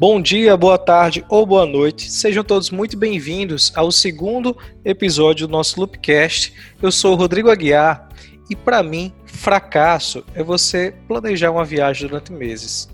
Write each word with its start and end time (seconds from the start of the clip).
Bom 0.00 0.18
dia, 0.18 0.56
boa 0.56 0.78
tarde 0.78 1.22
ou 1.28 1.44
boa 1.44 1.66
noite. 1.66 2.10
Sejam 2.10 2.42
todos 2.42 2.70
muito 2.70 2.96
bem-vindos 2.96 3.70
ao 3.76 3.92
segundo 3.92 4.56
episódio 4.82 5.46
do 5.46 5.52
nosso 5.52 5.78
Loopcast. 5.78 6.54
Eu 6.80 6.90
sou 6.90 7.12
o 7.12 7.16
Rodrigo 7.16 7.50
Aguiar 7.50 8.08
e 8.48 8.56
para 8.56 8.82
mim, 8.82 9.12
fracasso 9.26 10.24
é 10.34 10.42
você 10.42 10.94
planejar 11.06 11.50
uma 11.50 11.66
viagem 11.66 12.08
durante 12.08 12.32
meses. 12.32 12.88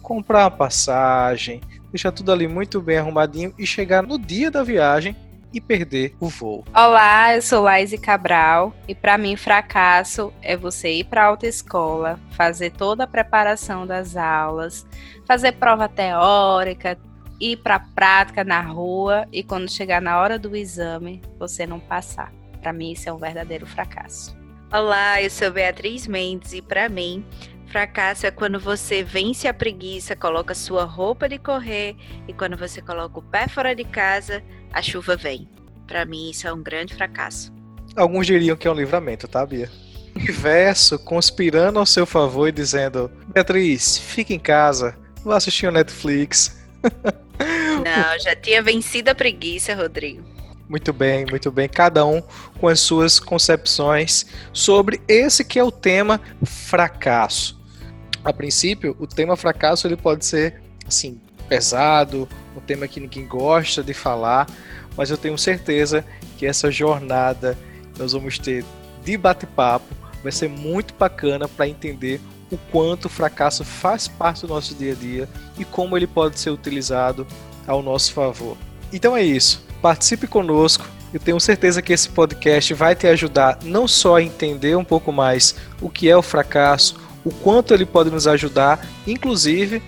Comprar 0.00 0.44
uma 0.44 0.50
passagem, 0.50 1.60
deixar 1.92 2.10
tudo 2.10 2.32
ali 2.32 2.48
muito 2.48 2.80
bem 2.80 2.96
arrumadinho 2.96 3.52
e 3.58 3.66
chegar 3.66 4.02
no 4.02 4.18
dia 4.18 4.50
da 4.50 4.62
viagem 4.62 5.14
e 5.56 5.60
perder 5.60 6.14
o 6.20 6.28
voo. 6.28 6.64
Olá, 6.74 7.34
eu 7.34 7.40
sou 7.40 7.62
Laise 7.62 7.96
Cabral 7.96 8.74
e 8.86 8.94
para 8.94 9.16
mim 9.16 9.36
fracasso 9.36 10.30
é 10.42 10.54
você 10.54 10.92
ir 10.92 11.04
para 11.04 11.22
a 11.22 11.26
autoescola, 11.28 12.20
fazer 12.32 12.72
toda 12.72 13.04
a 13.04 13.06
preparação 13.06 13.86
das 13.86 14.16
aulas, 14.16 14.86
fazer 15.26 15.52
prova 15.52 15.88
teórica, 15.88 16.98
ir 17.40 17.56
para 17.56 17.76
a 17.76 17.80
prática 17.80 18.44
na 18.44 18.60
rua 18.60 19.26
e 19.32 19.42
quando 19.42 19.70
chegar 19.70 20.02
na 20.02 20.20
hora 20.20 20.38
do 20.38 20.54
exame 20.54 21.22
você 21.38 21.66
não 21.66 21.80
passar. 21.80 22.30
Para 22.60 22.74
mim 22.74 22.92
isso 22.92 23.08
é 23.08 23.12
um 23.12 23.18
verdadeiro 23.18 23.66
fracasso. 23.66 24.36
Olá, 24.70 25.22
eu 25.22 25.30
sou 25.30 25.50
Beatriz 25.50 26.06
Mendes 26.06 26.52
e 26.52 26.60
para 26.60 26.86
mim 26.86 27.24
Fracasso 27.66 28.26
é 28.26 28.30
quando 28.30 28.60
você 28.60 29.02
vence 29.02 29.48
a 29.48 29.54
preguiça, 29.54 30.14
coloca 30.14 30.54
sua 30.54 30.84
roupa 30.84 31.28
de 31.28 31.38
correr 31.38 31.96
e 32.28 32.32
quando 32.32 32.56
você 32.56 32.80
coloca 32.80 33.18
o 33.18 33.22
pé 33.22 33.48
fora 33.48 33.74
de 33.74 33.84
casa, 33.84 34.42
a 34.72 34.80
chuva 34.80 35.16
vem. 35.16 35.48
Para 35.86 36.04
mim, 36.04 36.30
isso 36.30 36.46
é 36.46 36.52
um 36.52 36.62
grande 36.62 36.94
fracasso. 36.94 37.52
Alguns 37.94 38.26
diriam 38.26 38.56
que 38.56 38.66
é 38.66 38.70
um 38.70 38.74
livramento, 38.74 39.26
tá, 39.28 39.44
Bia? 39.44 39.70
Universo 40.14 40.98
conspirando 40.98 41.78
ao 41.78 41.86
seu 41.86 42.06
favor 42.06 42.48
e 42.48 42.52
dizendo: 42.52 43.10
Beatriz, 43.32 43.98
fica 43.98 44.32
em 44.32 44.38
casa, 44.38 44.96
vá 45.24 45.36
assistir 45.36 45.66
o 45.66 45.72
Netflix. 45.72 46.56
Não, 47.84 48.18
já 48.18 48.34
tinha 48.34 48.62
vencido 48.62 49.10
a 49.10 49.14
preguiça, 49.14 49.74
Rodrigo. 49.74 50.24
Muito 50.68 50.92
bem, 50.92 51.26
muito 51.30 51.52
bem. 51.52 51.68
Cada 51.68 52.04
um 52.04 52.22
com 52.58 52.66
as 52.66 52.80
suas 52.80 53.20
concepções 53.20 54.26
sobre 54.52 55.00
esse 55.06 55.44
que 55.44 55.58
é 55.58 55.64
o 55.64 55.70
tema 55.70 56.20
fracasso 56.44 57.56
a 58.26 58.32
princípio, 58.32 58.96
o 58.98 59.06
tema 59.06 59.36
fracasso 59.36 59.86
ele 59.86 59.96
pode 59.96 60.26
ser 60.26 60.60
assim 60.86 61.20
pesado, 61.48 62.28
um 62.56 62.60
tema 62.60 62.88
que 62.88 62.98
ninguém 62.98 63.26
gosta 63.26 63.82
de 63.82 63.94
falar, 63.94 64.46
mas 64.96 65.10
eu 65.10 65.16
tenho 65.16 65.36
certeza 65.36 66.04
que 66.36 66.46
essa 66.46 66.70
jornada 66.70 67.56
que 67.92 68.00
nós 68.00 68.12
vamos 68.12 68.38
ter 68.38 68.64
de 69.04 69.16
bate-papo 69.16 69.94
vai 70.22 70.32
ser 70.32 70.48
muito 70.48 70.94
bacana 70.94 71.46
para 71.46 71.68
entender 71.68 72.20
o 72.50 72.56
quanto 72.70 73.06
o 73.06 73.08
fracasso 73.08 73.64
faz 73.64 74.08
parte 74.08 74.42
do 74.42 74.48
nosso 74.48 74.74
dia 74.74 74.92
a 74.92 74.94
dia 74.94 75.28
e 75.58 75.64
como 75.64 75.96
ele 75.96 76.06
pode 76.06 76.38
ser 76.38 76.50
utilizado 76.50 77.26
ao 77.66 77.82
nosso 77.82 78.12
favor. 78.12 78.56
Então 78.92 79.16
é 79.16 79.22
isso. 79.22 79.64
Participe 79.82 80.26
conosco. 80.26 80.86
Eu 81.12 81.20
tenho 81.20 81.40
certeza 81.40 81.80
que 81.80 81.92
esse 81.92 82.08
podcast 82.08 82.74
vai 82.74 82.94
te 82.94 83.06
ajudar 83.06 83.58
não 83.62 83.86
só 83.86 84.16
a 84.16 84.22
entender 84.22 84.76
um 84.76 84.84
pouco 84.84 85.12
mais 85.12 85.54
o 85.80 85.88
que 85.88 86.08
é 86.08 86.16
o 86.16 86.22
fracasso, 86.22 86.96
o 87.24 87.30
quanto 87.30 87.72
ele 87.72 87.86
pode 87.86 88.10
nos 88.10 88.26
ajudar, 88.26 88.86
inclusive, 89.06 89.82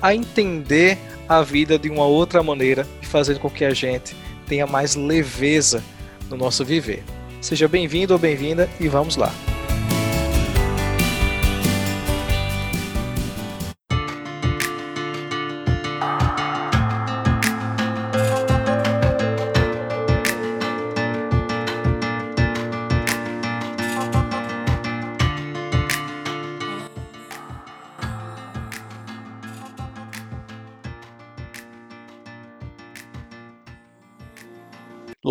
a 0.00 0.14
entender 0.14 0.98
a 1.28 1.42
vida 1.42 1.78
de 1.78 1.88
uma 1.88 2.04
outra 2.04 2.42
maneira 2.42 2.86
e 3.00 3.06
fazer 3.06 3.38
com 3.38 3.48
que 3.48 3.64
a 3.64 3.72
gente 3.72 4.14
tenha 4.42 4.66
mais 4.66 4.94
leveza 4.94 5.82
no 6.28 6.36
nosso 6.36 6.64
viver. 6.64 7.02
Seja 7.40 7.66
bem-vindo 7.66 8.12
ou 8.12 8.18
bem-vinda 8.18 8.68
e 8.78 8.88
vamos 8.88 9.16
lá. 9.16 9.32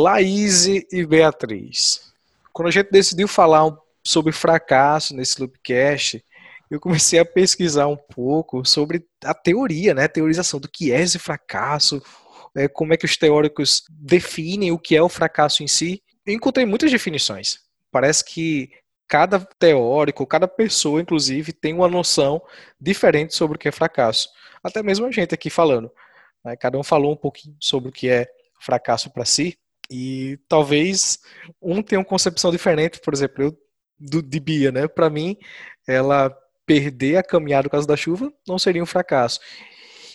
Laís 0.02 0.66
e 0.66 1.06
Beatriz. 1.06 2.12
Quando 2.52 2.70
a 2.70 2.72
gente 2.72 2.90
decidiu 2.90 3.28
falar 3.28 3.72
sobre 4.04 4.34
fracasso 4.34 5.16
nesse 5.16 5.40
Loopcast, 5.40 6.26
eu 6.72 6.80
comecei 6.80 7.20
a 7.20 7.26
pesquisar 7.26 7.86
um 7.86 7.96
pouco 7.96 8.66
sobre 8.66 9.06
a 9.24 9.34
teoria, 9.34 9.94
né? 9.94 10.06
A 10.06 10.10
teorização 10.10 10.60
do 10.60 10.68
que 10.68 10.92
é 10.92 11.00
esse 11.00 11.20
fracasso, 11.20 12.02
é, 12.56 12.68
como 12.68 12.94
é 12.94 12.98
que 12.98 13.06
os 13.06 13.16
teóricos 13.16 13.84
definem 13.92 14.72
o 14.72 14.80
que 14.80 14.96
é 14.96 15.02
o 15.04 15.10
fracasso 15.10 15.62
em 15.64 15.68
si. 15.68 16.02
Encontrei 16.26 16.66
muitas 16.66 16.92
definições. 16.92 17.60
Parece 17.92 18.26
que 18.26 18.72
cada 19.08 19.40
teórico, 19.40 20.26
cada 20.26 20.48
pessoa, 20.48 21.00
inclusive, 21.00 21.54
tem 21.54 21.74
uma 21.74 21.88
noção 21.88 22.42
diferente 22.80 23.36
sobre 23.36 23.56
o 23.56 23.60
que 23.60 23.68
é 23.68 23.72
fracasso. 23.72 24.30
Até 24.64 24.82
mesmo 24.82 25.06
a 25.06 25.12
gente 25.12 25.36
aqui 25.36 25.52
falando. 25.52 25.92
Né? 26.44 26.56
Cada 26.56 26.78
um 26.78 26.84
falou 26.84 27.14
um 27.14 27.18
pouquinho 27.18 27.56
sobre 27.60 27.90
o 27.90 27.92
que 27.92 28.10
é 28.10 28.28
fracasso 28.60 29.12
para 29.12 29.26
si. 29.26 29.60
E 29.92 30.40
talvez 30.48 31.20
um 31.62 31.84
tenha 31.84 32.00
uma 32.00 32.06
concepção 32.06 32.50
diferente, 32.50 33.00
por 33.02 33.14
exemplo, 33.14 33.44
eu 33.44 33.58
do, 34.00 34.22
de 34.22 34.40
Bia, 34.40 34.72
né? 34.72 34.88
Para 34.88 35.10
mim, 35.10 35.38
ela 35.88 36.36
perder 36.66 37.18
a 37.18 37.24
caminhada 37.24 37.64
por 37.64 37.72
causa 37.72 37.88
da 37.88 37.98
chuva 37.98 38.32
não 38.48 38.58
seria 38.58 38.82
um 38.82 38.86
fracasso. 38.86 39.40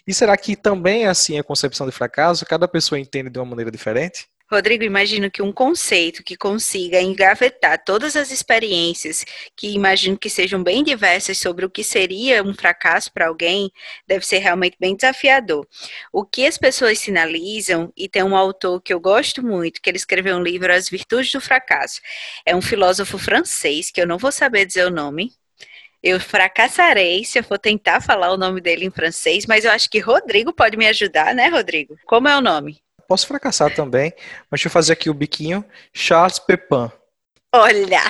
E 0.07 0.15
será 0.15 0.37
que 0.37 0.57
também 0.57 1.07
assim 1.07 1.39
a 1.39 1.45
concepção 1.45 1.87
de 1.87 1.93
fracasso? 1.93 2.47
Cada 2.47 2.67
pessoa 2.67 2.99
entende 2.99 3.29
de 3.29 3.39
uma 3.39 3.45
maneira 3.45 3.71
diferente? 3.71 4.27
Rodrigo, 4.49 4.84
imagino 4.84 5.29
que 5.29 5.43
um 5.43 5.51
conceito 5.51 6.23
que 6.23 6.37
consiga 6.37 7.01
engavetar 7.01 7.83
todas 7.84 8.15
as 8.15 8.31
experiências, 8.31 9.25
que 9.57 9.71
imagino 9.71 10.17
que 10.17 10.31
sejam 10.31 10.62
bem 10.62 10.84
diversas 10.84 11.37
sobre 11.39 11.65
o 11.65 11.71
que 11.71 11.83
seria 11.83 12.45
um 12.45 12.55
fracasso 12.55 13.12
para 13.12 13.27
alguém, 13.27 13.73
deve 14.07 14.25
ser 14.25 14.39
realmente 14.39 14.77
bem 14.79 14.95
desafiador. 14.95 15.67
O 16.12 16.25
que 16.25 16.47
as 16.47 16.57
pessoas 16.57 17.01
sinalizam, 17.01 17.93
e 17.97 18.09
tem 18.09 18.23
um 18.23 18.37
autor 18.37 18.81
que 18.81 18.95
eu 18.95 19.01
gosto 19.01 19.45
muito, 19.45 19.83
que 19.83 19.91
ele 19.91 19.99
escreveu 19.99 20.37
um 20.37 20.43
livro, 20.43 20.73
As 20.73 20.89
Virtudes 20.89 21.33
do 21.33 21.41
Fracasso. 21.41 22.01
É 22.45 22.55
um 22.55 22.63
filósofo 22.63 23.19
francês, 23.19 23.91
que 23.91 24.01
eu 24.01 24.07
não 24.07 24.17
vou 24.17 24.31
saber 24.31 24.65
dizer 24.65 24.87
o 24.87 24.91
nome, 24.91 25.33
eu 26.01 26.21
fracassarei 26.21 27.25
se 27.25 27.37
eu 27.37 27.43
for 27.43 27.59
tentar 27.59 28.01
falar 28.01 28.31
o 28.33 28.37
nome 28.37 28.61
dele 28.61 28.84
em 28.84 28.91
francês, 28.91 29.45
mas 29.45 29.65
eu 29.65 29.73
acho 29.73 29.91
que 29.91 29.99
Rodrigo 29.99 30.53
pode 30.53 30.77
me 30.77 30.87
ajudar, 30.87 31.34
né, 31.34 31.49
Rodrigo? 31.49 31.99
Como 32.07 32.28
é 32.28 32.37
o 32.37 32.41
nome? 32.41 32.86
Posso 33.06 33.27
fracassar 33.27 33.75
também, 33.75 34.12
mas 34.50 34.59
deixa 34.59 34.69
eu 34.69 34.72
fazer 34.72 34.93
aqui 34.93 35.09
o 35.09 35.15
biquinho. 35.15 35.65
Charles 35.93 36.39
Pepin. 36.39 36.91
Olha 37.55 38.00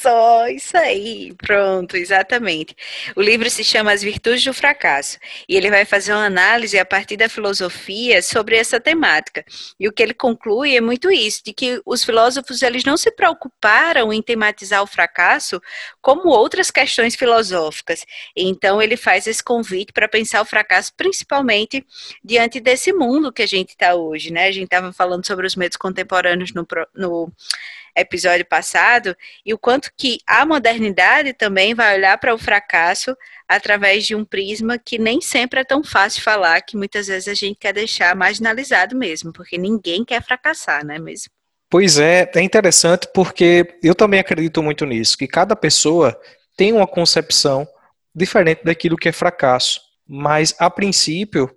só, 0.00 0.48
isso 0.48 0.76
aí, 0.76 1.34
pronto, 1.36 1.96
exatamente. 1.96 2.74
O 3.14 3.20
livro 3.20 3.50
se 3.50 3.62
chama 3.62 3.92
As 3.92 4.02
Virtudes 4.02 4.42
do 4.42 4.54
Fracasso 4.54 5.18
e 5.48 5.56
ele 5.56 5.70
vai 5.70 5.84
fazer 5.84 6.12
uma 6.12 6.24
análise 6.24 6.78
a 6.78 6.84
partir 6.86 7.16
da 7.18 7.28
filosofia 7.28 8.22
sobre 8.22 8.56
essa 8.56 8.80
temática. 8.80 9.44
E 9.78 9.86
o 9.86 9.92
que 9.92 10.02
ele 10.02 10.14
conclui 10.14 10.74
é 10.74 10.80
muito 10.80 11.10
isso, 11.10 11.42
de 11.44 11.52
que 11.52 11.82
os 11.84 12.02
filósofos 12.02 12.62
eles 12.62 12.82
não 12.82 12.96
se 12.96 13.10
preocuparam 13.10 14.10
em 14.10 14.22
tematizar 14.22 14.82
o 14.82 14.86
fracasso 14.86 15.60
como 16.00 16.30
outras 16.30 16.70
questões 16.70 17.14
filosóficas. 17.14 18.06
Então 18.34 18.80
ele 18.80 18.96
faz 18.96 19.26
esse 19.26 19.44
convite 19.44 19.92
para 19.92 20.08
pensar 20.08 20.40
o 20.40 20.46
fracasso 20.46 20.94
principalmente 20.96 21.84
diante 22.24 22.58
desse 22.58 22.92
mundo 22.92 23.32
que 23.32 23.42
a 23.42 23.46
gente 23.46 23.70
está 23.70 23.94
hoje, 23.94 24.32
né? 24.32 24.46
A 24.46 24.52
gente 24.52 24.64
estava 24.64 24.92
falando 24.92 25.26
sobre 25.26 25.46
os 25.46 25.56
medos 25.56 25.76
contemporâneos 25.76 26.54
no, 26.54 26.66
no 26.94 27.32
episódio 28.00 28.44
passado, 28.44 29.16
e 29.44 29.54
o 29.54 29.58
quanto 29.58 29.90
que 29.96 30.18
a 30.26 30.44
modernidade 30.44 31.32
também 31.32 31.74
vai 31.74 31.96
olhar 31.96 32.18
para 32.18 32.34
o 32.34 32.38
fracasso 32.38 33.16
através 33.48 34.06
de 34.06 34.14
um 34.14 34.24
prisma 34.24 34.78
que 34.78 34.98
nem 34.98 35.20
sempre 35.20 35.60
é 35.60 35.64
tão 35.64 35.82
fácil 35.84 36.22
falar, 36.22 36.60
que 36.62 36.76
muitas 36.76 37.06
vezes 37.06 37.28
a 37.28 37.34
gente 37.34 37.58
quer 37.58 37.72
deixar 37.72 38.14
marginalizado 38.16 38.96
mesmo, 38.96 39.32
porque 39.32 39.58
ninguém 39.58 40.04
quer 40.04 40.22
fracassar, 40.22 40.84
não 40.84 40.94
é 40.94 40.98
mesmo? 40.98 41.30
Pois 41.68 41.98
é, 41.98 42.28
é 42.34 42.40
interessante 42.40 43.08
porque 43.14 43.78
eu 43.82 43.94
também 43.94 44.18
acredito 44.18 44.62
muito 44.62 44.84
nisso, 44.84 45.16
que 45.16 45.28
cada 45.28 45.54
pessoa 45.54 46.18
tem 46.56 46.72
uma 46.72 46.86
concepção 46.86 47.66
diferente 48.14 48.64
daquilo 48.64 48.96
que 48.96 49.08
é 49.08 49.12
fracasso. 49.12 49.80
Mas, 50.06 50.54
a 50.58 50.68
princípio, 50.68 51.48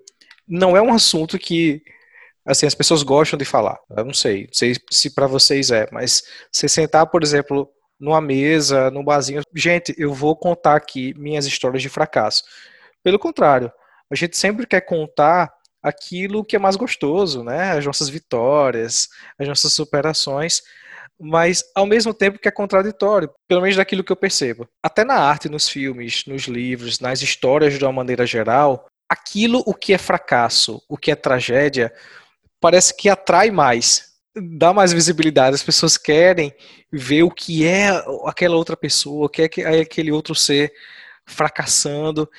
não 0.47 0.77
é 0.77 0.81
um 0.81 0.93
assunto 0.93 1.39
que 1.39 1.81
assim, 2.45 2.65
as 2.65 2.75
pessoas 2.75 3.03
gostam 3.03 3.37
de 3.37 3.45
falar. 3.45 3.77
Eu 3.95 4.05
não 4.05 4.13
sei, 4.13 4.43
não 4.43 4.53
sei 4.53 4.75
se 4.91 5.13
para 5.13 5.27
vocês 5.27 5.71
é, 5.71 5.87
mas 5.91 6.23
você 6.51 6.67
sentar, 6.67 7.07
por 7.07 7.23
exemplo, 7.23 7.69
numa 7.99 8.19
mesa, 8.19 8.91
num 8.91 9.03
barzinho, 9.03 9.41
gente, 9.55 9.93
eu 9.97 10.13
vou 10.13 10.35
contar 10.35 10.75
aqui 10.75 11.13
minhas 11.17 11.45
histórias 11.45 11.81
de 11.81 11.89
fracasso. 11.89 12.43
Pelo 13.03 13.19
contrário, 13.19 13.71
a 14.11 14.15
gente 14.15 14.37
sempre 14.37 14.65
quer 14.65 14.81
contar 14.81 15.53
aquilo 15.81 16.43
que 16.45 16.55
é 16.55 16.59
mais 16.59 16.75
gostoso, 16.75 17.43
né? 17.43 17.71
As 17.71 17.85
nossas 17.85 18.09
vitórias, 18.09 19.09
as 19.37 19.47
nossas 19.47 19.73
superações, 19.73 20.61
mas 21.19 21.63
ao 21.75 21.85
mesmo 21.85 22.13
tempo 22.13 22.39
que 22.39 22.47
é 22.47 22.51
contraditório, 22.51 23.29
pelo 23.47 23.61
menos 23.61 23.75
daquilo 23.75 24.03
que 24.03 24.11
eu 24.11 24.15
percebo. 24.15 24.67
Até 24.81 25.03
na 25.03 25.15
arte, 25.15 25.49
nos 25.49 25.67
filmes, 25.69 26.23
nos 26.25 26.43
livros, 26.43 26.99
nas 26.99 27.21
histórias 27.21 27.77
de 27.77 27.83
uma 27.83 27.91
maneira 27.91 28.25
geral, 28.25 28.87
aquilo 29.09 29.61
o 29.65 29.73
que 29.73 29.93
é 29.93 29.97
fracasso, 29.97 30.81
o 30.89 30.97
que 30.97 31.11
é 31.11 31.15
tragédia, 31.15 31.93
parece 32.63 32.95
que 32.95 33.09
atrai 33.09 33.51
mais, 33.51 34.13
dá 34.57 34.71
mais 34.71 34.93
visibilidade. 34.93 35.53
As 35.53 35.61
pessoas 35.61 35.97
querem 35.97 36.55
ver 36.89 37.23
o 37.23 37.29
que 37.29 37.67
é 37.67 37.89
aquela 38.25 38.55
outra 38.55 38.77
pessoa, 38.77 39.25
o 39.25 39.29
que 39.29 39.61
é 39.61 39.81
aquele 39.81 40.13
outro 40.13 40.33
ser 40.33 40.71
fracassando 41.25 42.29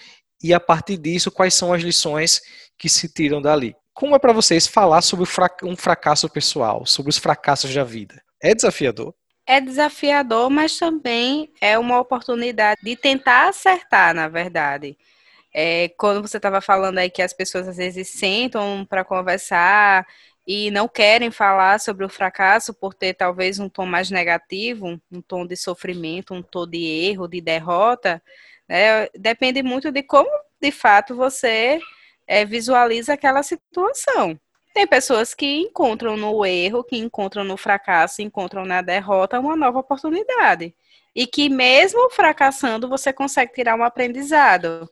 e 0.43 0.55
a 0.55 0.59
partir 0.59 0.97
disso 0.97 1.31
quais 1.31 1.53
são 1.53 1.75
as 1.75 1.83
lições 1.83 2.41
que 2.79 2.89
se 2.89 3.07
tiram 3.07 3.43
dali. 3.43 3.77
Como 3.93 4.17
é 4.17 4.19
para 4.19 4.33
vocês 4.33 4.67
falar 4.67 5.03
sobre 5.03 5.27
um 5.63 5.77
fracasso 5.77 6.27
pessoal, 6.31 6.87
sobre 6.87 7.11
os 7.11 7.19
fracassos 7.19 7.75
da 7.75 7.85
vida? 7.85 8.23
É 8.43 8.55
desafiador? 8.55 9.15
É 9.47 9.61
desafiador, 9.61 10.49
mas 10.49 10.79
também 10.79 11.53
é 11.61 11.79
uma 11.79 12.01
oportunidade 12.01 12.81
de 12.83 12.97
tentar 12.97 13.51
acertar, 13.51 14.15
na 14.15 14.27
verdade. 14.27 14.97
É, 15.55 15.89
quando 15.97 16.21
você 16.21 16.39
estava 16.39 16.61
falando 16.61 16.99
aí 16.99 17.09
que 17.09 17.23
as 17.23 17.33
pessoas 17.33 17.69
às 17.69 17.77
vezes 17.77 18.09
sentam 18.09 18.85
para 18.85 19.05
conversar 19.05 20.05
e 20.47 20.71
não 20.73 20.89
querem 20.89 21.31
falar 21.31 21.81
sobre 21.81 22.05
o 22.05 22.09
fracasso 22.09 22.75
por 22.75 22.93
ter 22.93 23.15
talvez 23.15 23.61
um 23.61 23.69
tom 23.69 23.87
mais 23.87 24.11
negativo, 24.11 25.01
um 25.11 25.23
tom 25.23 25.47
de 25.47 25.57
sofrimento, 25.57 26.35
um 26.35 26.43
tom 26.43 26.67
de 26.67 26.85
erro, 26.85 27.29
de 27.29 27.41
derrota, 27.41 28.21
né? 28.69 29.09
depende 29.17 29.63
muito 29.63 29.93
de 29.93 30.03
como 30.03 30.29
de 30.61 30.73
fato 30.73 31.15
você 31.15 31.79
é, 32.27 32.45
visualiza 32.45 33.13
aquela 33.15 33.43
situação. 33.43 34.39
Tem 34.75 34.87
pessoas 34.89 35.35
que 35.35 35.47
encontram 35.47 36.17
no 36.17 36.45
erro, 36.45 36.83
que 36.83 36.97
encontram 36.97 37.45
no 37.45 37.57
fracasso, 37.57 38.23
encontram 38.23 38.65
na 38.65 38.83
derrota 38.83 39.39
uma 39.39 39.55
nova 39.55 39.79
oportunidade. 39.79 40.75
E 41.15 41.29
que 41.29 41.49
mesmo 41.49 42.11
fracassando, 42.11 42.89
você 42.89 43.13
consegue 43.13 43.53
tirar 43.53 43.77
um 43.77 43.85
aprendizado. 43.85 44.91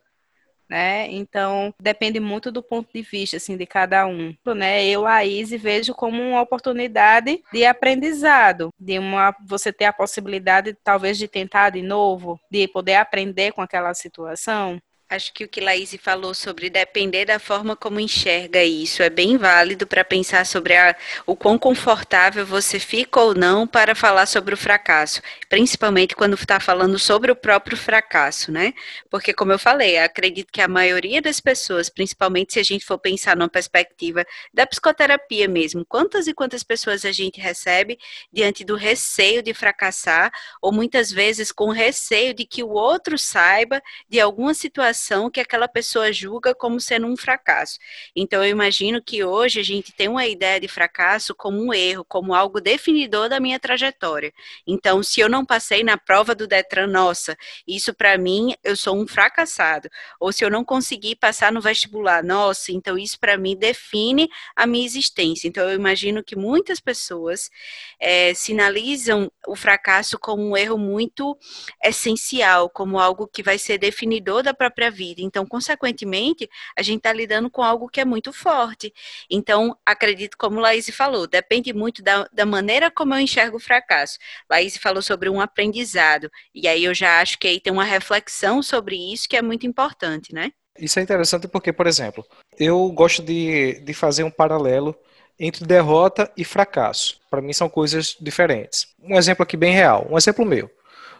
Né? 0.72 1.06
Então, 1.10 1.74
depende 1.78 2.18
muito 2.18 2.50
do 2.50 2.62
ponto 2.62 2.88
de 2.94 3.02
vista 3.02 3.36
assim, 3.36 3.58
de 3.58 3.66
cada 3.66 4.06
um. 4.06 4.34
Né? 4.56 4.86
Eu, 4.86 5.06
a 5.06 5.22
Izzy, 5.22 5.58
vejo 5.58 5.92
como 5.92 6.22
uma 6.22 6.40
oportunidade 6.40 7.42
de 7.52 7.66
aprendizado, 7.66 8.70
de 8.80 8.98
uma, 8.98 9.36
você 9.46 9.70
ter 9.70 9.84
a 9.84 9.92
possibilidade, 9.92 10.74
talvez, 10.82 11.18
de 11.18 11.28
tentar 11.28 11.68
de 11.68 11.82
novo, 11.82 12.40
de 12.50 12.66
poder 12.66 12.94
aprender 12.94 13.52
com 13.52 13.60
aquela 13.60 13.92
situação. 13.92 14.80
Acho 15.12 15.30
que 15.34 15.44
o 15.44 15.48
que 15.48 15.60
Laís 15.60 15.94
falou 16.00 16.32
sobre 16.32 16.70
depender 16.70 17.26
da 17.26 17.38
forma 17.38 17.76
como 17.76 18.00
enxerga 18.00 18.64
isso 18.64 19.02
é 19.02 19.10
bem 19.10 19.36
válido 19.36 19.86
para 19.86 20.02
pensar 20.02 20.46
sobre 20.46 20.74
a, 20.74 20.96
o 21.26 21.36
quão 21.36 21.58
confortável 21.58 22.46
você 22.46 22.80
fica 22.80 23.20
ou 23.20 23.34
não 23.34 23.66
para 23.66 23.94
falar 23.94 24.24
sobre 24.24 24.54
o 24.54 24.56
fracasso, 24.56 25.20
principalmente 25.50 26.16
quando 26.16 26.32
está 26.32 26.58
falando 26.58 26.98
sobre 26.98 27.30
o 27.30 27.36
próprio 27.36 27.76
fracasso, 27.76 28.50
né? 28.50 28.72
Porque, 29.10 29.34
como 29.34 29.52
eu 29.52 29.58
falei, 29.58 29.98
acredito 29.98 30.50
que 30.50 30.62
a 30.62 30.66
maioria 30.66 31.20
das 31.20 31.40
pessoas, 31.40 31.90
principalmente 31.90 32.54
se 32.54 32.60
a 32.60 32.64
gente 32.64 32.82
for 32.82 32.96
pensar 32.96 33.36
numa 33.36 33.50
perspectiva 33.50 34.24
da 34.50 34.66
psicoterapia 34.66 35.46
mesmo, 35.46 35.84
quantas 35.84 36.26
e 36.26 36.32
quantas 36.32 36.62
pessoas 36.62 37.04
a 37.04 37.12
gente 37.12 37.38
recebe 37.38 37.98
diante 38.32 38.64
do 38.64 38.76
receio 38.76 39.42
de 39.42 39.52
fracassar, 39.52 40.32
ou 40.62 40.72
muitas 40.72 41.12
vezes 41.12 41.52
com 41.52 41.68
receio 41.68 42.32
de 42.32 42.46
que 42.46 42.62
o 42.62 42.70
outro 42.70 43.18
saiba 43.18 43.82
de 44.08 44.18
alguma 44.18 44.54
situação 44.54 45.01
situação 45.02 45.30
que 45.30 45.40
aquela 45.40 45.66
pessoa 45.66 46.12
julga 46.12 46.54
como 46.54 46.80
sendo 46.80 47.06
um 47.06 47.16
fracasso. 47.16 47.78
Então, 48.14 48.42
eu 48.42 48.50
imagino 48.50 49.02
que 49.02 49.24
hoje 49.24 49.60
a 49.60 49.62
gente 49.62 49.92
tem 49.92 50.08
uma 50.08 50.26
ideia 50.26 50.60
de 50.60 50.68
fracasso 50.68 51.34
como 51.34 51.60
um 51.60 51.74
erro, 51.74 52.04
como 52.04 52.34
algo 52.34 52.60
definidor 52.60 53.28
da 53.28 53.40
minha 53.40 53.58
trajetória. 53.58 54.32
Então, 54.66 55.02
se 55.02 55.20
eu 55.20 55.28
não 55.28 55.44
passei 55.44 55.82
na 55.82 55.98
prova 55.98 56.34
do 56.34 56.46
Detran, 56.46 56.86
nossa, 56.86 57.36
isso 57.66 57.92
para 57.92 58.16
mim, 58.16 58.54
eu 58.62 58.76
sou 58.76 58.96
um 58.96 59.06
fracassado. 59.06 59.88
Ou 60.20 60.32
se 60.32 60.44
eu 60.44 60.50
não 60.50 60.64
consegui 60.64 61.16
passar 61.16 61.52
no 61.52 61.60
vestibular, 61.60 62.22
nossa, 62.22 62.72
então 62.72 62.96
isso 62.96 63.18
para 63.18 63.36
mim 63.36 63.56
define 63.56 64.28
a 64.54 64.66
minha 64.66 64.86
existência. 64.86 65.48
Então, 65.48 65.68
eu 65.68 65.74
imagino 65.74 66.22
que 66.22 66.36
muitas 66.36 66.80
pessoas 66.80 67.50
é, 67.98 68.32
sinalizam 68.34 69.30
o 69.46 69.56
fracasso 69.56 70.18
como 70.18 70.42
um 70.42 70.56
erro 70.56 70.78
muito 70.78 71.36
essencial, 71.82 72.70
como 72.70 72.98
algo 72.98 73.26
que 73.26 73.42
vai 73.42 73.58
ser 73.58 73.78
definidor 73.78 74.42
da 74.42 74.54
própria 74.54 74.91
vida. 74.92 75.20
Então, 75.22 75.44
consequentemente, 75.44 76.48
a 76.76 76.82
gente 76.82 76.98
está 76.98 77.12
lidando 77.12 77.50
com 77.50 77.62
algo 77.62 77.88
que 77.88 78.00
é 78.00 78.04
muito 78.04 78.32
forte. 78.32 78.92
Então, 79.30 79.76
acredito, 79.84 80.36
como 80.38 80.60
Laís 80.60 80.88
falou, 80.90 81.26
depende 81.26 81.72
muito 81.72 82.02
da, 82.02 82.28
da 82.32 82.46
maneira 82.46 82.90
como 82.90 83.14
eu 83.14 83.18
enxergo 83.18 83.56
o 83.56 83.60
fracasso. 83.60 84.18
Laís 84.48 84.76
falou 84.76 85.02
sobre 85.02 85.28
um 85.28 85.40
aprendizado, 85.40 86.30
e 86.54 86.68
aí 86.68 86.84
eu 86.84 86.94
já 86.94 87.20
acho 87.20 87.38
que 87.38 87.48
aí 87.48 87.58
tem 87.58 87.72
uma 87.72 87.84
reflexão 87.84 88.62
sobre 88.62 88.96
isso 89.12 89.28
que 89.28 89.36
é 89.36 89.42
muito 89.42 89.66
importante, 89.66 90.34
né? 90.34 90.52
Isso 90.78 90.98
é 90.98 91.02
interessante 91.02 91.48
porque, 91.48 91.72
por 91.72 91.86
exemplo, 91.86 92.24
eu 92.58 92.90
gosto 92.92 93.22
de, 93.22 93.80
de 93.80 93.94
fazer 93.94 94.24
um 94.24 94.30
paralelo 94.30 94.96
entre 95.38 95.66
derrota 95.66 96.30
e 96.36 96.44
fracasso. 96.44 97.20
Para 97.30 97.42
mim 97.42 97.52
são 97.52 97.68
coisas 97.68 98.16
diferentes. 98.20 98.88
Um 99.02 99.16
exemplo 99.16 99.42
aqui 99.42 99.56
bem 99.56 99.72
real, 99.72 100.06
um 100.10 100.16
exemplo 100.16 100.44
meu. 100.44 100.70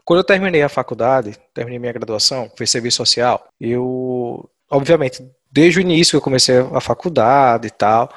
Quando 0.05 0.19
eu 0.19 0.25
terminei 0.25 0.63
a 0.63 0.69
faculdade, 0.69 1.39
terminei 1.55 1.79
minha 1.79 1.93
graduação, 1.93 2.51
fiz 2.57 2.71
serviço 2.71 2.97
social, 2.99 3.47
eu, 3.61 4.51
obviamente, 4.71 5.25
desde 5.51 5.79
o 5.79 5.83
início 5.83 6.13
que 6.13 6.17
eu 6.17 6.23
comecei 6.23 6.57
a 6.59 6.81
faculdade 6.81 7.69
e 7.69 7.71
tal, 7.71 8.11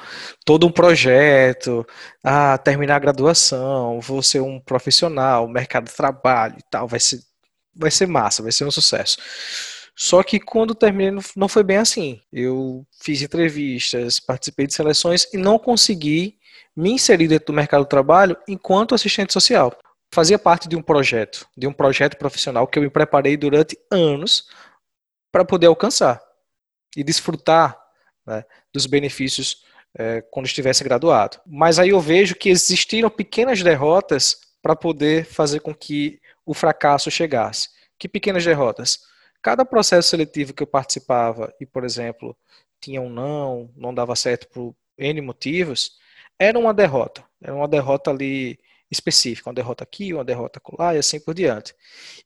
todo 0.44 0.66
um 0.66 0.72
projeto, 0.72 1.86
ah, 2.24 2.58
terminar 2.58 2.96
a 2.96 3.00
graduação, 3.00 4.00
vou 4.00 4.22
ser 4.22 4.40
um 4.40 4.58
profissional, 4.58 5.46
mercado 5.46 5.84
de 5.84 5.94
trabalho 5.94 6.56
e 6.58 6.62
tal, 6.70 6.88
vai 6.88 6.98
ser, 6.98 7.20
vai 7.74 7.90
ser 7.90 8.06
massa, 8.06 8.42
vai 8.42 8.52
ser 8.52 8.64
um 8.64 8.70
sucesso. 8.70 9.18
Só 9.94 10.22
que 10.22 10.40
quando 10.40 10.74
terminei 10.74 11.22
não 11.36 11.48
foi 11.48 11.62
bem 11.62 11.78
assim. 11.78 12.20
Eu 12.30 12.86
fiz 13.02 13.22
entrevistas, 13.22 14.20
participei 14.20 14.66
de 14.66 14.74
seleções 14.74 15.26
e 15.32 15.38
não 15.38 15.58
consegui 15.58 16.36
me 16.76 16.90
inserir 16.90 17.28
dentro 17.28 17.46
do 17.46 17.52
mercado 17.54 17.84
do 17.84 17.88
trabalho 17.88 18.36
enquanto 18.46 18.94
assistente 18.94 19.32
social 19.32 19.72
fazia 20.12 20.38
parte 20.38 20.68
de 20.68 20.76
um 20.76 20.82
projeto, 20.82 21.46
de 21.56 21.66
um 21.66 21.72
projeto 21.72 22.16
profissional 22.16 22.66
que 22.66 22.78
eu 22.78 22.82
me 22.82 22.90
preparei 22.90 23.36
durante 23.36 23.78
anos 23.90 24.48
para 25.30 25.44
poder 25.44 25.66
alcançar 25.66 26.20
e 26.96 27.04
desfrutar 27.04 27.78
né, 28.26 28.44
dos 28.72 28.86
benefícios 28.86 29.64
é, 29.98 30.22
quando 30.22 30.46
estivesse 30.46 30.82
graduado. 30.84 31.38
Mas 31.46 31.78
aí 31.78 31.90
eu 31.90 32.00
vejo 32.00 32.34
que 32.34 32.48
existiram 32.48 33.10
pequenas 33.10 33.62
derrotas 33.62 34.40
para 34.62 34.74
poder 34.74 35.24
fazer 35.24 35.60
com 35.60 35.74
que 35.74 36.20
o 36.44 36.54
fracasso 36.54 37.10
chegasse. 37.10 37.68
Que 37.98 38.08
pequenas 38.08 38.44
derrotas? 38.44 39.00
Cada 39.42 39.64
processo 39.64 40.08
seletivo 40.08 40.52
que 40.52 40.62
eu 40.62 40.66
participava 40.66 41.54
e, 41.60 41.66
por 41.66 41.84
exemplo, 41.84 42.36
tinha 42.80 43.00
um 43.00 43.08
não, 43.08 43.70
não 43.76 43.94
dava 43.94 44.16
certo 44.16 44.48
por 44.48 44.74
N 44.98 45.20
motivos, 45.20 45.92
era 46.38 46.58
uma 46.58 46.74
derrota. 46.74 47.24
Era 47.42 47.54
uma 47.54 47.68
derrota 47.68 48.10
ali 48.10 48.58
específica, 48.90 49.48
uma 49.48 49.54
derrota 49.54 49.84
aqui, 49.84 50.12
uma 50.12 50.24
derrota 50.24 50.60
lá 50.78 50.94
e 50.94 50.98
assim 50.98 51.18
por 51.18 51.34
diante. 51.34 51.74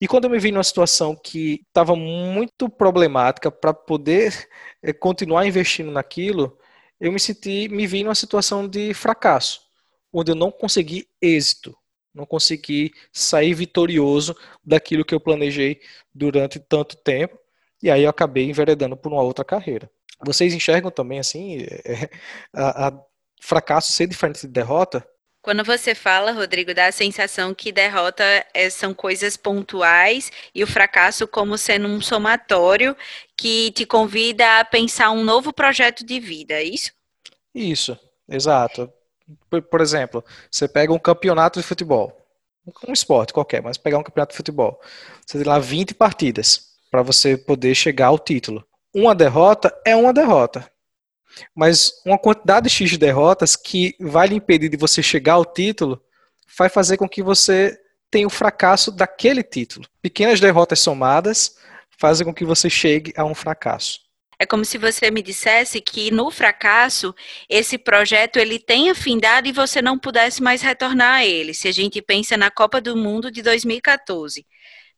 E 0.01 0.07
quando 0.07 0.25
eu 0.25 0.31
me 0.31 0.39
vi 0.39 0.53
numa 0.53 0.65
situação 0.65 1.17
que 1.17 1.63
estava 1.69 1.97
muito 1.97 2.69
problemática 2.69 3.51
para 3.51 3.73
poder 3.73 4.49
é, 4.83 4.93
continuar 4.93 5.47
investindo 5.47 5.91
naquilo, 5.91 6.59
eu 7.01 7.11
me 7.13 7.19
senti, 7.19 7.69
me 7.69 7.87
vi 7.87 8.05
numa 8.05 8.15
situação 8.15 8.69
de 8.69 8.93
fracasso, 8.93 9.63
onde 10.13 10.33
eu 10.33 10.37
não 10.37 10.51
consegui 10.51 11.09
êxito, 11.21 11.77
não 12.15 12.27
consegui 12.27 12.93
sair 13.13 13.55
vitorioso 13.55 14.37
daquilo 14.65 15.05
que 15.05 15.15
eu 15.15 15.21
planejei 15.21 15.81
durante 16.15 16.59
tanto 16.59 16.97
tempo, 16.97 17.39
e 17.83 17.91
aí 17.91 18.03
eu 18.03 18.11
acabei 18.11 18.45
enveredando 18.45 18.97
por 18.97 19.13
uma 19.13 19.23
outra 19.23 19.45
carreira. 19.45 19.91
Vocês 20.25 20.53
enxergam 20.53 20.91
também 20.91 21.19
assim 21.19 21.63
é, 21.63 22.11
a, 22.53 22.89
a 22.89 23.01
fracasso 23.41 23.93
ser 23.93 24.07
diferente 24.07 24.43
de 24.43 24.49
derrota? 24.49 25.07
Quando 25.43 25.65
você 25.65 25.95
fala, 25.95 26.33
Rodrigo, 26.33 26.75
dá 26.75 26.87
a 26.87 26.93
sensação 26.93 27.55
que 27.55 27.73
derrota 27.73 28.23
é, 28.53 28.69
são 28.69 28.93
coisas 28.93 29.39
pontuais 29.39 30.31
e 30.55 30.63
o 30.63 30.67
fracasso 30.67 31.27
como 31.27 31.57
sendo 31.57 31.89
um 31.89 32.01
somatório 32.01 32.95
que 33.35 33.71
te 33.73 33.87
convida 33.87 34.61
a 34.61 34.65
pensar 34.67 35.11
um 35.11 35.25
novo 35.25 35.51
projeto 35.51 36.05
de 36.05 36.21
vida, 36.21 36.55
é 36.55 36.65
isso? 36.65 36.93
Isso, 37.55 37.99
exato. 38.29 38.93
Por, 39.49 39.63
por 39.63 39.81
exemplo, 39.81 40.23
você 40.51 40.69
pega 40.69 40.93
um 40.93 40.99
campeonato 40.99 41.59
de 41.59 41.67
futebol, 41.67 42.15
um 42.87 42.93
esporte 42.93 43.33
qualquer, 43.33 43.63
mas 43.63 43.79
pegar 43.79 43.97
um 43.97 44.03
campeonato 44.03 44.33
de 44.33 44.37
futebol, 44.37 44.79
você 45.27 45.39
tem 45.39 45.47
lá 45.47 45.59
20 45.59 45.95
partidas 45.95 46.71
para 46.91 47.03
você 47.03 47.39
poder 47.39 47.75
chegar 47.75 48.09
ao 48.09 48.19
título. 48.19 48.63
Uma 48.95 49.15
derrota 49.15 49.75
é 49.87 49.97
uma 49.97 50.13
derrota 50.13 50.71
mas 51.55 51.93
uma 52.05 52.19
quantidade 52.19 52.69
X 52.69 52.91
de 52.91 52.99
derrotas 52.99 53.57
que 53.57 53.95
vai 54.01 54.29
lhe 54.29 54.35
impedir 54.35 54.69
de 54.69 54.77
você 54.77 55.03
chegar 55.03 55.35
ao 55.35 55.45
título 55.45 56.01
vai 56.59 56.69
fazer 56.69 56.97
com 56.97 57.09
que 57.09 57.23
você 57.23 57.79
tenha 58.11 58.27
o 58.27 58.31
fracasso 58.31 58.91
daquele 58.91 59.43
título. 59.43 59.87
Pequenas 60.03 60.41
derrotas 60.41 60.81
somadas 60.81 61.57
fazem 61.97 62.25
com 62.25 62.35
que 62.35 62.45
você 62.45 62.69
chegue 62.69 63.13
a 63.17 63.25
um 63.25 63.35
fracasso. 63.35 64.01
É 64.39 64.47
como 64.47 64.65
se 64.65 64.79
você 64.79 65.11
me 65.11 65.23
dissesse 65.23 65.83
que 65.83 66.11
no 66.11 66.31
fracasso 66.31 67.15
esse 67.47 67.77
projeto 67.77 68.39
ele 68.39 68.59
tem 68.59 68.89
afindado 68.89 69.47
e 69.47 69.53
você 69.53 69.83
não 69.83 69.99
pudesse 69.99 70.43
mais 70.43 70.63
retornar 70.63 71.17
a 71.17 71.27
ele. 71.27 71.53
Se 71.53 71.69
a 71.69 71.73
gente 71.73 72.01
pensa 72.01 72.39
na 72.39 72.51
Copa 72.51 72.81
do 72.81 72.97
Mundo 72.97 73.31
de 73.31 73.43
2014, 73.43 74.47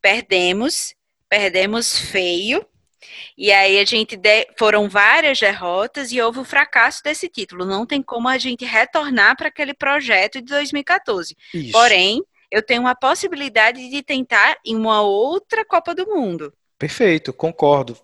perdemos, 0.01 0.95
perdemos 1.29 1.99
feio, 1.99 2.65
E 3.37 3.53
aí 3.53 3.79
a 3.79 3.85
gente 3.85 4.17
de, 4.17 4.47
foram 4.59 4.89
várias 4.89 5.39
derrotas 5.39 6.13
e 6.13 6.21
houve 6.21 6.41
o 6.41 6.45
fracasso 6.45 7.03
desse 7.03 7.29
título. 7.29 7.65
Não 7.65 7.87
tem 7.87 8.03
como 8.03 8.29
a 8.29 8.39
gente 8.39 8.65
retornar 8.65 9.37
para 9.37 9.49
aquele 9.49 9.75
projeto 9.75 10.41
de 10.41 10.47
2014. 10.47 11.37
Isso. 11.55 11.73
Porém, 11.73 12.23
eu 12.51 12.63
tenho 12.63 12.83
uma 12.83 12.95
possibilidade 12.95 13.89
de 13.89 14.03
tentar 14.03 14.59
em 14.65 14.77
uma 14.77 15.01
outra 15.01 15.65
Copa 15.65 15.95
do 15.95 16.07
Mundo. 16.07 16.53
Perfeito, 16.79 17.33
concordo. 17.33 17.97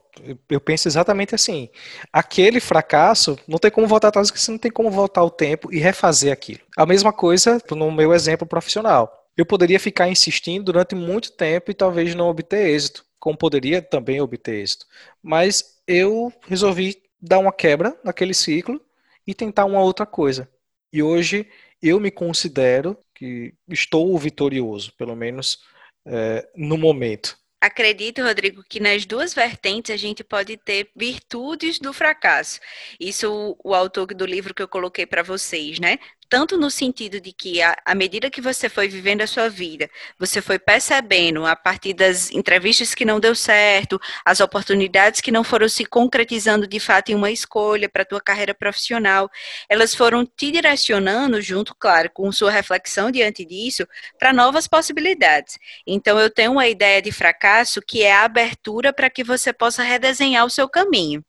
Eu 0.48 0.60
penso 0.60 0.88
exatamente 0.88 1.34
assim. 1.34 1.68
Aquele 2.12 2.60
fracasso 2.60 3.38
não 3.46 3.58
tem 3.58 3.70
como 3.70 3.86
voltar 3.86 4.08
atrás, 4.08 4.30
porque 4.30 4.40
você 4.40 4.50
não 4.50 4.58
tem 4.58 4.70
como 4.70 4.90
voltar 4.90 5.22
o 5.22 5.30
tempo 5.30 5.72
e 5.72 5.78
refazer 5.78 6.32
aquilo. 6.32 6.60
A 6.76 6.86
mesma 6.86 7.12
coisa 7.12 7.60
no 7.70 7.90
meu 7.90 8.14
exemplo 8.14 8.46
profissional. 8.46 9.12
Eu 9.36 9.44
poderia 9.44 9.78
ficar 9.78 10.08
insistindo 10.08 10.64
durante 10.64 10.94
muito 10.94 11.32
tempo 11.32 11.70
e 11.70 11.74
talvez 11.74 12.14
não 12.14 12.28
obter 12.28 12.68
êxito 12.68 13.04
como 13.18 13.36
poderia 13.36 13.82
também 13.82 14.20
obter 14.20 14.62
êxito. 14.62 14.86
Mas 15.22 15.80
eu 15.86 16.32
resolvi 16.46 17.02
dar 17.20 17.38
uma 17.38 17.52
quebra 17.52 17.98
naquele 18.04 18.34
ciclo 18.34 18.80
e 19.26 19.34
tentar 19.34 19.64
uma 19.64 19.80
outra 19.80 20.06
coisa. 20.06 20.48
E 20.92 21.02
hoje 21.02 21.48
eu 21.82 22.00
me 22.00 22.10
considero 22.10 22.96
que 23.14 23.54
estou 23.68 24.16
vitorioso, 24.18 24.92
pelo 24.94 25.16
menos 25.16 25.58
é, 26.06 26.48
no 26.56 26.78
momento. 26.78 27.36
Acredito, 27.60 28.22
Rodrigo, 28.22 28.62
que 28.68 28.78
nas 28.78 29.04
duas 29.04 29.34
vertentes 29.34 29.92
a 29.92 29.96
gente 29.96 30.22
pode 30.22 30.56
ter 30.56 30.90
virtudes 30.94 31.80
do 31.80 31.92
fracasso. 31.92 32.60
Isso 33.00 33.56
o 33.64 33.74
autor 33.74 34.06
do 34.14 34.24
livro 34.24 34.54
que 34.54 34.62
eu 34.62 34.68
coloquei 34.68 35.04
para 35.04 35.24
vocês, 35.24 35.80
né? 35.80 35.98
Tanto 36.28 36.56
no 36.56 36.70
sentido 36.70 37.20
de 37.20 37.32
que, 37.32 37.60
à 37.62 37.94
medida 37.94 38.30
que 38.30 38.40
você 38.40 38.68
foi 38.68 38.88
vivendo 38.88 39.22
a 39.22 39.26
sua 39.26 39.48
vida, 39.48 39.88
você 40.18 40.42
foi 40.42 40.58
percebendo, 40.58 41.46
a 41.46 41.56
partir 41.56 41.94
das 41.94 42.30
entrevistas 42.30 42.94
que 42.94 43.04
não 43.04 43.18
deu 43.18 43.34
certo, 43.34 44.00
as 44.24 44.40
oportunidades 44.40 45.20
que 45.20 45.30
não 45.30 45.42
foram 45.42 45.68
se 45.68 45.84
concretizando 45.84 46.66
de 46.66 46.78
fato 46.78 47.10
em 47.10 47.14
uma 47.14 47.30
escolha 47.30 47.88
para 47.88 48.02
a 48.02 48.06
tua 48.06 48.20
carreira 48.20 48.54
profissional, 48.54 49.30
elas 49.68 49.94
foram 49.94 50.26
te 50.26 50.50
direcionando, 50.50 51.40
junto, 51.40 51.74
claro, 51.74 52.10
com 52.10 52.30
sua 52.30 52.50
reflexão 52.50 53.10
diante 53.10 53.44
disso, 53.44 53.86
para 54.18 54.32
novas 54.32 54.68
possibilidades. 54.68 55.58
Então, 55.86 56.18
eu 56.18 56.30
tenho 56.30 56.52
uma 56.52 56.68
ideia 56.68 57.00
de 57.00 57.12
fracasso 57.12 57.80
que 57.80 58.02
é 58.02 58.12
a 58.12 58.24
abertura 58.24 58.92
para 58.92 59.10
que 59.10 59.24
você 59.24 59.52
possa 59.52 59.82
redesenhar 59.82 60.44
o 60.44 60.50
seu 60.50 60.68
caminho. 60.68 61.24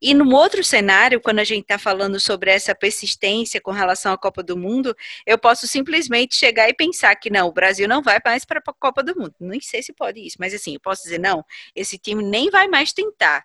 E 0.00 0.14
no 0.14 0.34
outro 0.34 0.62
cenário, 0.64 1.20
quando 1.20 1.38
a 1.38 1.44
gente 1.44 1.62
está 1.62 1.78
falando 1.78 2.18
sobre 2.18 2.50
essa 2.50 2.74
persistência 2.74 3.60
com 3.60 3.70
relação 3.70 4.12
à 4.12 4.18
Copa 4.18 4.42
do 4.42 4.56
Mundo, 4.56 4.96
eu 5.26 5.38
posso 5.38 5.66
simplesmente 5.66 6.34
chegar 6.36 6.68
e 6.68 6.74
pensar 6.74 7.14
que 7.16 7.30
não, 7.30 7.48
o 7.48 7.52
Brasil 7.52 7.86
não 7.86 8.02
vai 8.02 8.18
mais 8.24 8.44
para 8.44 8.60
a 8.60 8.72
Copa 8.72 9.02
do 9.02 9.18
Mundo. 9.18 9.34
Nem 9.40 9.60
sei 9.60 9.82
se 9.82 9.92
pode 9.92 10.20
isso, 10.20 10.36
mas 10.38 10.54
assim, 10.54 10.74
eu 10.74 10.80
posso 10.80 11.02
dizer, 11.02 11.18
não, 11.18 11.44
esse 11.74 11.98
time 11.98 12.22
nem 12.22 12.50
vai 12.50 12.68
mais 12.68 12.92
tentar. 12.92 13.44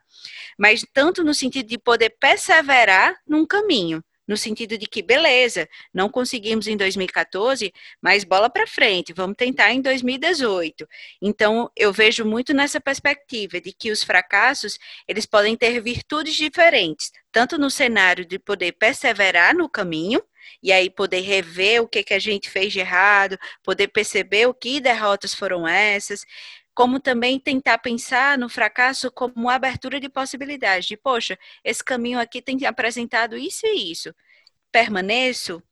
Mas 0.57 0.85
tanto 0.93 1.23
no 1.23 1.33
sentido 1.33 1.67
de 1.67 1.77
poder 1.77 2.15
perseverar 2.19 3.15
num 3.27 3.45
caminho 3.45 4.03
no 4.27 4.37
sentido 4.37 4.77
de 4.77 4.85
que, 4.87 5.01
beleza, 5.01 5.67
não 5.93 6.09
conseguimos 6.09 6.67
em 6.67 6.77
2014, 6.77 7.73
mas 8.01 8.23
bola 8.23 8.49
para 8.49 8.67
frente, 8.67 9.13
vamos 9.13 9.35
tentar 9.37 9.71
em 9.71 9.81
2018. 9.81 10.87
Então, 11.21 11.69
eu 11.75 11.91
vejo 11.93 12.25
muito 12.25 12.53
nessa 12.53 12.79
perspectiva 12.79 13.61
de 13.61 13.71
que 13.71 13.91
os 13.91 14.03
fracassos, 14.03 14.77
eles 15.07 15.25
podem 15.25 15.55
ter 15.55 15.81
virtudes 15.81 16.35
diferentes, 16.35 17.11
tanto 17.31 17.57
no 17.57 17.69
cenário 17.69 18.25
de 18.25 18.39
poder 18.39 18.73
perseverar 18.73 19.55
no 19.55 19.69
caminho, 19.69 20.21
e 20.61 20.71
aí 20.71 20.89
poder 20.89 21.21
rever 21.21 21.81
o 21.81 21.87
que, 21.87 22.03
que 22.03 22.13
a 22.13 22.19
gente 22.19 22.49
fez 22.49 22.71
de 22.71 22.79
errado, 22.79 23.37
poder 23.63 23.87
perceber 23.87 24.47
o 24.47 24.53
que 24.53 24.79
derrotas 24.79 25.33
foram 25.33 25.67
essas, 25.67 26.25
como 26.75 26.99
também 26.99 27.39
tentar 27.39 27.77
pensar 27.77 28.37
no 28.37 28.49
fracasso 28.49 29.09
como 29.09 29.49
abertura 29.49 29.97
de 29.97 30.09
possibilidades, 30.09 30.85
de, 30.85 30.97
poxa, 30.97 31.39
esse 31.63 31.81
caminho 31.81 32.19
aqui 32.19 32.41
tem 32.41 32.65
apresentado 32.65 33.37
isso 33.37 33.65
e 33.65 33.91
isso. 33.91 34.13
Permaneço? 34.73 35.63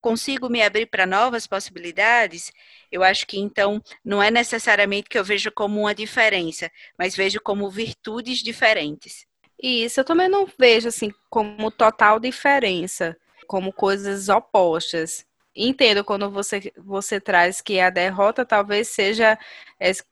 Consigo 0.00 0.48
me 0.48 0.62
abrir 0.62 0.86
para 0.86 1.04
novas 1.04 1.48
possibilidades? 1.48 2.52
Eu 2.92 3.02
acho 3.02 3.26
que 3.26 3.38
então 3.38 3.82
não 4.04 4.22
é 4.22 4.30
necessariamente 4.30 5.08
que 5.08 5.18
eu 5.18 5.24
veja 5.24 5.50
como 5.50 5.80
uma 5.80 5.94
diferença, 5.94 6.70
mas 6.96 7.16
vejo 7.16 7.40
como 7.40 7.68
virtudes 7.68 8.38
diferentes. 8.38 9.26
Isso, 9.60 9.98
eu 10.00 10.04
também 10.04 10.28
não 10.28 10.48
vejo 10.58 10.88
assim 10.88 11.12
como 11.28 11.70
total 11.72 12.20
diferença, 12.20 13.16
como 13.48 13.72
coisas 13.72 14.28
opostas 14.28 15.26
entendo 15.54 16.04
quando 16.04 16.30
você, 16.30 16.72
você 16.76 17.20
traz 17.20 17.60
que 17.60 17.80
a 17.80 17.90
derrota 17.90 18.44
talvez 18.44 18.88
seja 18.88 19.38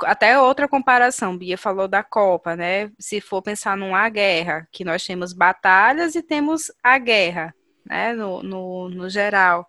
até 0.05 0.39
outra 0.39 0.69
comparação. 0.69 1.37
Bia 1.37 1.57
falou 1.57 1.89
da 1.89 2.03
Copa, 2.03 2.57
né? 2.57 2.91
Se 2.99 3.21
for 3.21 3.43
pensar 3.43 3.77
numa 3.77 4.09
guerra, 4.09 4.69
que 4.71 4.85
nós 4.85 5.05
temos 5.05 5.33
batalhas 5.33 6.15
e 6.15 6.23
temos 6.23 6.71
a 6.83 6.99
guerra, 6.99 7.55
né? 7.85 8.13
No, 8.13 8.43
no, 8.43 8.89
no 8.89 9.09
geral. 9.09 9.67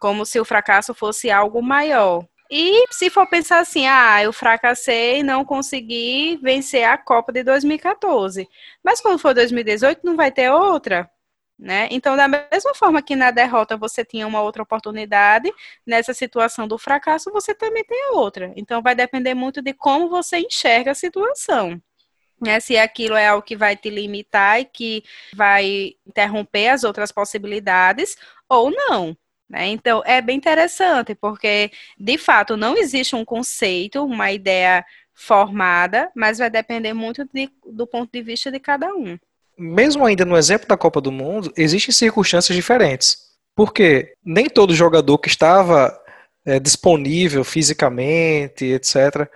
Como 0.00 0.24
se 0.24 0.38
o 0.40 0.44
fracasso 0.44 0.94
fosse 0.94 1.30
algo 1.30 1.62
maior. 1.62 2.26
E 2.50 2.84
se 2.90 3.10
for 3.10 3.26
pensar 3.26 3.60
assim, 3.60 3.86
ah, 3.86 4.22
eu 4.22 4.32
fracassei, 4.32 5.22
não 5.22 5.44
consegui 5.44 6.38
vencer 6.42 6.84
a 6.84 6.96
Copa 6.96 7.32
de 7.32 7.42
2014. 7.42 8.48
Mas 8.82 9.00
quando 9.00 9.18
for 9.18 9.34
2018, 9.34 10.00
não 10.04 10.14
vai 10.14 10.30
ter 10.30 10.50
outra? 10.50 11.10
Né? 11.58 11.88
Então, 11.90 12.16
da 12.16 12.26
mesma 12.26 12.74
forma 12.74 13.00
que 13.00 13.14
na 13.14 13.30
derrota 13.30 13.76
você 13.76 14.04
tinha 14.04 14.26
uma 14.26 14.42
outra 14.42 14.62
oportunidade, 14.62 15.52
nessa 15.86 16.12
situação 16.12 16.66
do 16.66 16.76
fracasso 16.76 17.30
você 17.30 17.54
também 17.54 17.84
tem 17.84 18.10
outra. 18.12 18.52
Então, 18.56 18.82
vai 18.82 18.94
depender 18.94 19.34
muito 19.34 19.62
de 19.62 19.72
como 19.72 20.08
você 20.08 20.38
enxerga 20.38 20.90
a 20.90 20.94
situação. 20.94 21.80
Né? 22.40 22.58
Se 22.58 22.76
aquilo 22.76 23.14
é 23.14 23.28
algo 23.28 23.46
que 23.46 23.56
vai 23.56 23.76
te 23.76 23.88
limitar 23.88 24.60
e 24.60 24.64
que 24.64 25.04
vai 25.34 25.94
interromper 26.06 26.68
as 26.68 26.82
outras 26.82 27.12
possibilidades, 27.12 28.16
ou 28.48 28.70
não. 28.70 29.16
Né? 29.48 29.68
Então, 29.68 30.02
é 30.04 30.20
bem 30.20 30.36
interessante, 30.36 31.14
porque, 31.14 31.70
de 31.96 32.18
fato, 32.18 32.56
não 32.56 32.76
existe 32.76 33.14
um 33.14 33.24
conceito, 33.24 34.04
uma 34.04 34.32
ideia 34.32 34.84
formada, 35.14 36.10
mas 36.16 36.38
vai 36.38 36.50
depender 36.50 36.92
muito 36.92 37.24
de, 37.32 37.48
do 37.64 37.86
ponto 37.86 38.10
de 38.12 38.22
vista 38.22 38.50
de 38.50 38.58
cada 38.58 38.92
um 38.92 39.16
mesmo 39.58 40.04
ainda 40.04 40.24
no 40.24 40.36
exemplo 40.36 40.68
da 40.68 40.76
Copa 40.76 41.00
do 41.00 41.12
Mundo, 41.12 41.52
existem 41.56 41.92
circunstâncias 41.92 42.54
diferentes. 42.54 43.18
Porque 43.54 44.14
nem 44.24 44.48
todo 44.48 44.74
jogador 44.74 45.18
que 45.18 45.28
estava 45.28 45.96
é, 46.44 46.58
disponível 46.58 47.44
fisicamente, 47.44 48.64
etc., 48.64 49.28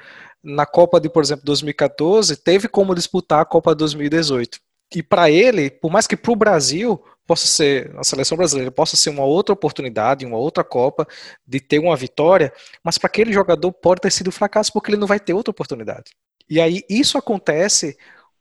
na 0.42 0.64
Copa 0.64 1.00
de, 1.00 1.08
por 1.08 1.22
exemplo, 1.22 1.44
2014, 1.44 2.36
teve 2.36 2.68
como 2.68 2.94
disputar 2.94 3.40
a 3.40 3.44
Copa 3.44 3.72
de 3.72 3.78
2018. 3.78 4.58
E 4.94 5.02
para 5.02 5.30
ele, 5.30 5.70
por 5.70 5.90
mais 5.90 6.06
que 6.06 6.16
para 6.16 6.32
o 6.32 6.36
Brasil 6.36 7.02
possa 7.26 7.46
ser, 7.46 7.92
a 7.98 8.04
seleção 8.04 8.38
brasileira 8.38 8.70
possa 8.70 8.96
ser 8.96 9.10
uma 9.10 9.24
outra 9.24 9.52
oportunidade, 9.52 10.24
uma 10.24 10.38
outra 10.38 10.64
Copa, 10.64 11.06
de 11.46 11.60
ter 11.60 11.78
uma 11.78 11.94
vitória, 11.94 12.52
mas 12.82 12.96
para 12.96 13.08
aquele 13.08 13.32
jogador 13.32 13.70
pode 13.70 14.00
ter 14.00 14.10
sido 14.10 14.28
um 14.28 14.32
fracasso 14.32 14.72
porque 14.72 14.90
ele 14.90 15.00
não 15.00 15.06
vai 15.06 15.20
ter 15.20 15.34
outra 15.34 15.50
oportunidade. 15.50 16.12
E 16.48 16.58
aí 16.60 16.82
isso 16.88 17.18
acontece 17.18 17.98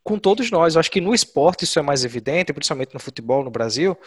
com 0.08 0.18
todos 0.18 0.50
nós. 0.50 0.76
Eu 0.76 0.80
acho 0.80 0.90
que 0.90 1.02
no 1.02 1.14
esporte 1.14 1.66
isso 1.66 1.78
é 1.78 1.82
mais 1.82 2.06
evidente, 2.06 2.54
principalmente 2.54 2.94
no 2.94 3.00
futebol 3.00 3.44
no 3.44 3.52
Brasil, 3.52 3.98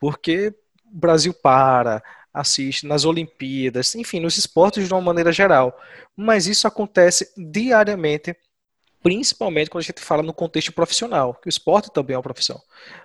porque 0.00 0.48
o 0.86 0.98
Brasil 0.98 1.34
para, 1.34 2.02
assiste 2.32 2.86
nas 2.86 3.04
Olimpíadas, 3.04 3.94
enfim, 3.94 4.18
nos 4.18 4.38
esportes 4.38 4.88
de 4.88 4.94
uma 4.94 5.02
maneira 5.02 5.30
geral. 5.30 5.78
Mas 6.16 6.46
isso 6.46 6.66
acontece 6.66 7.30
diariamente, 7.36 8.34
principalmente 9.02 9.68
quando 9.68 9.82
a 9.82 9.84
gente 9.84 10.00
fala 10.00 10.22
no 10.22 10.32
contexto 10.32 10.72
profissional, 10.72 11.34
que 11.34 11.48
o 11.48 11.50
esporte 11.50 11.92
também 11.92 12.14
é 12.14 12.16
uma 12.16 12.22
profissão. 12.22 12.58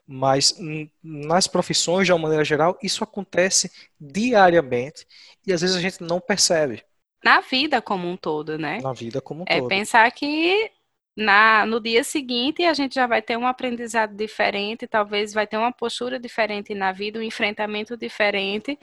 Mas 0.07 0.55
nas 1.03 1.47
profissões 1.47 2.05
de 2.05 2.13
uma 2.13 2.19
maneira 2.19 2.45
geral, 2.45 2.77
isso 2.81 3.03
acontece 3.03 3.69
diariamente 3.99 5.05
e 5.45 5.51
às 5.51 5.59
vezes 5.59 5.75
a 5.75 5.81
gente 5.81 6.01
não 6.01 6.21
percebe. 6.21 6.81
Na 7.21 7.41
vida 7.41 7.81
como 7.81 8.07
um 8.07 8.15
todo, 8.15 8.57
né? 8.57 8.79
Na 8.81 8.93
vida 8.93 9.19
como 9.19 9.41
um 9.41 9.45
é 9.49 9.59
todo. 9.59 9.65
É 9.69 9.75
pensar 9.75 10.09
que 10.11 10.71
na, 11.17 11.65
no 11.65 11.81
dia 11.81 12.03
seguinte 12.03 12.63
a 12.63 12.73
gente 12.73 12.95
já 12.95 13.07
vai 13.07 13.21
ter 13.21 13.37
um 13.37 13.47
aprendizado 13.47 14.15
diferente, 14.15 14.87
talvez 14.87 15.33
vai 15.33 15.47
ter 15.47 15.57
uma 15.57 15.71
postura 15.73 16.19
diferente 16.19 16.75
na 16.75 16.91
vida, 16.91 17.19
um 17.19 17.23
enfrentamento 17.23 17.97
diferente, 17.97 18.79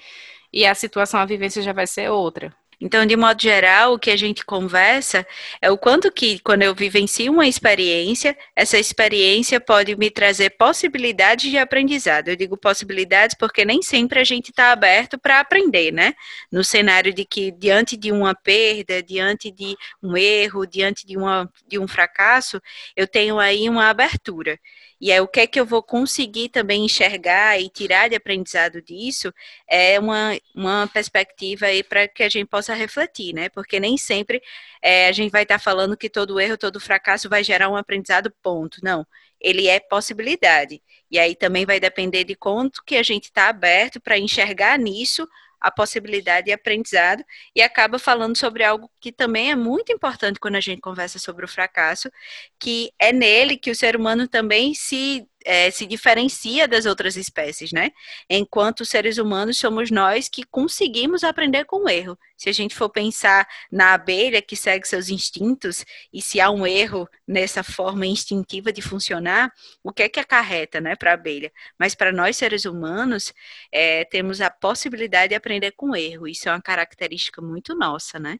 e 0.52 0.66
a 0.66 0.74
situação, 0.74 1.20
a 1.20 1.26
vivência 1.26 1.62
já 1.62 1.72
vai 1.72 1.86
ser 1.86 2.10
outra. 2.10 2.54
Então, 2.80 3.06
de 3.06 3.16
modo 3.16 3.40
geral, 3.40 3.94
o 3.94 3.98
que 3.98 4.10
a 4.10 4.16
gente 4.16 4.44
conversa 4.44 5.26
é 5.60 5.70
o 5.70 5.78
quanto 5.78 6.10
que, 6.10 6.38
quando 6.40 6.62
eu 6.62 6.74
vivencio 6.74 7.32
uma 7.32 7.46
experiência, 7.46 8.36
essa 8.54 8.78
experiência 8.78 9.60
pode 9.60 9.96
me 9.96 10.10
trazer 10.10 10.50
possibilidades 10.50 11.50
de 11.50 11.58
aprendizado. 11.58 12.28
Eu 12.28 12.36
digo 12.36 12.56
possibilidades 12.56 13.36
porque 13.38 13.64
nem 13.64 13.82
sempre 13.82 14.20
a 14.20 14.24
gente 14.24 14.50
está 14.50 14.72
aberto 14.72 15.18
para 15.18 15.40
aprender, 15.40 15.92
né? 15.92 16.14
No 16.50 16.64
cenário 16.64 17.12
de 17.12 17.24
que, 17.24 17.50
diante 17.50 17.96
de 17.96 18.12
uma 18.12 18.34
perda, 18.34 19.02
diante 19.02 19.50
de 19.50 19.76
um 20.02 20.16
erro, 20.16 20.66
diante 20.66 21.06
de, 21.06 21.16
uma, 21.16 21.50
de 21.66 21.78
um 21.78 21.86
fracasso, 21.88 22.60
eu 22.96 23.06
tenho 23.06 23.38
aí 23.38 23.68
uma 23.68 23.88
abertura. 23.88 24.58
E 25.04 25.12
aí, 25.12 25.20
o 25.20 25.28
que 25.28 25.40
é 25.40 25.46
que 25.46 25.60
eu 25.60 25.66
vou 25.66 25.82
conseguir 25.82 26.48
também 26.48 26.82
enxergar 26.86 27.60
e 27.60 27.68
tirar 27.68 28.08
de 28.08 28.16
aprendizado 28.16 28.80
disso 28.80 29.30
é 29.68 30.00
uma, 30.00 30.30
uma 30.54 30.86
perspectiva 30.86 31.66
aí 31.66 31.82
para 31.82 32.08
que 32.08 32.22
a 32.22 32.28
gente 32.30 32.46
possa 32.48 32.72
refletir, 32.72 33.34
né? 33.34 33.50
Porque 33.50 33.78
nem 33.78 33.98
sempre 33.98 34.42
é, 34.80 35.06
a 35.06 35.12
gente 35.12 35.30
vai 35.30 35.42
estar 35.42 35.56
tá 35.56 35.62
falando 35.62 35.94
que 35.94 36.08
todo 36.08 36.40
erro, 36.40 36.56
todo 36.56 36.80
fracasso 36.80 37.28
vai 37.28 37.44
gerar 37.44 37.68
um 37.68 37.76
aprendizado, 37.76 38.32
ponto. 38.42 38.78
Não, 38.82 39.06
ele 39.38 39.68
é 39.68 39.78
possibilidade. 39.78 40.80
E 41.10 41.18
aí 41.18 41.36
também 41.36 41.66
vai 41.66 41.78
depender 41.78 42.24
de 42.24 42.34
quanto 42.34 42.82
que 42.82 42.96
a 42.96 43.02
gente 43.02 43.24
está 43.24 43.48
aberto 43.48 44.00
para 44.00 44.18
enxergar 44.18 44.78
nisso 44.78 45.28
a 45.64 45.70
possibilidade 45.70 46.46
de 46.46 46.52
aprendizado 46.52 47.24
e 47.56 47.62
acaba 47.62 47.98
falando 47.98 48.36
sobre 48.36 48.62
algo 48.62 48.90
que 49.00 49.10
também 49.10 49.50
é 49.50 49.56
muito 49.56 49.90
importante 49.90 50.38
quando 50.38 50.56
a 50.56 50.60
gente 50.60 50.82
conversa 50.82 51.18
sobre 51.18 51.42
o 51.42 51.48
fracasso, 51.48 52.10
que 52.58 52.92
é 52.98 53.14
nele 53.14 53.56
que 53.56 53.70
o 53.70 53.74
ser 53.74 53.96
humano 53.96 54.28
também 54.28 54.74
se 54.74 55.26
é, 55.44 55.70
se 55.70 55.86
diferencia 55.86 56.66
das 56.66 56.86
outras 56.86 57.16
espécies, 57.16 57.70
né? 57.70 57.90
Enquanto 58.28 58.84
seres 58.84 59.18
humanos 59.18 59.58
somos 59.58 59.90
nós 59.90 60.28
que 60.28 60.42
conseguimos 60.44 61.22
aprender 61.22 61.64
com 61.66 61.84
o 61.84 61.88
erro. 61.88 62.18
Se 62.36 62.48
a 62.48 62.52
gente 62.52 62.74
for 62.74 62.88
pensar 62.88 63.46
na 63.70 63.94
abelha 63.94 64.40
que 64.40 64.56
segue 64.56 64.88
seus 64.88 65.08
instintos 65.08 65.84
e 66.12 66.20
se 66.22 66.40
há 66.40 66.50
um 66.50 66.66
erro 66.66 67.08
nessa 67.28 67.62
forma 67.62 68.06
instintiva 68.06 68.72
de 68.72 68.82
funcionar, 68.82 69.52
o 69.82 69.92
que 69.92 70.02
é 70.02 70.08
que 70.08 70.18
acarreta, 70.18 70.80
né, 70.80 70.96
para 70.96 71.12
a 71.12 71.14
abelha? 71.14 71.52
Mas 71.78 71.94
para 71.94 72.10
nós 72.10 72.36
seres 72.36 72.64
humanos 72.64 73.32
é, 73.70 74.04
temos 74.06 74.40
a 74.40 74.50
possibilidade 74.50 75.30
de 75.30 75.34
aprender 75.34 75.72
com 75.72 75.94
erro. 75.94 76.26
Isso 76.26 76.48
é 76.48 76.52
uma 76.52 76.62
característica 76.62 77.40
muito 77.42 77.74
nossa, 77.74 78.18
né? 78.18 78.38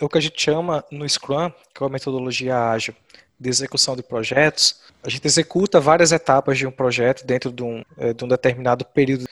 É 0.00 0.04
o 0.04 0.08
que 0.08 0.18
a 0.18 0.20
gente 0.20 0.40
chama 0.40 0.84
no 0.90 1.08
Scrum, 1.08 1.50
que 1.74 1.82
é 1.82 1.86
a 1.86 1.88
metodologia 1.88 2.70
ágil, 2.70 2.94
de 3.38 3.48
execução 3.48 3.94
de 3.94 4.02
projetos, 4.02 4.80
a 5.02 5.10
gente 5.10 5.26
executa 5.26 5.80
várias 5.80 6.12
etapas 6.12 6.58
de 6.58 6.66
um 6.66 6.70
projeto 6.70 7.24
dentro 7.24 7.52
de 7.52 7.62
um, 7.62 7.82
eh, 7.98 8.12
de 8.12 8.24
um 8.24 8.28
determinado 8.28 8.84
período. 8.84 9.26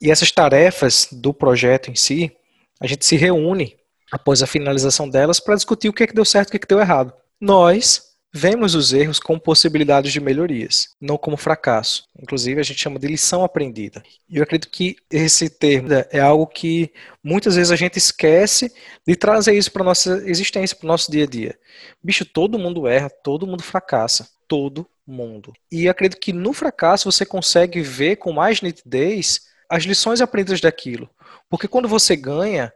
E 0.00 0.10
essas 0.10 0.30
tarefas 0.30 1.08
do 1.10 1.32
projeto 1.32 1.90
em 1.90 1.94
si, 1.94 2.30
a 2.80 2.86
gente 2.86 3.06
se 3.06 3.16
reúne 3.16 3.76
após 4.12 4.42
a 4.42 4.46
finalização 4.46 5.08
delas 5.08 5.40
para 5.40 5.54
discutir 5.54 5.88
o 5.88 5.92
que, 5.92 6.02
é 6.02 6.06
que 6.06 6.14
deu 6.14 6.24
certo 6.24 6.48
e 6.48 6.50
o 6.50 6.50
que, 6.52 6.56
é 6.56 6.60
que 6.60 6.68
deu 6.68 6.80
errado. 6.80 7.12
Nós, 7.40 8.05
Vemos 8.38 8.74
os 8.74 8.92
erros 8.92 9.18
como 9.18 9.40
possibilidades 9.40 10.12
de 10.12 10.20
melhorias, 10.20 10.94
não 11.00 11.16
como 11.16 11.38
fracasso. 11.38 12.06
Inclusive, 12.20 12.60
a 12.60 12.62
gente 12.62 12.82
chama 12.82 12.98
de 12.98 13.06
lição 13.06 13.42
aprendida. 13.42 14.02
E 14.28 14.36
eu 14.36 14.42
acredito 14.42 14.70
que 14.70 14.94
esse 15.10 15.48
termo 15.48 15.88
é 16.10 16.20
algo 16.20 16.46
que 16.46 16.92
muitas 17.24 17.56
vezes 17.56 17.70
a 17.72 17.76
gente 17.76 17.96
esquece 17.96 18.70
de 19.06 19.16
trazer 19.16 19.56
isso 19.56 19.72
para 19.72 19.82
nossa 19.82 20.22
existência, 20.26 20.76
para 20.76 20.84
o 20.84 20.88
nosso 20.88 21.10
dia 21.10 21.24
a 21.24 21.26
dia. 21.26 21.58
Bicho, 22.04 22.26
todo 22.26 22.58
mundo 22.58 22.86
erra, 22.86 23.08
todo 23.08 23.46
mundo 23.46 23.62
fracassa. 23.62 24.28
Todo 24.46 24.86
mundo. 25.06 25.54
E 25.72 25.88
acredito 25.88 26.20
que 26.20 26.30
no 26.30 26.52
fracasso 26.52 27.10
você 27.10 27.24
consegue 27.24 27.80
ver 27.80 28.16
com 28.16 28.34
mais 28.34 28.60
nitidez 28.60 29.46
as 29.66 29.84
lições 29.84 30.20
aprendidas 30.20 30.60
daquilo. 30.60 31.08
Porque 31.48 31.66
quando 31.66 31.88
você 31.88 32.14
ganha, 32.14 32.70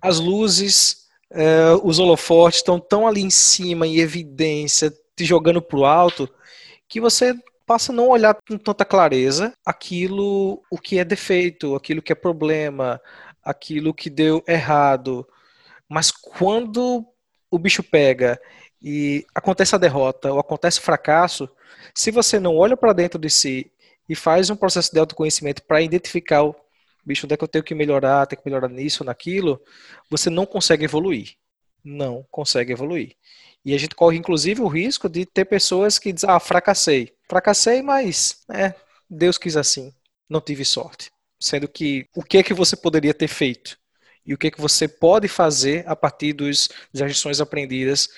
as 0.00 0.20
luzes 0.20 1.07
é, 1.30 1.72
os 1.82 1.98
holofotes 1.98 2.58
estão 2.58 2.80
tão 2.80 3.06
ali 3.06 3.22
em 3.22 3.30
cima, 3.30 3.86
em 3.86 3.98
evidência, 3.98 4.92
te 5.16 5.24
jogando 5.24 5.60
pro 5.60 5.84
alto, 5.84 6.28
que 6.88 7.00
você 7.00 7.34
passa 7.66 7.92
a 7.92 7.94
não 7.94 8.08
olhar 8.08 8.34
com 8.34 8.56
tanta 8.56 8.84
clareza 8.84 9.52
aquilo 9.64 10.62
o 10.70 10.78
que 10.78 10.98
é 10.98 11.04
defeito, 11.04 11.74
aquilo 11.74 12.00
que 12.00 12.12
é 12.12 12.14
problema, 12.14 13.00
aquilo 13.42 13.92
que 13.92 14.08
deu 14.08 14.42
errado. 14.48 15.28
Mas 15.88 16.10
quando 16.10 17.04
o 17.50 17.58
bicho 17.58 17.82
pega 17.82 18.40
e 18.80 19.26
acontece 19.34 19.74
a 19.74 19.78
derrota 19.78 20.32
ou 20.32 20.38
acontece 20.38 20.78
o 20.78 20.82
fracasso, 20.82 21.48
se 21.94 22.10
você 22.10 22.40
não 22.40 22.56
olha 22.56 22.76
para 22.76 22.92
dentro 22.92 23.18
de 23.18 23.28
si 23.28 23.70
e 24.08 24.14
faz 24.14 24.48
um 24.48 24.56
processo 24.56 24.92
de 24.92 24.98
autoconhecimento 24.98 25.62
para 25.62 25.82
identificar 25.82 26.42
o 26.44 26.56
bicho, 27.08 27.26
onde 27.26 27.34
é 27.34 27.36
que 27.36 27.42
eu 27.44 27.48
tenho 27.48 27.64
que 27.64 27.74
melhorar, 27.74 28.26
tenho 28.26 28.40
que 28.40 28.48
melhorar 28.48 28.68
nisso, 28.68 29.02
naquilo, 29.02 29.60
você 30.10 30.28
não 30.28 30.44
consegue 30.44 30.84
evoluir. 30.84 31.34
Não 31.82 32.24
consegue 32.30 32.72
evoluir. 32.72 33.16
E 33.64 33.74
a 33.74 33.78
gente 33.78 33.94
corre, 33.94 34.18
inclusive, 34.18 34.60
o 34.60 34.68
risco 34.68 35.08
de 35.08 35.24
ter 35.24 35.46
pessoas 35.46 35.98
que 35.98 36.12
dizem, 36.12 36.28
ah, 36.28 36.38
fracassei. 36.38 37.12
Fracassei, 37.28 37.82
mas 37.82 38.44
é, 38.52 38.74
Deus 39.08 39.38
quis 39.38 39.56
assim. 39.56 39.92
Não 40.28 40.40
tive 40.40 40.64
sorte. 40.64 41.10
Sendo 41.40 41.66
que 41.66 42.06
o 42.14 42.22
que 42.22 42.38
é 42.38 42.42
que 42.42 42.52
você 42.52 42.76
poderia 42.76 43.14
ter 43.14 43.28
feito? 43.28 43.78
E 44.26 44.34
o 44.34 44.38
que 44.38 44.48
é 44.48 44.50
que 44.50 44.60
você 44.60 44.86
pode 44.86 45.28
fazer 45.28 45.84
a 45.88 45.96
partir 45.96 46.34
dos, 46.34 46.68
das 46.92 47.08
lições 47.08 47.40
aprendidas 47.40 48.08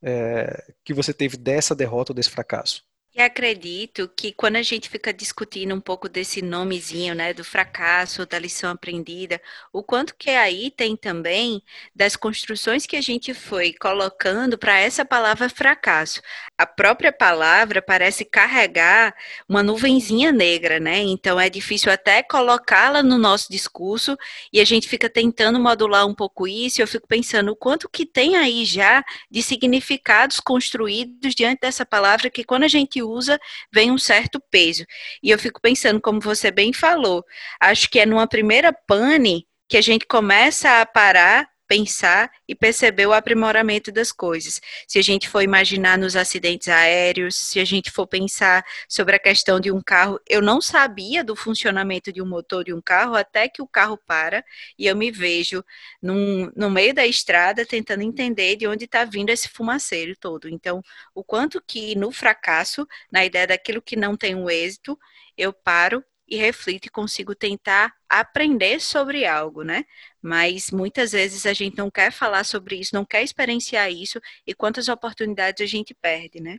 é, 0.00 0.72
que 0.84 0.94
você 0.94 1.12
teve 1.12 1.36
dessa 1.36 1.74
derrota 1.74 2.12
ou 2.12 2.14
desse 2.14 2.30
fracasso? 2.30 2.85
E 3.18 3.22
acredito 3.22 4.10
que 4.14 4.30
quando 4.30 4.56
a 4.56 4.62
gente 4.62 4.90
fica 4.90 5.10
discutindo 5.10 5.74
um 5.74 5.80
pouco 5.80 6.06
desse 6.06 6.42
nomezinho, 6.42 7.14
né, 7.14 7.32
do 7.32 7.42
fracasso, 7.42 8.26
da 8.26 8.38
lição 8.38 8.70
aprendida, 8.70 9.40
o 9.72 9.82
quanto 9.82 10.14
que 10.14 10.28
aí 10.28 10.70
tem 10.70 10.94
também 10.94 11.62
das 11.94 12.14
construções 12.14 12.84
que 12.84 12.94
a 12.94 13.00
gente 13.00 13.32
foi 13.32 13.72
colocando 13.72 14.58
para 14.58 14.78
essa 14.78 15.02
palavra 15.02 15.48
fracasso. 15.48 16.20
A 16.58 16.66
própria 16.66 17.10
palavra 17.10 17.80
parece 17.80 18.22
carregar 18.22 19.14
uma 19.48 19.62
nuvenzinha 19.62 20.30
negra, 20.30 20.78
né? 20.78 20.98
Então 20.98 21.40
é 21.40 21.48
difícil 21.48 21.90
até 21.90 22.22
colocá-la 22.22 23.02
no 23.02 23.16
nosso 23.16 23.50
discurso 23.50 24.14
e 24.52 24.60
a 24.60 24.64
gente 24.66 24.86
fica 24.86 25.08
tentando 25.08 25.58
modular 25.58 26.06
um 26.06 26.14
pouco 26.14 26.46
isso. 26.46 26.80
E 26.80 26.82
eu 26.82 26.86
fico 26.86 27.08
pensando 27.08 27.50
o 27.52 27.56
quanto 27.56 27.88
que 27.88 28.04
tem 28.04 28.36
aí 28.36 28.66
já 28.66 29.02
de 29.30 29.42
significados 29.42 30.38
construídos 30.38 31.34
diante 31.34 31.60
dessa 31.60 31.86
palavra 31.86 32.28
que 32.28 32.44
quando 32.44 32.64
a 32.64 32.68
gente 32.68 33.05
usa, 33.08 33.38
vem 33.72 33.90
um 33.90 33.98
certo 33.98 34.40
peso. 34.50 34.84
E 35.22 35.30
eu 35.30 35.38
fico 35.38 35.60
pensando, 35.60 36.00
como 36.00 36.20
você 36.20 36.50
bem 36.50 36.72
falou, 36.72 37.24
acho 37.60 37.88
que 37.88 38.00
é 38.00 38.06
numa 38.06 38.28
primeira 38.28 38.72
pane 38.72 39.46
que 39.68 39.76
a 39.76 39.82
gente 39.82 40.06
começa 40.06 40.80
a 40.80 40.86
parar 40.86 41.48
pensar 41.66 42.30
e 42.48 42.54
perceber 42.54 43.06
o 43.06 43.12
aprimoramento 43.12 43.90
das 43.90 44.12
coisas. 44.12 44.60
Se 44.86 44.98
a 44.98 45.02
gente 45.02 45.28
for 45.28 45.42
imaginar 45.42 45.98
nos 45.98 46.16
acidentes 46.16 46.68
aéreos, 46.68 47.34
se 47.34 47.60
a 47.60 47.64
gente 47.64 47.90
for 47.90 48.06
pensar 48.06 48.64
sobre 48.88 49.16
a 49.16 49.18
questão 49.18 49.58
de 49.60 49.70
um 49.70 49.80
carro, 49.80 50.20
eu 50.28 50.40
não 50.40 50.60
sabia 50.60 51.24
do 51.24 51.34
funcionamento 51.34 52.12
de 52.12 52.22
um 52.22 52.26
motor 52.26 52.64
de 52.64 52.72
um 52.72 52.80
carro 52.80 53.14
até 53.14 53.48
que 53.48 53.62
o 53.62 53.66
carro 53.66 53.98
para 54.06 54.44
e 54.78 54.86
eu 54.86 54.96
me 54.96 55.10
vejo 55.10 55.64
num, 56.00 56.50
no 56.56 56.70
meio 56.70 56.94
da 56.94 57.06
estrada 57.06 57.66
tentando 57.66 58.02
entender 58.02 58.56
de 58.56 58.66
onde 58.66 58.84
está 58.84 59.04
vindo 59.04 59.30
esse 59.30 59.48
fumaceiro 59.48 60.16
todo. 60.16 60.48
Então, 60.48 60.82
o 61.14 61.24
quanto 61.24 61.62
que 61.66 61.94
no 61.96 62.12
fracasso, 62.12 62.86
na 63.10 63.24
ideia 63.24 63.46
daquilo 63.46 63.82
que 63.82 63.96
não 63.96 64.16
tem 64.16 64.34
um 64.34 64.48
êxito, 64.48 64.98
eu 65.36 65.52
paro 65.52 66.04
e 66.28 66.36
reflito 66.36 66.86
e 66.86 66.90
consigo 66.90 67.34
tentar 67.34 67.92
aprender 68.08 68.80
sobre 68.80 69.26
algo, 69.26 69.62
né? 69.62 69.84
Mas 70.20 70.70
muitas 70.70 71.12
vezes 71.12 71.46
a 71.46 71.52
gente 71.52 71.76
não 71.76 71.90
quer 71.90 72.10
falar 72.12 72.44
sobre 72.44 72.76
isso, 72.76 72.94
não 72.94 73.04
quer 73.04 73.22
experienciar 73.22 73.90
isso 73.90 74.20
e 74.46 74.54
quantas 74.54 74.88
oportunidades 74.88 75.62
a 75.62 75.66
gente 75.66 75.94
perde, 75.94 76.40
né? 76.40 76.58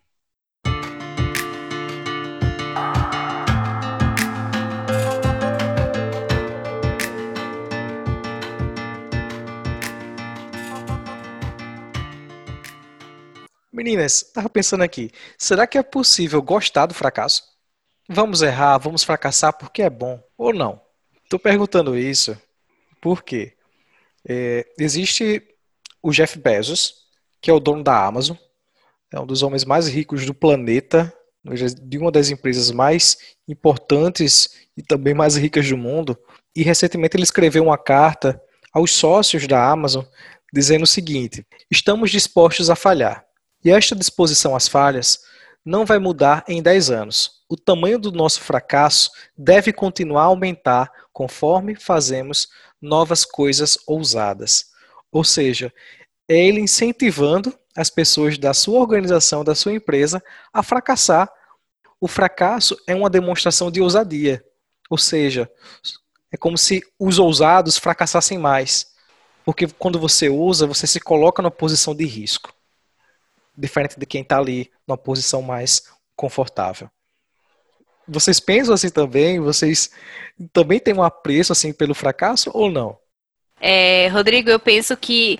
Meninas, 13.71 14.23
estava 14.23 14.49
pensando 14.49 14.83
aqui, 14.83 15.11
será 15.37 15.67
que 15.67 15.77
é 15.77 15.83
possível 15.83 16.41
gostar 16.41 16.87
do 16.87 16.95
fracasso? 16.95 17.56
Vamos 18.09 18.41
errar, 18.41 18.77
vamos 18.77 19.03
fracassar 19.03 19.57
porque 19.57 19.81
é 19.81 19.89
bom 19.89 20.21
ou 20.37 20.53
não? 20.53 20.81
Estou 21.23 21.37
perguntando 21.37 21.97
isso 21.97 22.39
porque 23.01 23.53
é, 24.27 24.65
existe 24.79 25.43
o 26.01 26.11
Jeff 26.11 26.39
Bezos, 26.39 27.05
que 27.41 27.51
é 27.51 27.53
o 27.53 27.59
dono 27.59 27.83
da 27.83 28.05
Amazon, 28.05 28.37
é 29.11 29.19
um 29.19 29.25
dos 29.25 29.43
homens 29.43 29.65
mais 29.65 29.87
ricos 29.87 30.25
do 30.25 30.33
planeta, 30.33 31.13
de 31.81 31.97
uma 31.97 32.11
das 32.11 32.29
empresas 32.29 32.71
mais 32.71 33.17
importantes 33.47 34.49
e 34.75 34.81
também 34.81 35.13
mais 35.13 35.35
ricas 35.35 35.67
do 35.67 35.77
mundo. 35.77 36.17
E 36.55 36.61
recentemente 36.61 37.15
ele 37.15 37.23
escreveu 37.23 37.63
uma 37.63 37.77
carta 37.77 38.41
aos 38.73 38.91
sócios 38.91 39.47
da 39.47 39.69
Amazon 39.69 40.03
dizendo 40.53 40.83
o 40.83 40.87
seguinte: 40.87 41.45
estamos 41.69 42.11
dispostos 42.11 42.69
a 42.69 42.75
falhar. 42.75 43.25
E 43.63 43.71
esta 43.71 43.95
disposição 43.95 44.55
às 44.55 44.67
falhas 44.67 45.19
não 45.65 45.85
vai 45.85 45.99
mudar 45.99 46.43
em 46.47 46.61
10 46.61 46.89
anos. 46.89 47.36
O 47.49 47.55
tamanho 47.55 47.97
do 47.97 48.11
nosso 48.11 48.41
fracasso 48.41 49.11
deve 49.37 49.71
continuar 49.71 50.23
a 50.23 50.25
aumentar 50.25 50.91
conforme 51.13 51.75
fazemos 51.75 52.49
novas 52.81 53.23
coisas 53.23 53.77
ousadas. 53.87 54.71
Ou 55.11 55.23
seja, 55.23 55.73
é 56.27 56.37
ele 56.37 56.59
incentivando 56.59 57.57
as 57.75 57.89
pessoas 57.89 58.37
da 58.37 58.53
sua 58.53 58.79
organização, 58.79 59.43
da 59.43 59.55
sua 59.55 59.73
empresa, 59.73 60.21
a 60.51 60.61
fracassar. 60.61 61.31
O 62.01 62.07
fracasso 62.07 62.77
é 62.85 62.93
uma 62.93 63.09
demonstração 63.09 63.71
de 63.71 63.81
ousadia. 63.81 64.43
Ou 64.89 64.97
seja, 64.97 65.49
é 66.31 66.37
como 66.37 66.57
se 66.57 66.83
os 66.99 67.17
ousados 67.17 67.77
fracassassem 67.77 68.37
mais. 68.37 68.93
Porque 69.45 69.67
quando 69.67 69.99
você 69.99 70.29
usa, 70.29 70.67
você 70.67 70.85
se 70.85 70.99
coloca 70.99 71.41
numa 71.41 71.51
posição 71.51 71.95
de 71.95 72.05
risco 72.05 72.53
diferente 73.57 73.99
de 73.99 74.05
quem 74.05 74.21
está 74.21 74.37
ali 74.37 74.71
numa 74.87 74.97
posição 74.97 75.41
mais 75.41 75.91
confortável. 76.15 76.89
Vocês 78.07 78.39
pensam 78.39 78.73
assim 78.73 78.89
também? 78.89 79.39
Vocês 79.39 79.91
também 80.53 80.79
têm 80.79 80.93
um 80.93 81.03
apreço 81.03 81.51
assim 81.51 81.73
pelo 81.73 81.93
fracasso 81.93 82.49
ou 82.53 82.69
não? 82.69 82.97
É, 83.59 84.07
Rodrigo, 84.07 84.49
eu 84.49 84.59
penso 84.59 84.95
que 84.95 85.39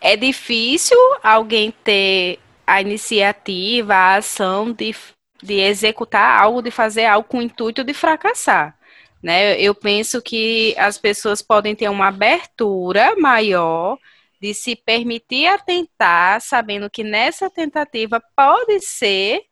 é 0.00 0.16
difícil 0.16 0.96
alguém 1.22 1.72
ter 1.84 2.38
a 2.66 2.80
iniciativa, 2.80 3.94
a 3.94 4.16
ação 4.16 4.72
de, 4.72 4.94
de 5.42 5.54
executar 5.54 6.40
algo, 6.40 6.62
de 6.62 6.70
fazer 6.70 7.04
algo 7.04 7.28
com 7.28 7.38
o 7.38 7.42
intuito 7.42 7.84
de 7.84 7.92
fracassar. 7.92 8.76
Né? 9.22 9.60
Eu 9.60 9.74
penso 9.74 10.20
que 10.20 10.74
as 10.78 10.98
pessoas 10.98 11.42
podem 11.42 11.74
ter 11.74 11.88
uma 11.88 12.08
abertura 12.08 13.14
maior 13.16 13.98
de 14.40 14.52
se 14.52 14.74
permitir 14.74 15.46
atentar, 15.46 16.40
sabendo 16.40 16.90
que 16.90 17.04
nessa 17.04 17.48
tentativa 17.48 18.20
pode 18.36 18.80
ser 18.80 19.42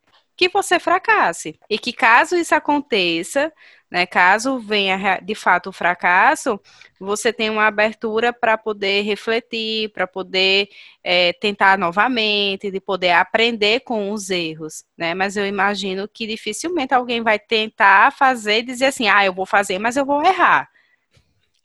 que 0.41 0.49
você 0.49 0.81
fracasse. 0.81 1.59
E 1.69 1.79
que 1.79 1.93
caso 1.93 2.35
isso 2.35 2.55
aconteça, 2.55 3.53
né, 3.91 4.07
caso 4.07 4.59
venha 4.59 5.21
de 5.23 5.35
fato 5.35 5.69
o 5.69 5.73
fracasso, 5.73 6.59
você 6.99 7.31
tem 7.31 7.51
uma 7.51 7.67
abertura 7.67 8.33
para 8.33 8.57
poder 8.57 9.03
refletir, 9.03 9.91
para 9.91 10.07
poder 10.07 10.71
é, 11.05 11.35
tentar 11.35 11.77
novamente, 11.77 12.71
de 12.71 12.81
poder 12.81 13.11
aprender 13.11 13.81
com 13.81 14.13
os 14.13 14.31
erros, 14.31 14.83
né? 14.97 15.13
Mas 15.13 15.37
eu 15.37 15.47
imagino 15.47 16.09
que 16.09 16.27
dificilmente 16.27 16.95
alguém 16.95 17.21
vai 17.23 17.39
tentar 17.39 18.11
fazer 18.11 18.61
e 18.61 18.63
dizer 18.63 18.87
assim, 18.87 19.09
ah, 19.09 19.23
eu 19.23 19.35
vou 19.35 19.45
fazer, 19.45 19.79
mas 19.79 19.95
eu 19.99 20.07
vou 20.07 20.25
errar. 20.25 20.71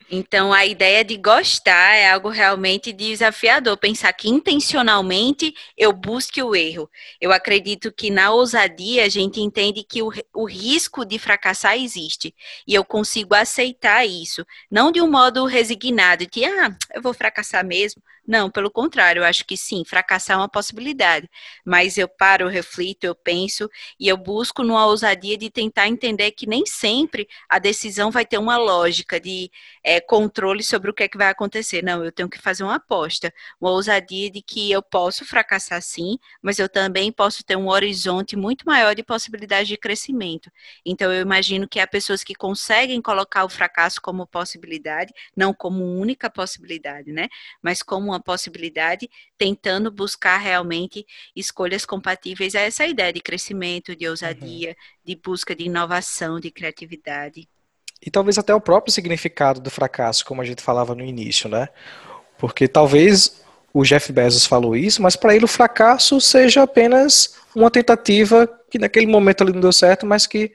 Então, 0.10 0.54
a 0.54 0.65
ideia 0.65 1.04
de 1.04 1.18
gostar 1.18 1.96
é 1.96 2.12
algo 2.12 2.30
realmente 2.30 2.94
desafiador. 2.94 3.76
Pensar 3.76 4.13
que 4.13 4.30
intencionalmente 4.30 5.52
eu 5.76 5.91
busque 5.91 6.44
o 6.44 6.56
erro. 6.56 6.89
Eu 7.20 7.32
acredito 7.32 7.91
que 7.91 8.12
na 8.12 8.30
ousadia 8.32 9.04
a 9.06 9.10
gente 9.10 9.41
entende 9.41 9.84
que 9.84 10.04
o, 10.04 10.12
o 10.34 10.46
risco 10.46 11.04
de 11.04 11.18
fracassar 11.18 11.76
existe. 11.76 12.36
E 12.68 12.74
eu 12.76 12.86
consigo 12.86 13.34
aceitar 13.34 14.06
isso. 14.06 14.46
Não 14.70 14.91
de 14.91 15.02
um 15.02 15.10
modo 15.10 15.44
resignado, 15.46 16.28
de, 16.28 16.46
ah, 16.46 16.76
eu 16.94 17.02
vou 17.02 17.13
fracassar 17.13 17.65
mesmo. 17.65 18.02
Não, 18.27 18.49
pelo 18.49 18.71
contrário, 18.71 19.19
eu 19.21 19.23
acho 19.25 19.45
que 19.45 19.55
sim, 19.55 19.83
fracassar 19.85 20.35
é 20.35 20.39
uma 20.39 20.49
possibilidade. 20.49 21.29
Mas 21.63 21.95
eu 21.95 22.07
paro, 22.07 22.45
eu 22.45 22.49
reflito, 22.49 23.03
eu 23.03 23.13
penso 23.13 23.69
e 23.99 24.07
eu 24.07 24.17
busco 24.17 24.63
numa 24.63 24.85
ousadia 24.88 25.38
de 25.38 25.49
tentar 25.51 25.88
entender 25.88 26.31
que 26.31 26.47
nem 26.47 26.65
sempre 26.65 27.27
a 27.47 27.59
decisão 27.59 28.09
vai 28.09 28.25
ter 28.25 28.39
uma 28.39 28.57
lógica 28.57 29.19
de 29.19 29.51
é, 29.83 30.01
controle 30.01 30.63
sobre 30.63 30.89
o 30.89 30.93
que 30.93 31.03
é 31.03 31.07
que 31.07 31.17
vai 31.17 31.29
acontecer. 31.29 31.83
Não, 31.83 32.03
eu 32.03 32.11
tenho 32.11 32.27
que 32.29 32.39
fazer 32.39 32.63
uma 32.63 32.75
aposta, 32.75 33.31
uma 33.61 33.69
ousadia 33.71 34.31
de 34.31 34.41
que 34.41 34.71
eu 34.71 34.81
posso 34.81 35.23
fracassar 35.23 35.81
sim, 35.83 36.17
mas 36.41 36.57
eu 36.57 36.67
também 36.67 37.11
posso 37.11 37.43
ter 37.43 37.55
um 37.55 37.67
horizonte 37.69 38.35
muito 38.35 38.65
maior 38.65 38.95
de 38.95 39.03
possibilidades 39.03 39.67
de 39.67 39.77
crescimento. 39.77 40.49
Então 40.83 41.11
eu 41.13 41.21
imagino 41.21 41.67
que 41.67 41.79
há 41.79 41.85
pessoas 41.85 42.23
que 42.23 42.33
conseguem 42.33 43.01
colocar 43.01 43.45
o 43.45 43.49
fracasso 43.49 44.01
como 44.01 44.25
possibilidade, 44.25 45.13
não 45.35 45.53
como 45.53 45.83
única 45.85 46.27
possibilidade, 46.29 47.11
né? 47.11 47.27
Mas 47.61 47.81
como 47.83 48.14
uma 48.15 48.21
possibilidade, 48.21 49.10
tentando 49.38 49.91
buscar 49.91 50.38
realmente 50.38 51.06
escolhas 51.36 51.86
compatíveis 51.86 52.56
a 52.56 52.62
essa 52.62 52.86
ideia 52.86 53.13
de 53.13 53.19
crescimento, 53.19 53.95
de 53.95 54.08
ousadia, 54.08 54.69
uhum. 54.69 54.75
de 55.06 55.15
busca 55.15 55.56
de 55.56 55.65
inovação, 55.65 56.39
de 56.39 56.49
criatividade. 56.49 57.47
E 58.01 58.10
talvez 58.10 58.38
até 58.38 58.54
o 58.54 58.62
próprio 58.62 58.93
significado 58.93 59.60
do 59.60 59.69
fracasso, 59.69 60.25
como 60.25 60.41
a 60.41 60.45
gente 60.45 60.62
falava 60.62 60.93
no 60.93 61.04
início, 61.04 61.49
né? 61.49 61.69
Porque 62.38 62.67
talvez 62.67 63.41
o 63.73 63.84
Jeff 63.84 64.12
Bezos 64.12 64.45
falou 64.45 64.75
isso, 64.75 65.01
mas 65.01 65.15
para 65.15 65.36
ele 65.36 65.45
o 65.45 65.49
fracasso 65.49 66.21
seja 66.21 66.63
apenas 66.63 67.36
uma 67.56 67.71
tentativa 67.71 68.47
que 68.69 68.80
naquele 68.80 69.08
momento 69.08 69.41
ali 69.41 69.54
não 69.54 69.62
deu 69.62 69.73
certo, 69.73 70.06
mas 70.06 70.28
que 70.28 70.54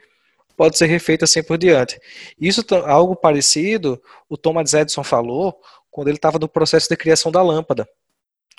pode 0.56 0.76
ser 0.76 0.86
refeita 0.86 1.24
assim 1.24 1.42
por 1.42 1.56
diante. 1.56 1.98
Isso 2.38 2.62
algo 2.86 3.16
parecido, 3.16 4.00
o 4.28 4.36
Thomas 4.36 4.74
Edison 4.74 5.02
falou 5.02 5.58
quando 5.90 6.08
ele 6.08 6.16
estava 6.16 6.38
no 6.38 6.48
processo 6.48 6.88
de 6.88 6.96
criação 6.96 7.32
da 7.32 7.42
lâmpada. 7.42 7.88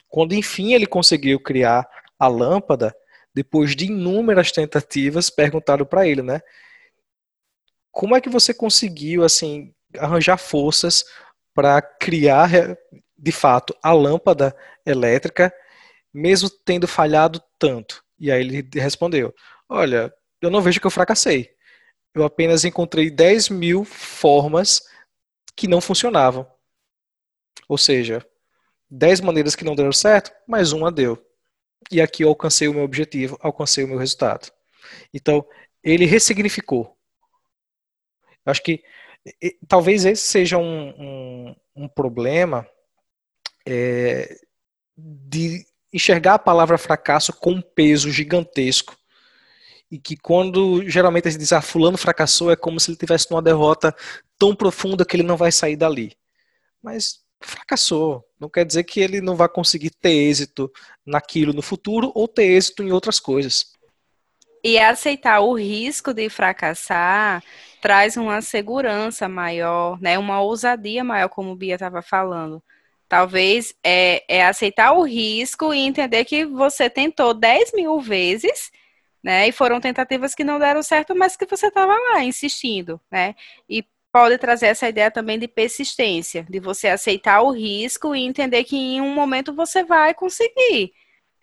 Quando 0.09 0.33
enfim 0.33 0.73
ele 0.73 0.85
conseguiu 0.85 1.39
criar 1.39 1.87
a 2.19 2.27
lâmpada, 2.27 2.95
depois 3.33 3.75
de 3.75 3.85
inúmeras 3.85 4.51
tentativas, 4.51 5.29
perguntaram 5.29 5.85
para 5.85 6.07
ele, 6.07 6.21
né? 6.21 6.41
Como 7.91 8.15
é 8.15 8.21
que 8.21 8.29
você 8.29 8.53
conseguiu 8.53 9.23
assim 9.23 9.73
arranjar 9.97 10.37
forças 10.37 11.03
para 11.53 11.81
criar 11.81 12.49
de 13.17 13.31
fato 13.31 13.75
a 13.81 13.91
lâmpada 13.91 14.55
elétrica, 14.85 15.53
mesmo 16.13 16.49
tendo 16.49 16.87
falhado 16.87 17.41
tanto? 17.57 18.03
E 18.19 18.31
aí 18.31 18.41
ele 18.41 18.69
respondeu: 18.73 19.33
Olha, 19.67 20.13
eu 20.41 20.49
não 20.49 20.61
vejo 20.61 20.79
que 20.79 20.87
eu 20.87 20.91
fracassei. 20.91 21.49
Eu 22.13 22.23
apenas 22.25 22.65
encontrei 22.65 23.09
10 23.09 23.49
mil 23.49 23.85
formas 23.85 24.81
que 25.55 25.67
não 25.67 25.79
funcionavam. 25.79 26.45
Ou 27.71 27.77
seja, 27.77 28.21
10 28.89 29.21
maneiras 29.21 29.55
que 29.55 29.63
não 29.63 29.77
deram 29.77 29.93
certo, 29.93 30.29
mas 30.45 30.73
uma 30.73 30.91
deu. 30.91 31.17
E 31.89 32.01
aqui 32.01 32.21
eu 32.21 32.27
alcancei 32.27 32.67
o 32.67 32.73
meu 32.73 32.83
objetivo, 32.83 33.37
alcancei 33.39 33.85
o 33.85 33.87
meu 33.87 33.97
resultado. 33.97 34.51
Então, 35.13 35.47
ele 35.81 36.03
ressignificou. 36.03 36.97
Acho 38.45 38.61
que 38.61 38.83
e, 39.41 39.57
talvez 39.69 40.03
esse 40.03 40.21
seja 40.21 40.57
um, 40.57 40.89
um, 40.89 41.55
um 41.73 41.87
problema 41.87 42.67
é, 43.65 44.37
de 44.97 45.65
enxergar 45.93 46.33
a 46.33 46.39
palavra 46.39 46.77
fracasso 46.77 47.31
com 47.31 47.51
um 47.51 47.61
peso 47.61 48.11
gigantesco. 48.11 48.97
E 49.89 49.97
que 49.97 50.17
quando 50.17 50.85
geralmente 50.89 51.29
a 51.29 51.31
gente 51.31 51.39
diz, 51.39 51.53
ah, 51.53 51.61
fulano 51.61 51.97
fracassou, 51.97 52.51
é 52.51 52.57
como 52.57 52.81
se 52.81 52.91
ele 52.91 52.97
tivesse 52.97 53.31
numa 53.31 53.41
derrota 53.41 53.95
tão 54.37 54.53
profunda 54.53 55.05
que 55.05 55.15
ele 55.15 55.23
não 55.23 55.37
vai 55.37 55.53
sair 55.53 55.77
dali. 55.77 56.17
Mas 56.83 57.20
fracassou. 57.41 58.23
Não 58.39 58.49
quer 58.49 58.65
dizer 58.65 58.83
que 58.83 58.99
ele 58.99 59.21
não 59.21 59.35
vai 59.35 59.47
conseguir 59.47 59.89
ter 59.91 60.11
êxito 60.11 60.71
naquilo 61.05 61.53
no 61.53 61.61
futuro 61.61 62.11
ou 62.15 62.27
ter 62.27 62.43
êxito 62.43 62.83
em 62.83 62.91
outras 62.91 63.19
coisas. 63.19 63.73
E 64.63 64.77
aceitar 64.77 65.39
o 65.39 65.53
risco 65.53 66.13
de 66.13 66.29
fracassar 66.29 67.43
traz 67.81 68.15
uma 68.15 68.41
segurança 68.41 69.27
maior, 69.27 69.99
né? 69.99 70.19
Uma 70.19 70.41
ousadia 70.41 71.03
maior, 71.03 71.29
como 71.29 71.51
o 71.51 71.55
Bia 71.55 71.73
estava 71.73 72.01
falando. 72.01 72.61
Talvez 73.09 73.73
é, 73.83 74.23
é, 74.27 74.45
aceitar 74.45 74.93
o 74.93 75.01
risco 75.01 75.73
e 75.73 75.79
entender 75.79 76.23
que 76.25 76.45
você 76.45 76.89
tentou 76.89 77.33
10 77.33 77.73
mil 77.73 77.99
vezes, 77.99 78.71
né? 79.23 79.47
E 79.47 79.51
foram 79.51 79.81
tentativas 79.81 80.35
que 80.35 80.43
não 80.43 80.59
deram 80.59 80.83
certo, 80.83 81.15
mas 81.15 81.35
que 81.35 81.45
você 81.45 81.67
estava 81.67 81.93
lá 81.93 82.23
insistindo, 82.23 83.01
né? 83.11 83.35
E 83.67 83.83
pode 84.11 84.37
trazer 84.37 84.67
essa 84.67 84.89
ideia 84.89 85.11
também 85.11 85.39
de 85.39 85.47
persistência, 85.47 86.45
de 86.49 86.59
você 86.59 86.87
aceitar 86.87 87.41
o 87.41 87.51
risco 87.51 88.15
e 88.15 88.21
entender 88.25 88.63
que 88.63 88.75
em 88.75 89.01
um 89.01 89.13
momento 89.13 89.53
você 89.53 89.83
vai 89.83 90.13
conseguir, 90.13 90.93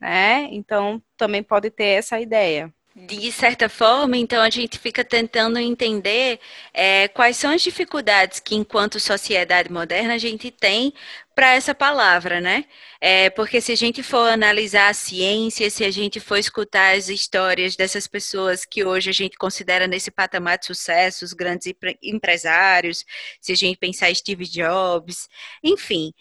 né? 0.00 0.48
Então, 0.50 1.02
também 1.16 1.42
pode 1.42 1.70
ter 1.70 1.98
essa 1.98 2.20
ideia 2.20 2.72
de 3.06 3.30
certa 3.30 3.68
forma, 3.68 4.16
então 4.16 4.42
a 4.42 4.50
gente 4.50 4.78
fica 4.78 5.04
tentando 5.04 5.58
entender 5.58 6.40
é, 6.74 7.06
quais 7.08 7.36
são 7.36 7.52
as 7.52 7.62
dificuldades 7.62 8.40
que, 8.40 8.56
enquanto 8.56 8.98
sociedade 8.98 9.70
moderna, 9.70 10.14
a 10.14 10.18
gente 10.18 10.50
tem 10.50 10.92
para 11.38 11.54
essa 11.54 11.72
palavra, 11.72 12.40
né? 12.40 12.64
É, 13.00 13.30
porque 13.30 13.60
se 13.60 13.70
a 13.70 13.76
gente 13.76 14.02
for 14.02 14.28
analisar 14.28 14.88
a 14.88 14.92
ciência, 14.92 15.70
se 15.70 15.84
a 15.84 15.90
gente 15.92 16.18
for 16.18 16.36
escutar 16.36 16.96
as 16.96 17.08
histórias 17.08 17.76
dessas 17.76 18.08
pessoas 18.08 18.64
que 18.64 18.84
hoje 18.84 19.08
a 19.08 19.12
gente 19.12 19.38
considera 19.38 19.86
nesse 19.86 20.10
patamar 20.10 20.58
de 20.58 20.66
sucesso, 20.66 21.24
os 21.24 21.32
grandes 21.32 21.72
empresários, 22.02 23.04
se 23.40 23.52
a 23.52 23.54
gente 23.54 23.78
pensar 23.78 24.12
Steve 24.12 24.46
Jobs, 24.46 25.28
enfim, 25.62 26.12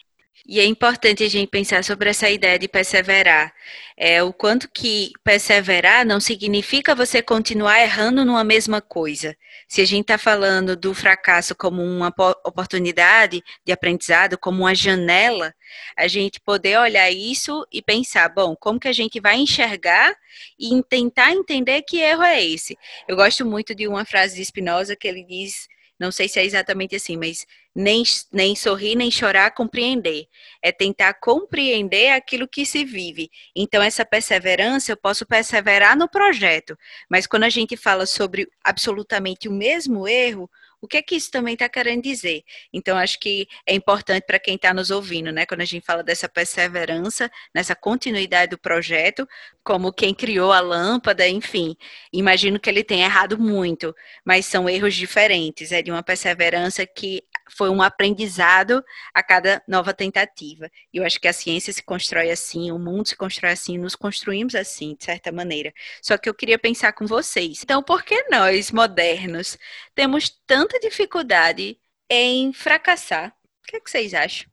e 0.47 0.59
é 0.59 0.65
importante 0.65 1.23
a 1.23 1.29
gente 1.29 1.49
pensar 1.49 1.83
sobre 1.83 2.11
essa 2.11 2.29
ideia 2.29 2.59
de 2.59 2.67
perseverar. 2.67 3.51
É, 3.97 4.21
o 4.21 4.31
quanto 4.31 4.69
que 4.69 5.11
perseverar 5.23 6.05
não 6.05 6.19
significa 6.19 6.93
você 6.93 7.23
continuar 7.23 7.81
errando 7.81 8.23
numa 8.23 8.43
mesma 8.43 8.81
coisa. 8.81 9.35
Se 9.67 9.81
a 9.81 9.85
gente 9.85 10.03
está 10.03 10.17
falando 10.17 10.77
do 10.77 10.93
fracasso 10.93 11.53
como 11.53 11.83
uma 11.83 12.07
oportunidade 12.45 13.43
de 13.65 13.71
aprendizado, 13.71 14.37
como 14.37 14.63
uma 14.63 14.73
janela, 14.73 15.53
a 15.97 16.07
gente 16.07 16.39
poder 16.39 16.79
olhar 16.79 17.11
isso 17.11 17.67
e 17.71 17.81
pensar, 17.81 18.29
bom, 18.29 18.55
como 18.55 18.79
que 18.79 18.87
a 18.87 18.93
gente 18.93 19.19
vai 19.19 19.35
enxergar 19.35 20.15
e 20.57 20.81
tentar 20.83 21.33
entender 21.33 21.81
que 21.81 21.99
erro 21.99 22.23
é 22.23 22.41
esse. 22.41 22.77
Eu 23.07 23.15
gosto 23.17 23.45
muito 23.45 23.75
de 23.75 23.87
uma 23.87 24.05
frase 24.05 24.35
de 24.35 24.45
Spinoza 24.45 24.95
que 24.95 25.07
ele 25.07 25.23
diz 25.23 25.67
não 25.99 26.11
sei 26.11 26.27
se 26.29 26.39
é 26.39 26.45
exatamente 26.45 26.95
assim, 26.95 27.17
mas 27.17 27.45
nem, 27.77 28.01
nem 28.33 28.55
sorrir, 28.55 28.95
nem 28.95 29.11
chorar, 29.11 29.51
compreender. 29.51 30.25
É 30.63 30.71
tentar 30.71 31.13
compreender 31.13 32.09
aquilo 32.09 32.47
que 32.47 32.65
se 32.65 32.83
vive. 32.83 33.29
Então, 33.55 33.83
essa 33.83 34.03
perseverança, 34.03 34.91
eu 34.91 34.97
posso 34.97 35.27
perseverar 35.27 35.95
no 35.95 36.09
projeto, 36.09 36.75
mas 37.07 37.27
quando 37.27 37.43
a 37.43 37.49
gente 37.49 37.77
fala 37.77 38.07
sobre 38.07 38.47
absolutamente 38.63 39.47
o 39.47 39.51
mesmo 39.53 40.07
erro, 40.07 40.49
O 40.79 40.87
que 40.87 40.97
é 40.97 41.01
que 41.01 41.15
isso 41.15 41.31
também 41.31 41.53
está 41.53 41.67
querendo 41.67 42.03
dizer? 42.03 42.43
Então, 42.71 42.97
acho 42.97 43.19
que 43.19 43.47
é 43.65 43.73
importante 43.73 44.25
para 44.25 44.37
quem 44.37 44.55
está 44.55 44.73
nos 44.73 44.91
ouvindo, 44.91 45.31
né? 45.31 45.45
Quando 45.45 45.61
a 45.61 45.65
gente 45.65 45.85
fala 45.85 46.03
dessa 46.03 46.29
perseverança, 46.29 47.31
nessa 47.53 47.75
continuidade 47.75 48.51
do 48.51 48.59
projeto, 48.59 49.27
como 49.63 49.91
quem 49.91 50.13
criou 50.13 50.51
a 50.51 50.59
lâmpada, 50.59 51.27
enfim. 51.27 51.75
Imagino 52.13 52.59
que 52.59 52.69
ele 52.69 52.83
tenha 52.83 53.05
errado 53.05 53.39
muito, 53.39 53.93
mas 54.23 54.45
são 54.45 54.69
erros 54.69 54.95
diferentes. 54.95 55.71
É 55.71 55.81
de 55.81 55.91
uma 55.91 56.03
perseverança 56.03 56.85
que 56.85 57.23
foi 57.49 57.69
um 57.69 57.81
aprendizado 57.81 58.83
a 59.13 59.23
cada 59.23 59.61
nova 59.67 59.93
tentativa. 59.93 60.69
E 60.93 60.97
eu 60.97 61.05
acho 61.05 61.19
que 61.19 61.27
a 61.27 61.33
ciência 61.33 61.73
se 61.73 61.83
constrói 61.83 62.29
assim, 62.29 62.71
o 62.71 62.79
mundo 62.79 63.07
se 63.07 63.15
constrói 63.15 63.51
assim, 63.51 63.77
nos 63.77 63.95
construímos 63.95 64.55
assim, 64.55 64.95
de 64.95 65.05
certa 65.05 65.31
maneira. 65.31 65.73
Só 66.01 66.17
que 66.17 66.29
eu 66.29 66.33
queria 66.33 66.59
pensar 66.59 66.93
com 66.93 67.05
vocês. 67.05 67.61
Então, 67.63 67.81
por 67.81 68.03
que 68.03 68.27
nós, 68.29 68.71
modernos, 68.71 69.57
temos 69.95 70.29
tanta 70.67 70.79
dificuldade 70.79 71.77
em 72.09 72.51
fracassar? 72.51 73.33
O 73.63 73.67
que, 73.67 73.77
é 73.77 73.79
que 73.79 73.89
vocês 73.89 74.13
acham? 74.13 74.47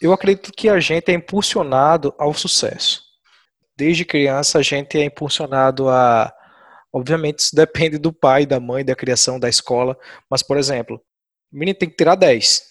Eu 0.00 0.12
acredito 0.12 0.52
que 0.52 0.68
a 0.68 0.80
gente 0.80 1.10
é 1.10 1.14
impulsionado 1.14 2.14
ao 2.16 2.32
sucesso. 2.32 3.02
Desde 3.76 4.04
criança, 4.04 4.58
a 4.58 4.62
gente 4.62 4.98
é 4.98 5.04
impulsionado 5.04 5.88
a. 5.88 6.32
Obviamente, 6.92 7.40
isso 7.40 7.54
depende 7.54 7.98
do 7.98 8.12
pai, 8.12 8.46
da 8.46 8.58
mãe, 8.58 8.84
da 8.84 8.96
criação, 8.96 9.38
da 9.38 9.48
escola. 9.48 9.96
Mas, 10.28 10.42
por 10.42 10.56
exemplo, 10.56 10.96
o 11.52 11.56
menino 11.56 11.78
tem 11.78 11.88
que 11.88 11.96
tirar 11.96 12.14
10. 12.14 12.62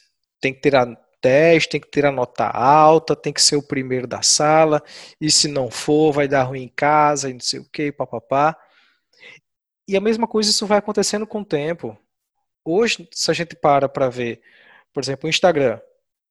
Tem 0.42 0.54
que 0.54 0.60
tirar 0.60 0.88
10, 1.22 1.68
tem 1.68 1.80
que 1.80 1.90
tirar 1.90 2.12
nota 2.12 2.46
alta, 2.48 3.16
tem 3.16 3.32
que 3.32 3.42
ser 3.42 3.56
o 3.56 3.66
primeiro 3.66 4.08
da 4.08 4.22
sala, 4.22 4.82
e 5.20 5.30
se 5.30 5.50
não 5.50 5.70
for, 5.70 6.14
vai 6.14 6.28
dar 6.28 6.44
ruim 6.44 6.64
em 6.64 6.70
casa, 6.70 7.30
e 7.30 7.34
não 7.34 7.42
sei 7.42 7.60
o 7.60 7.70
que, 7.70 7.92
papapá. 7.92 8.58
E 9.88 9.98
a 9.98 10.02
mesma 10.02 10.28
coisa 10.28 10.50
isso 10.50 10.66
vai 10.66 10.78
acontecendo 10.78 11.28
com 11.28 11.42
o 11.42 11.46
tempo. 11.46 11.98
Hoje, 12.72 13.08
se 13.12 13.32
a 13.32 13.34
gente 13.34 13.56
para 13.56 13.90
para 13.90 14.10
ver, 14.10 14.42
por 14.94 15.02
exemplo, 15.02 15.26
o 15.26 15.30
Instagram, 15.30 15.80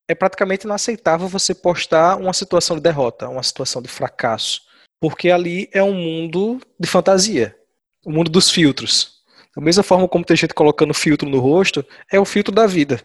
é 0.07 0.15
praticamente 0.15 0.67
inaceitável 0.67 1.27
você 1.27 1.53
postar 1.53 2.17
uma 2.17 2.33
situação 2.33 2.77
de 2.77 2.83
derrota, 2.83 3.29
uma 3.29 3.43
situação 3.43 3.83
de 3.83 3.89
fracasso, 3.89 4.63
porque 5.01 5.33
ali 5.33 5.69
é 5.73 5.83
um 5.83 5.95
mundo 5.95 6.61
de 6.79 6.89
fantasia, 6.89 7.57
o 8.05 8.11
um 8.11 8.13
mundo 8.15 8.31
dos 8.31 8.51
filtros. 8.51 9.19
Da 9.55 9.61
mesma 9.61 9.83
forma 9.83 10.07
como 10.07 10.25
tem 10.25 10.37
gente 10.37 10.55
colocando 10.55 10.95
filtro 10.95 11.29
no 11.29 11.41
rosto, 11.41 11.85
é 12.11 12.21
o 12.21 12.25
filtro 12.25 12.55
da 12.55 12.69
vida. 12.69 13.03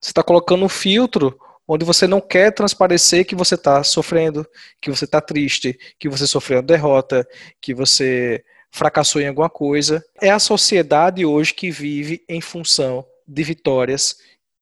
Você 0.00 0.10
está 0.10 0.22
colocando 0.22 0.64
um 0.64 0.68
filtro 0.68 1.38
onde 1.68 1.84
você 1.84 2.06
não 2.06 2.20
quer 2.20 2.50
transparecer 2.50 3.26
que 3.26 3.34
você 3.34 3.56
está 3.56 3.84
sofrendo, 3.84 4.46
que 4.80 4.90
você 4.90 5.04
está 5.04 5.20
triste, 5.20 5.78
que 5.98 6.08
você 6.08 6.26
sofreu 6.26 6.62
derrota, 6.62 7.28
que 7.60 7.74
você 7.74 8.42
fracassou 8.74 9.22
em 9.22 9.28
alguma 9.28 9.48
coisa. 9.48 10.04
É 10.20 10.30
a 10.30 10.38
sociedade 10.40 11.24
hoje 11.24 11.54
que 11.54 11.70
vive 11.70 12.24
em 12.28 12.40
função 12.40 13.06
de 13.26 13.44
vitórias 13.44 14.18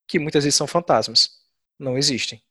que 0.07 0.19
muitas 0.19 0.45
vezes 0.45 0.55
são 0.55 0.67
fantasmas. 0.67 1.31
Não 1.79 1.97
existem. 1.97 2.43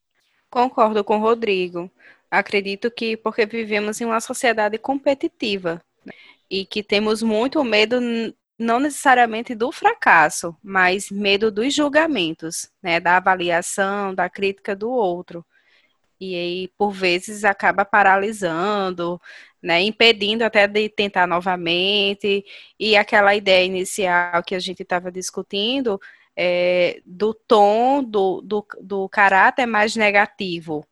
Concordo 0.49 1.03
com 1.03 1.17
o 1.17 1.21
Rodrigo. 1.21 1.89
Acredito 2.31 2.89
que 2.89 3.15
porque 3.15 3.45
vivemos 3.45 4.01
em 4.01 4.05
uma 4.05 4.19
sociedade 4.19 4.79
competitiva 4.79 5.79
né, 6.03 6.13
e 6.49 6.65
que 6.65 6.81
temos 6.81 7.21
muito 7.21 7.63
medo 7.63 7.99
não 8.57 8.79
necessariamente 8.79 9.53
do 9.53 9.71
fracasso, 9.71 10.55
mas 10.63 11.11
medo 11.11 11.51
dos 11.51 11.73
julgamentos, 11.75 12.71
né, 12.81 12.99
da 12.99 13.17
avaliação, 13.17 14.15
da 14.15 14.27
crítica 14.27 14.75
do 14.75 14.89
outro. 14.89 15.45
E 16.19 16.35
aí, 16.35 16.67
por 16.77 16.91
vezes, 16.91 17.43
acaba 17.43 17.85
paralisando, 17.85 19.19
né, 19.61 19.81
impedindo 19.81 20.43
até 20.43 20.67
de 20.67 20.89
tentar 20.89 21.27
novamente. 21.27 22.43
E 22.79 22.95
aquela 22.95 23.35
ideia 23.35 23.65
inicial 23.65 24.43
que 24.43 24.55
a 24.55 24.59
gente 24.59 24.83
estava 24.83 25.11
discutindo 25.11 25.99
é, 26.35 27.01
do 27.05 27.33
tom, 27.33 28.03
do, 28.03 28.41
do, 28.41 28.65
do 28.81 29.09
caráter 29.09 29.65
mais 29.65 29.95
negativo, 29.95 30.85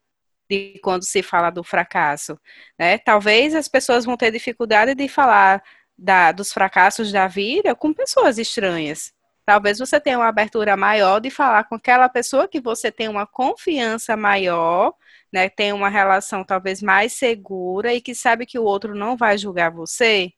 de 0.50 0.80
quando 0.84 1.04
se 1.04 1.22
fala 1.24 1.50
do 1.50 1.64
fracasso. 1.64 2.40
Né? 2.78 2.98
Talvez 2.98 3.56
as 3.56 3.68
pessoas 3.68 4.06
vão 4.06 4.18
ter 4.18 4.32
dificuldade 4.32 4.96
de 4.96 5.08
falar 5.08 5.64
da, 5.98 6.32
dos 6.32 6.52
fracassos 6.52 7.12
da 7.12 7.28
vida 7.28 7.76
com 7.76 7.94
pessoas 7.94 8.38
estranhas. 8.38 9.14
Talvez 9.50 9.80
você 9.80 10.00
tenha 10.00 10.20
uma 10.20 10.28
abertura 10.28 10.78
maior 10.78 11.20
de 11.20 11.32
falar 11.32 11.64
com 11.64 11.74
aquela 11.74 12.08
pessoa 12.08 12.48
que 12.48 12.62
você 12.62 12.92
tem 12.92 13.08
uma 13.08 13.26
confiança 13.26 14.16
maior, 14.16 14.94
né? 15.34 15.50
Tem 15.50 15.74
uma 15.74 15.90
relação 15.90 16.44
talvez 16.44 16.84
mais 16.84 17.14
segura 17.14 17.92
e 17.92 18.00
que 18.00 18.14
sabe 18.14 18.46
que 18.46 18.60
o 18.60 18.64
outro 18.64 18.94
não 18.94 19.18
vai 19.18 19.40
julgar 19.40 19.72
você. 19.72 20.32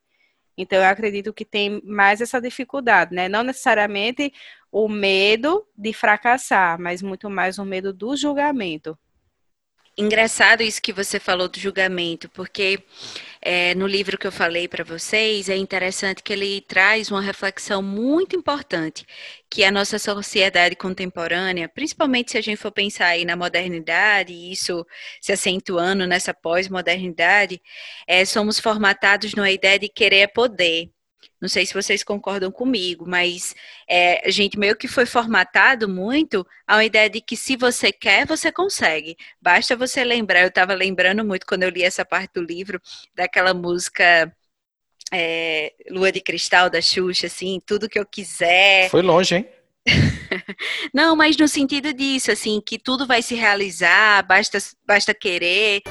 Então 0.58 0.80
eu 0.80 0.86
acredito 0.86 1.34
que 1.34 1.43
tem 1.43 1.82
mais 1.84 2.21
essa 2.21 2.39
dificuldade, 2.39 3.13
né? 3.13 3.28
Não 3.28 3.43
necessariamente 3.43 4.32
o 4.71 4.88
medo 4.88 5.67
de 5.78 5.91
fracassar, 5.91 6.80
mas 6.80 7.02
muito 7.02 7.30
mais 7.30 7.58
o 7.60 7.65
medo 7.65 7.91
do 7.91 8.15
julgamento. 8.15 8.97
Engraçado 9.97 10.63
isso 10.63 10.82
que 10.82 10.93
você 10.93 11.19
falou 11.19 11.49
do 11.49 11.60
julgamento, 11.60 12.30
porque 12.30 12.82
é, 13.41 13.75
no 13.75 13.86
livro 13.86 14.17
que 14.17 14.25
eu 14.25 14.32
falei 14.32 14.67
para 14.67 14.86
vocês, 14.86 15.49
é 15.49 15.58
interessante 15.58 16.23
que 16.23 16.32
ele 16.32 16.62
traz 16.62 17.12
uma 17.12 17.21
reflexão 17.21 17.84
muito 17.84 18.36
importante, 18.36 19.06
que 19.49 19.63
a 19.65 19.71
nossa 19.71 19.99
sociedade 19.99 20.77
contemporânea, 20.77 21.67
principalmente 21.67 22.32
se 22.32 22.38
a 22.38 22.41
gente 22.41 22.58
for 22.58 22.71
pensar 22.71 23.08
aí 23.08 23.25
na 23.25 23.36
modernidade, 23.36 24.32
e 24.34 24.51
isso 24.54 24.86
se 25.19 25.34
acentuando 25.34 26.08
nessa 26.08 26.34
pós-modernidade, 26.34 27.62
é, 28.08 28.23
somos 28.23 28.60
formatados 28.60 29.36
numa 29.36 29.51
ideia 29.51 29.77
de 29.77 29.89
querer 29.89 30.30
poder. 30.30 30.89
Não 31.39 31.49
sei 31.49 31.65
se 31.65 31.73
vocês 31.73 32.03
concordam 32.03 32.51
comigo, 32.51 33.05
mas 33.07 33.55
é, 33.88 34.27
a 34.27 34.31
gente 34.31 34.57
meio 34.57 34.75
que 34.75 34.88
foi 34.88 35.05
formatado 35.05 35.89
muito 35.89 36.45
a 36.67 36.84
ideia 36.84 37.10
de 37.10 37.21
que 37.21 37.36
se 37.36 37.55
você 37.55 37.91
quer, 37.91 38.25
você 38.25 38.51
consegue. 38.51 39.15
Basta 39.41 39.75
você 39.75 40.03
lembrar, 40.03 40.41
eu 40.41 40.47
estava 40.47 40.73
lembrando 40.73 41.25
muito 41.25 41.45
quando 41.45 41.63
eu 41.63 41.69
li 41.69 41.84
essa 41.84 42.05
parte 42.05 42.34
do 42.34 42.41
livro, 42.41 42.81
daquela 43.15 43.53
música 43.53 44.31
é, 45.12 45.73
Lua 45.89 46.12
de 46.12 46.21
Cristal 46.21 46.69
da 46.69 46.81
Xuxa, 46.81 47.27
assim, 47.27 47.60
tudo 47.65 47.89
que 47.89 47.99
eu 47.99 48.05
quiser. 48.05 48.89
Foi 48.89 49.01
longe, 49.01 49.36
hein? 49.36 49.49
Não, 50.93 51.15
mas 51.15 51.36
no 51.38 51.47
sentido 51.47 51.93
disso, 51.93 52.31
assim, 52.31 52.62
que 52.65 52.77
tudo 52.77 53.05
vai 53.05 53.21
se 53.21 53.36
realizar, 53.36 54.25
basta, 54.25 54.57
basta 54.86 55.13
querer. 55.13 55.81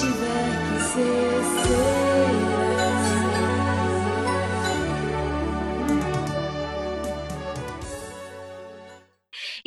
tiver 0.00 0.74
que 0.74 0.80
ser. 0.80 1.55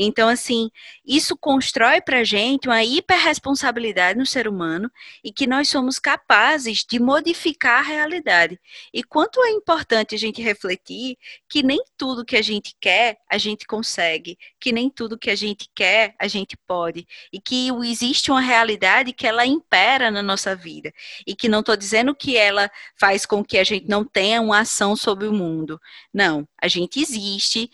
Então, 0.01 0.29
assim, 0.29 0.71
isso 1.05 1.35
constrói 1.35 1.99
para 1.99 2.19
a 2.19 2.23
gente 2.23 2.69
uma 2.69 2.81
hiperresponsabilidade 2.81 4.17
no 4.17 4.25
ser 4.25 4.47
humano 4.47 4.89
e 5.21 5.29
que 5.29 5.45
nós 5.45 5.67
somos 5.67 5.99
capazes 5.99 6.85
de 6.89 6.97
modificar 6.97 7.79
a 7.79 7.85
realidade. 7.85 8.57
E 8.93 9.03
quanto 9.03 9.43
é 9.43 9.51
importante 9.51 10.15
a 10.15 10.17
gente 10.17 10.41
refletir 10.41 11.17
que 11.49 11.61
nem 11.61 11.83
tudo 11.97 12.23
que 12.23 12.37
a 12.37 12.41
gente 12.41 12.73
quer, 12.79 13.17
a 13.29 13.37
gente 13.37 13.67
consegue, 13.67 14.37
que 14.57 14.71
nem 14.71 14.89
tudo 14.89 15.17
que 15.17 15.29
a 15.29 15.35
gente 15.35 15.69
quer, 15.75 16.15
a 16.17 16.29
gente 16.29 16.55
pode, 16.65 17.05
e 17.33 17.41
que 17.41 17.67
existe 17.83 18.31
uma 18.31 18.39
realidade 18.39 19.11
que 19.11 19.27
ela 19.27 19.45
impera 19.45 20.09
na 20.09 20.23
nossa 20.23 20.55
vida. 20.55 20.93
E 21.27 21.35
que 21.35 21.49
não 21.49 21.59
estou 21.59 21.75
dizendo 21.75 22.15
que 22.15 22.37
ela 22.37 22.71
faz 22.97 23.25
com 23.25 23.43
que 23.43 23.57
a 23.57 23.65
gente 23.65 23.89
não 23.89 24.05
tenha 24.05 24.39
uma 24.41 24.59
ação 24.59 24.95
sobre 24.95 25.27
o 25.27 25.33
mundo. 25.33 25.77
Não, 26.13 26.47
a 26.61 26.69
gente 26.69 27.01
existe, 27.01 27.69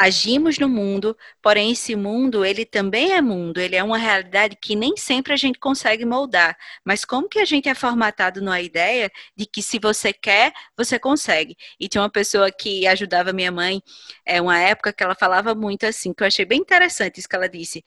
agimos 0.00 0.58
no 0.58 0.66
mundo, 0.66 1.14
porém 1.42 1.72
esse 1.72 1.94
mundo, 1.94 2.42
ele 2.42 2.64
também 2.64 3.12
é 3.12 3.20
mundo, 3.20 3.58
ele 3.60 3.76
é 3.76 3.84
uma 3.84 3.98
realidade 3.98 4.56
que 4.56 4.74
nem 4.74 4.96
sempre 4.96 5.34
a 5.34 5.36
gente 5.36 5.58
consegue 5.58 6.06
moldar. 6.06 6.56
Mas 6.82 7.04
como 7.04 7.28
que 7.28 7.38
a 7.38 7.44
gente 7.44 7.68
é 7.68 7.74
formatado 7.74 8.40
numa 8.40 8.62
ideia 8.62 9.10
de 9.36 9.44
que 9.44 9.62
se 9.62 9.78
você 9.78 10.10
quer, 10.10 10.54
você 10.74 10.98
consegue? 10.98 11.54
E 11.78 11.86
tinha 11.86 12.00
uma 12.02 12.10
pessoa 12.10 12.50
que 12.50 12.86
ajudava 12.86 13.30
minha 13.30 13.52
mãe, 13.52 13.82
é 14.24 14.40
uma 14.40 14.58
época 14.58 14.90
que 14.90 15.02
ela 15.02 15.14
falava 15.14 15.54
muito 15.54 15.84
assim, 15.84 16.14
que 16.14 16.22
eu 16.22 16.26
achei 16.26 16.46
bem 16.46 16.60
interessante 16.60 17.18
isso 17.18 17.28
que 17.28 17.36
ela 17.36 17.48
disse. 17.48 17.84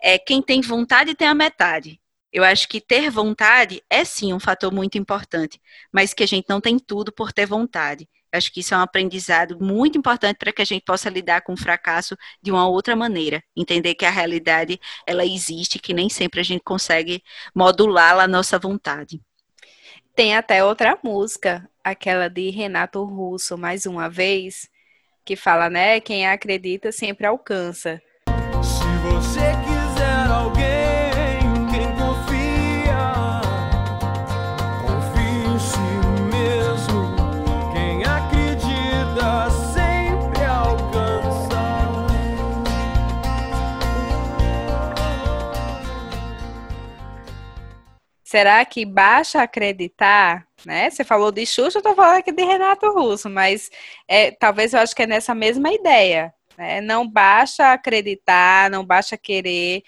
É, 0.00 0.18
quem 0.18 0.40
tem 0.40 0.60
vontade 0.60 1.16
tem 1.16 1.26
a 1.26 1.34
metade. 1.34 2.00
Eu 2.32 2.44
acho 2.44 2.68
que 2.68 2.80
ter 2.80 3.10
vontade 3.10 3.82
é 3.90 4.04
sim 4.04 4.32
um 4.32 4.38
fator 4.38 4.72
muito 4.72 4.98
importante, 4.98 5.60
mas 5.92 6.14
que 6.14 6.22
a 6.22 6.26
gente 6.28 6.46
não 6.48 6.60
tem 6.60 6.78
tudo 6.78 7.10
por 7.12 7.32
ter 7.32 7.46
vontade. 7.46 8.08
Acho 8.36 8.52
que 8.52 8.60
isso 8.60 8.74
é 8.74 8.76
um 8.76 8.80
aprendizado 8.80 9.58
muito 9.60 9.98
importante 9.98 10.36
para 10.36 10.52
que 10.52 10.62
a 10.62 10.64
gente 10.64 10.84
possa 10.84 11.08
lidar 11.10 11.42
com 11.42 11.54
o 11.54 11.56
fracasso 11.56 12.16
de 12.42 12.50
uma 12.50 12.68
outra 12.68 12.94
maneira, 12.94 13.42
entender 13.56 13.94
que 13.94 14.04
a 14.04 14.10
realidade 14.10 14.80
ela 15.06 15.24
existe, 15.24 15.78
que 15.78 15.94
nem 15.94 16.08
sempre 16.08 16.40
a 16.40 16.44
gente 16.44 16.62
consegue 16.62 17.22
modulá-la 17.54 18.24
à 18.24 18.28
nossa 18.28 18.58
vontade. 18.58 19.20
Tem 20.14 20.34
até 20.34 20.64
outra 20.64 20.98
música, 21.02 21.68
aquela 21.84 22.28
de 22.28 22.50
Renato 22.50 23.04
Russo, 23.04 23.58
mais 23.58 23.84
uma 23.84 24.08
vez, 24.08 24.68
que 25.24 25.36
fala, 25.36 25.68
né? 25.68 26.00
Quem 26.00 26.26
acredita 26.26 26.90
sempre 26.92 27.26
alcança. 27.26 28.00
Será 48.36 48.62
que 48.66 48.84
basta 48.84 49.40
acreditar? 49.40 50.46
Né? 50.62 50.90
Você 50.90 51.02
falou 51.04 51.32
de 51.32 51.46
Xuxa, 51.46 51.78
eu 51.78 51.82
tô 51.82 51.94
falando 51.94 52.18
aqui 52.18 52.30
de 52.30 52.44
Renato 52.44 52.92
Russo, 52.92 53.30
mas 53.30 53.70
é, 54.06 54.30
talvez 54.30 54.74
eu 54.74 54.80
acho 54.80 54.94
que 54.94 55.04
é 55.04 55.06
nessa 55.06 55.34
mesma 55.34 55.72
ideia. 55.72 56.34
Né? 56.58 56.82
Não 56.82 57.08
basta 57.08 57.72
acreditar, 57.72 58.70
não 58.70 58.84
basta 58.84 59.16
querer. 59.16 59.82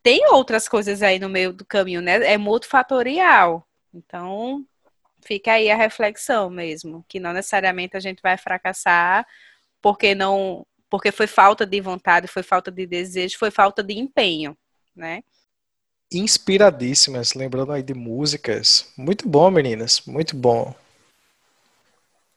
Tem 0.00 0.28
outras 0.28 0.68
coisas 0.68 1.02
aí 1.02 1.18
no 1.18 1.28
meio 1.28 1.52
do 1.52 1.64
caminho, 1.64 2.00
né? 2.00 2.24
É 2.24 2.38
multifatorial. 2.38 3.66
Então, 3.92 4.64
fica 5.20 5.54
aí 5.54 5.68
a 5.68 5.74
reflexão 5.74 6.48
mesmo, 6.48 7.04
que 7.08 7.18
não 7.18 7.32
necessariamente 7.32 7.96
a 7.96 8.00
gente 8.00 8.22
vai 8.22 8.38
fracassar 8.38 9.26
porque 9.80 10.14
não, 10.14 10.64
porque 10.88 11.10
foi 11.10 11.26
falta 11.26 11.66
de 11.66 11.80
vontade, 11.80 12.28
foi 12.28 12.44
falta 12.44 12.70
de 12.70 12.86
desejo, 12.86 13.36
foi 13.36 13.50
falta 13.50 13.82
de 13.82 13.98
empenho, 13.98 14.56
né? 14.94 15.24
Inspiradíssimas, 16.12 17.34
lembrando 17.34 17.72
aí 17.72 17.82
de 17.82 17.92
músicas. 17.94 18.86
Muito 18.96 19.28
bom, 19.28 19.50
meninas, 19.50 20.02
muito 20.06 20.36
bom. 20.36 20.72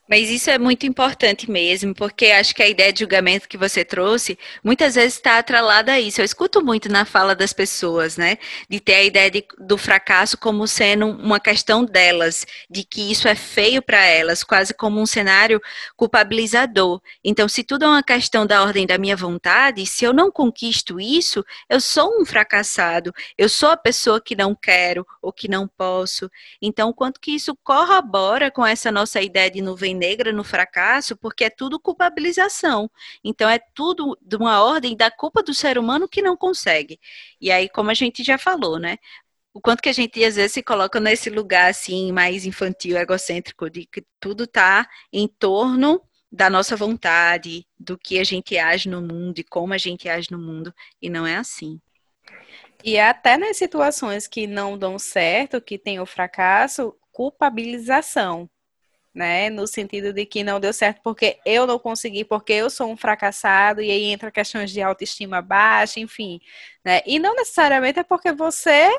Mas 0.08 0.30
isso 0.30 0.52
é 0.52 0.60
muito 0.60 0.86
importante 0.86 1.50
mesmo, 1.50 1.96
porque 1.96 2.28
acho 2.28 2.54
que 2.54 2.62
a 2.62 2.68
ideia 2.68 2.94
de 2.94 3.00
julgamento 3.00 3.50
que 3.50 3.58
você 3.58 3.84
trouxe 3.84 4.38
muitas 4.64 4.94
vezes 4.94 5.16
está 5.16 5.40
atrelada 5.40 5.94
a 5.94 6.00
isso. 6.00 6.22
Eu 6.22 6.26
escuto 6.26 6.64
muito 6.64 6.88
na 6.90 7.06
fala 7.06 7.36
das 7.36 7.52
pessoas, 7.52 8.16
né? 8.16 8.38
De 8.70 8.80
ter 8.80 8.94
a 8.94 9.04
ideia 9.04 9.32
de, 9.32 9.44
do 9.58 9.80
fracasso 9.80 10.38
como 10.38 10.68
sendo 10.68 11.08
uma 11.08 11.40
questão 11.40 11.84
delas, 11.84 12.46
de 12.70 12.84
que 12.84 13.12
isso 13.12 13.28
é 13.28 13.34
feio 13.34 13.82
para 13.82 14.00
elas, 14.06 14.44
quase 14.44 14.76
como 14.76 15.02
um 15.02 15.08
cenário 15.08 15.60
culpabilizador. 15.96 17.02
Então, 17.24 17.50
se 17.50 17.64
tudo 17.64 17.86
é 17.86 17.88
uma 17.88 18.04
questão 18.04 18.46
da 18.46 18.62
ordem 18.62 18.86
da 18.86 19.00
minha 19.00 19.16
vontade, 19.16 19.88
se 19.88 20.06
eu 20.06 20.14
não 20.14 20.32
conquisto 20.32 21.00
isso, 21.00 21.44
eu 21.68 21.82
sou 21.82 22.22
um 22.22 22.26
fracassado, 22.26 23.12
eu 23.36 23.50
sou 23.50 23.70
a 23.70 23.78
pessoa 23.78 24.22
que 24.22 24.36
não 24.36 24.54
quero 24.54 25.06
ou 25.20 25.34
que 25.34 25.48
não 25.48 25.68
posso. 25.68 26.30
Então, 26.62 26.94
quanto 26.94 27.20
que 27.20 27.32
isso 27.32 27.58
corrobora 27.64 28.52
com 28.52 28.64
essa 28.64 28.92
nossa 28.92 29.20
ideia 29.20 29.50
de 29.50 29.62
nuvem 29.62 29.95
negra 29.96 30.32
no 30.32 30.44
fracasso, 30.44 31.16
porque 31.18 31.46
é 31.46 31.50
tudo 31.50 31.80
culpabilização. 31.80 32.90
Então 33.24 33.50
é 33.50 33.60
tudo 33.60 34.18
de 34.22 34.36
uma 34.36 34.64
ordem 34.64 34.96
da 34.96 35.10
culpa 35.10 35.42
do 35.42 35.54
ser 35.54 35.78
humano 35.78 36.08
que 36.08 36.22
não 36.22 36.38
consegue. 36.38 37.00
E 37.42 37.52
aí, 37.52 37.70
como 37.70 37.90
a 37.90 37.94
gente 37.94 38.24
já 38.24 38.38
falou, 38.38 38.78
né? 38.80 38.98
O 39.54 39.62
quanto 39.62 39.82
que 39.82 39.90
a 39.90 39.94
gente 39.94 40.24
às 40.24 40.36
vezes 40.36 40.52
se 40.52 40.64
coloca 40.64 41.00
nesse 41.00 41.30
lugar 41.30 41.70
assim 41.70 42.12
mais 42.12 42.46
infantil, 42.46 42.98
egocêntrico, 42.98 43.70
de 43.70 43.86
que 43.86 44.06
tudo 44.20 44.44
está 44.44 44.88
em 45.14 45.28
torno 45.28 46.02
da 46.32 46.50
nossa 46.50 46.76
vontade, 46.76 47.66
do 47.80 47.98
que 47.98 48.20
a 48.20 48.24
gente 48.24 48.58
age 48.58 48.90
no 48.90 49.02
mundo 49.02 49.40
e 49.40 49.44
como 49.44 49.74
a 49.74 49.78
gente 49.78 50.10
age 50.10 50.30
no 50.30 50.38
mundo, 50.38 50.74
e 51.02 51.10
não 51.10 51.26
é 51.26 51.38
assim. 51.38 51.80
E 52.84 53.00
até 53.00 53.38
nas 53.38 53.58
situações 53.58 54.28
que 54.28 54.46
não 54.46 54.78
dão 54.78 55.00
certo, 55.00 55.62
que 55.62 55.78
tem 55.78 56.00
o 56.00 56.06
fracasso, 56.06 56.94
culpabilização 57.12 58.50
né? 59.16 59.50
No 59.50 59.66
sentido 59.66 60.14
de 60.14 60.26
que 60.26 60.44
não 60.44 60.60
deu 60.60 60.74
certo 60.74 61.02
porque 61.04 61.40
eu 61.46 61.66
não 61.66 61.80
consegui, 61.80 62.26
porque 62.26 62.54
eu 62.54 62.70
sou 62.70 62.92
um 62.92 62.98
fracassado, 62.98 63.82
e 63.82 63.90
aí 63.90 64.04
entra 64.06 64.30
questões 64.30 64.72
de 64.72 64.82
autoestima 64.82 65.42
baixa, 65.42 66.00
enfim, 66.00 66.40
né? 66.84 67.02
E 67.06 67.18
não 67.20 67.34
necessariamente 67.36 68.00
é 68.00 68.04
porque 68.04 68.32
você 68.34 68.92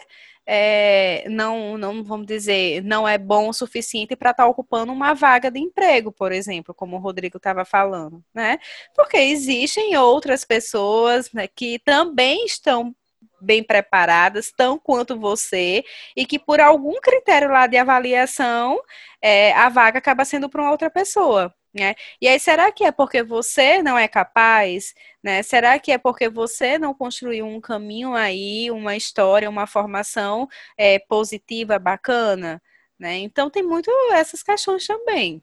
é, 0.47 1.29
não, 1.29 1.77
não, 1.77 2.05
vamos 2.05 2.27
dizer, 2.27 2.83
não 2.85 3.07
é 3.07 3.19
bom 3.19 3.49
o 3.49 3.53
suficiente 3.53 4.15
para 4.15 4.31
estar 4.31 4.45
tá 4.45 4.49
ocupando 4.49 4.93
uma 4.93 5.13
vaga 5.13 5.51
de 5.51 5.59
emprego, 5.59 6.13
por 6.13 6.31
exemplo, 6.31 6.73
como 6.73 6.97
o 6.97 7.01
Rodrigo 7.01 7.37
estava 7.39 7.65
falando, 7.65 8.25
né? 8.33 8.59
Porque 8.95 9.17
existem 9.17 9.97
outras 9.97 10.45
pessoas 10.45 11.33
né, 11.33 11.49
que 11.49 11.81
também 11.81 12.45
estão 12.47 12.95
bem 13.41 13.63
preparadas, 13.63 14.53
tão 14.57 14.79
quanto 14.79 15.19
você, 15.19 15.85
e 16.17 16.27
que 16.27 16.39
por 16.39 16.61
algum 16.61 17.01
critério 17.01 17.51
lá 17.51 17.67
de 17.67 17.77
avaliação, 17.77 18.81
é, 19.21 19.53
a 19.53 19.69
vaga 19.69 19.99
acaba 19.99 20.25
sendo 20.25 20.49
para 20.49 20.63
uma 20.63 20.71
outra 20.71 20.91
pessoa. 20.91 21.55
Né? 21.75 21.95
E 22.23 22.27
aí, 22.27 22.41
será 22.41 22.73
que 22.73 22.85
é 22.85 22.91
porque 22.91 23.23
você 23.23 23.83
não 23.83 23.99
é 23.99 24.09
capaz? 24.09 24.95
Né? 25.23 25.43
Será 25.43 25.79
que 25.79 25.93
é 25.93 25.99
porque 25.99 26.27
você 26.27 26.79
não 26.79 26.95
construiu 26.95 27.47
um 27.47 27.61
caminho 27.61 28.15
aí, 28.15 28.71
uma 28.71 28.97
história, 28.97 29.51
uma 29.51 29.67
formação 29.67 30.49
é, 30.79 30.99
positiva, 30.99 31.79
bacana? 31.79 32.63
Né? 32.99 33.19
Então, 33.19 33.51
tem 33.51 33.63
muito 33.63 33.91
essas 34.13 34.43
questões 34.43 34.87
também. 34.87 35.43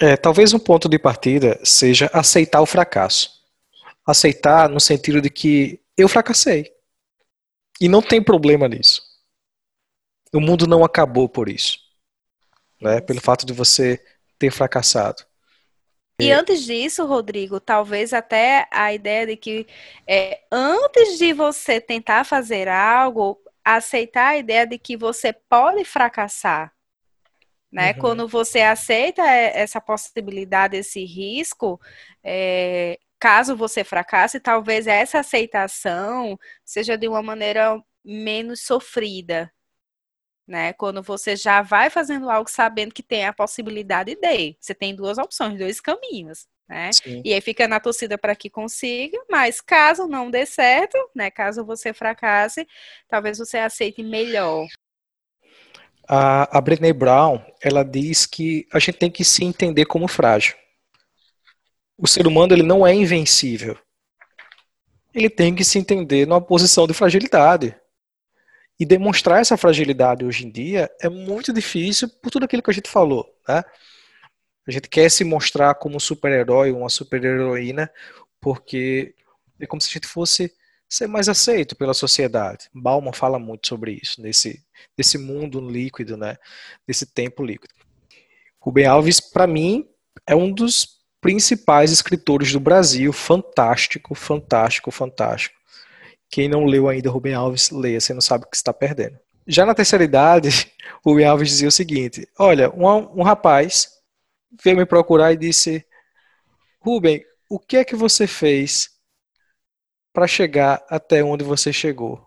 É, 0.00 0.16
talvez 0.16 0.52
um 0.52 0.60
ponto 0.60 0.88
de 0.88 0.98
partida 0.98 1.58
seja 1.64 2.08
aceitar 2.12 2.60
o 2.60 2.66
fracasso. 2.66 3.30
Aceitar 4.06 4.68
no 4.68 4.78
sentido 4.78 5.20
de 5.20 5.30
que 5.30 5.80
eu 5.96 6.08
fracassei. 6.08 6.73
E 7.80 7.88
não 7.88 8.00
tem 8.00 8.22
problema 8.22 8.68
nisso. 8.68 9.02
O 10.32 10.40
mundo 10.40 10.66
não 10.66 10.84
acabou 10.84 11.28
por 11.28 11.48
isso. 11.48 11.78
Né? 12.80 13.00
Pelo 13.00 13.20
fato 13.20 13.46
de 13.46 13.52
você 13.52 14.04
ter 14.38 14.50
fracassado. 14.50 15.24
E 16.20 16.30
antes 16.30 16.62
disso, 16.64 17.04
Rodrigo, 17.06 17.58
talvez 17.58 18.12
até 18.12 18.68
a 18.70 18.94
ideia 18.94 19.26
de 19.26 19.36
que 19.36 19.66
é, 20.06 20.42
antes 20.50 21.18
de 21.18 21.32
você 21.32 21.80
tentar 21.80 22.24
fazer 22.24 22.68
algo, 22.68 23.40
aceitar 23.64 24.28
a 24.28 24.36
ideia 24.36 24.64
de 24.64 24.78
que 24.78 24.96
você 24.96 25.32
pode 25.32 25.84
fracassar. 25.84 26.72
Né? 27.72 27.90
Uhum. 27.92 27.98
Quando 27.98 28.28
você 28.28 28.60
aceita 28.60 29.22
essa 29.22 29.80
possibilidade, 29.80 30.76
esse 30.76 31.04
risco, 31.04 31.80
é, 32.22 33.00
caso 33.24 33.56
você 33.56 33.82
fracasse, 33.82 34.38
talvez 34.38 34.86
essa 34.86 35.20
aceitação 35.20 36.38
seja 36.62 36.94
de 36.94 37.08
uma 37.08 37.22
maneira 37.22 37.82
menos 38.04 38.60
sofrida, 38.60 39.50
né? 40.46 40.74
Quando 40.74 41.02
você 41.02 41.34
já 41.34 41.62
vai 41.62 41.88
fazendo 41.88 42.28
algo 42.28 42.50
sabendo 42.50 42.92
que 42.92 43.02
tem 43.02 43.24
a 43.24 43.32
possibilidade 43.32 44.14
de, 44.14 44.58
você 44.60 44.74
tem 44.74 44.94
duas 44.94 45.16
opções, 45.16 45.58
dois 45.58 45.80
caminhos, 45.80 46.46
né? 46.68 46.92
Sim. 46.92 47.22
E 47.24 47.32
aí 47.32 47.40
fica 47.40 47.66
na 47.66 47.80
torcida 47.80 48.18
para 48.18 48.36
que 48.36 48.50
consiga, 48.50 49.18
mas 49.30 49.58
caso 49.58 50.06
não 50.06 50.30
dê 50.30 50.44
certo, 50.44 50.98
né? 51.14 51.30
Caso 51.30 51.64
você 51.64 51.94
fracasse, 51.94 52.68
talvez 53.08 53.38
você 53.38 53.56
aceite 53.56 54.02
melhor. 54.02 54.66
A, 56.06 56.58
a 56.58 56.60
Brené 56.60 56.92
Brown, 56.92 57.40
ela 57.62 57.82
diz 57.82 58.26
que 58.26 58.68
a 58.70 58.78
gente 58.78 58.98
tem 58.98 59.10
que 59.10 59.24
se 59.24 59.42
entender 59.42 59.86
como 59.86 60.06
frágil 60.06 60.62
o 61.96 62.06
ser 62.06 62.26
humano 62.26 62.52
ele 62.52 62.62
não 62.62 62.86
é 62.86 62.94
invencível. 62.94 63.78
Ele 65.14 65.30
tem 65.30 65.54
que 65.54 65.64
se 65.64 65.78
entender 65.78 66.26
numa 66.26 66.40
posição 66.40 66.86
de 66.86 66.94
fragilidade. 66.94 67.74
E 68.78 68.84
demonstrar 68.84 69.40
essa 69.40 69.56
fragilidade 69.56 70.24
hoje 70.24 70.44
em 70.44 70.50
dia 70.50 70.90
é 71.00 71.08
muito 71.08 71.52
difícil 71.52 72.08
por 72.20 72.30
tudo 72.30 72.44
aquilo 72.44 72.62
que 72.62 72.70
a 72.70 72.74
gente 72.74 72.90
falou. 72.90 73.24
Né? 73.48 73.62
A 74.66 74.70
gente 74.70 74.88
quer 74.88 75.08
se 75.10 75.22
mostrar 75.22 75.74
como 75.76 75.96
um 75.96 76.00
super-herói, 76.00 76.72
uma 76.72 76.88
super-heroína, 76.88 77.88
porque 78.40 79.14
é 79.60 79.66
como 79.66 79.80
se 79.80 79.90
a 79.90 79.92
gente 79.92 80.08
fosse 80.08 80.52
ser 80.88 81.06
mais 81.06 81.28
aceito 81.28 81.76
pela 81.76 81.94
sociedade. 81.94 82.68
Bauman 82.74 83.12
fala 83.12 83.38
muito 83.38 83.68
sobre 83.68 84.00
isso, 84.02 84.20
nesse, 84.20 84.64
nesse 84.98 85.18
mundo 85.18 85.60
líquido, 85.60 86.16
né? 86.16 86.36
nesse 86.86 87.06
tempo 87.06 87.44
líquido. 87.44 87.72
Rubem 88.60 88.86
Alves, 88.86 89.20
para 89.20 89.46
mim, 89.46 89.88
é 90.26 90.34
um 90.34 90.52
dos 90.52 90.93
principais 91.24 91.90
escritores 91.90 92.52
do 92.52 92.60
Brasil. 92.60 93.10
Fantástico, 93.10 94.14
fantástico, 94.14 94.90
fantástico. 94.90 95.56
Quem 96.28 96.50
não 96.50 96.66
leu 96.66 96.86
ainda 96.86 97.08
Rubem 97.08 97.32
Alves, 97.32 97.70
leia, 97.70 97.98
você 97.98 98.12
não 98.12 98.20
sabe 98.20 98.44
o 98.44 98.46
que 98.46 98.56
está 98.56 98.74
perdendo. 98.74 99.18
Já 99.46 99.64
na 99.64 99.74
terceira 99.74 100.04
idade, 100.04 100.70
Rubem 101.02 101.24
Alves 101.24 101.48
dizia 101.48 101.68
o 101.68 101.72
seguinte: 101.72 102.28
Olha, 102.38 102.70
um, 102.74 103.20
um 103.20 103.22
rapaz 103.22 103.88
veio 104.62 104.76
me 104.76 104.84
procurar 104.84 105.32
e 105.32 105.38
disse: 105.38 105.82
Rubem, 106.78 107.24
o 107.48 107.58
que 107.58 107.78
é 107.78 107.84
que 107.84 107.96
você 107.96 108.26
fez 108.26 108.90
para 110.12 110.26
chegar 110.26 110.84
até 110.90 111.24
onde 111.24 111.42
você 111.42 111.72
chegou? 111.72 112.22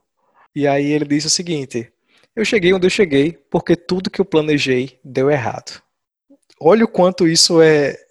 E 0.55 0.65
aí 0.65 0.87
ele 0.87 1.05
disse 1.05 1.27
o 1.27 1.29
seguinte: 1.29 1.93
Eu 2.35 2.43
cheguei 2.43 2.73
onde 2.73 2.87
eu 2.87 2.91
cheguei 2.91 3.33
porque 3.51 3.75
tudo 3.75 4.09
que 4.09 4.19
eu 4.19 4.25
planejei 4.25 4.99
deu 5.03 5.29
errado. 5.29 5.83
Olha 6.59 6.83
o 6.83 6.87
quanto 6.87 7.27
isso 7.27 7.61
é 7.61 8.06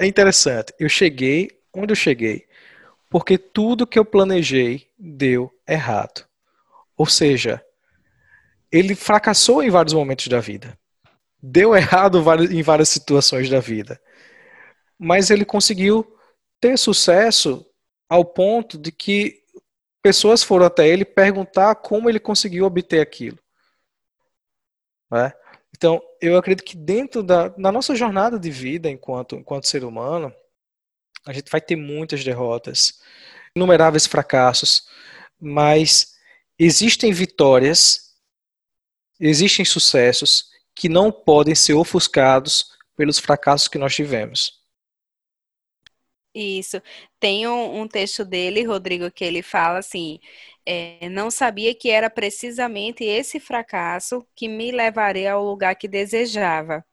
é 0.00 0.06
interessante. 0.06 0.74
Eu 0.78 0.88
cheguei 0.88 1.50
onde 1.72 1.92
eu 1.92 1.96
cheguei 1.96 2.48
porque 3.10 3.36
tudo 3.36 3.86
que 3.86 3.98
eu 3.98 4.04
planejei 4.04 4.88
deu 4.96 5.52
errado. 5.68 6.24
Ou 6.96 7.06
seja, 7.06 7.62
ele 8.70 8.94
fracassou 8.94 9.62
em 9.62 9.68
vários 9.68 9.92
momentos 9.92 10.28
da 10.28 10.38
vida. 10.38 10.78
Deu 11.42 11.74
errado 11.74 12.22
em 12.50 12.62
várias 12.62 12.88
situações 12.88 13.50
da 13.50 13.58
vida. 13.58 14.00
Mas 14.96 15.28
ele 15.28 15.44
conseguiu 15.44 16.16
ter 16.60 16.78
sucesso 16.78 17.66
ao 18.08 18.24
ponto 18.24 18.78
de 18.78 18.92
que 18.92 19.42
pessoas 20.00 20.42
foram 20.42 20.66
até 20.66 20.86
ele 20.86 21.04
perguntar 21.04 21.74
como 21.74 22.08
ele 22.08 22.20
conseguiu 22.20 22.64
obter 22.64 23.00
aquilo. 23.00 23.38
Né? 25.10 25.32
Então, 25.76 26.00
eu 26.20 26.36
acredito 26.36 26.64
que 26.64 26.76
dentro 26.76 27.22
da 27.22 27.54
na 27.56 27.72
nossa 27.72 27.94
jornada 27.94 28.38
de 28.38 28.50
vida 28.50 28.88
enquanto, 28.90 29.36
enquanto 29.36 29.66
ser 29.66 29.84
humano, 29.84 30.32
a 31.26 31.32
gente 31.32 31.50
vai 31.50 31.60
ter 31.60 31.76
muitas 31.76 32.24
derrotas, 32.24 33.00
inumeráveis 33.54 34.06
fracassos, 34.06 34.86
mas 35.40 36.14
existem 36.58 37.12
vitórias, 37.12 38.14
existem 39.18 39.64
sucessos 39.64 40.50
que 40.74 40.88
não 40.88 41.10
podem 41.10 41.54
ser 41.54 41.74
ofuscados 41.74 42.70
pelos 42.96 43.18
fracassos 43.18 43.68
que 43.68 43.78
nós 43.78 43.94
tivemos. 43.94 44.60
Isso. 46.34 46.80
Tem 47.18 47.46
um, 47.48 47.80
um, 47.80 47.88
texto 47.88 48.24
dele, 48.24 48.62
Rodrigo, 48.62 49.10
que 49.10 49.24
ele 49.24 49.42
fala 49.42 49.78
assim: 49.78 50.20
é, 50.70 51.08
não 51.08 51.32
sabia 51.32 51.74
que 51.74 51.90
era 51.90 52.08
precisamente 52.08 53.02
esse 53.02 53.40
fracasso 53.40 54.24
que 54.36 54.46
me 54.46 54.70
levaria 54.70 55.32
ao 55.32 55.44
lugar 55.44 55.74
que 55.74 55.88
desejava. 55.88 56.84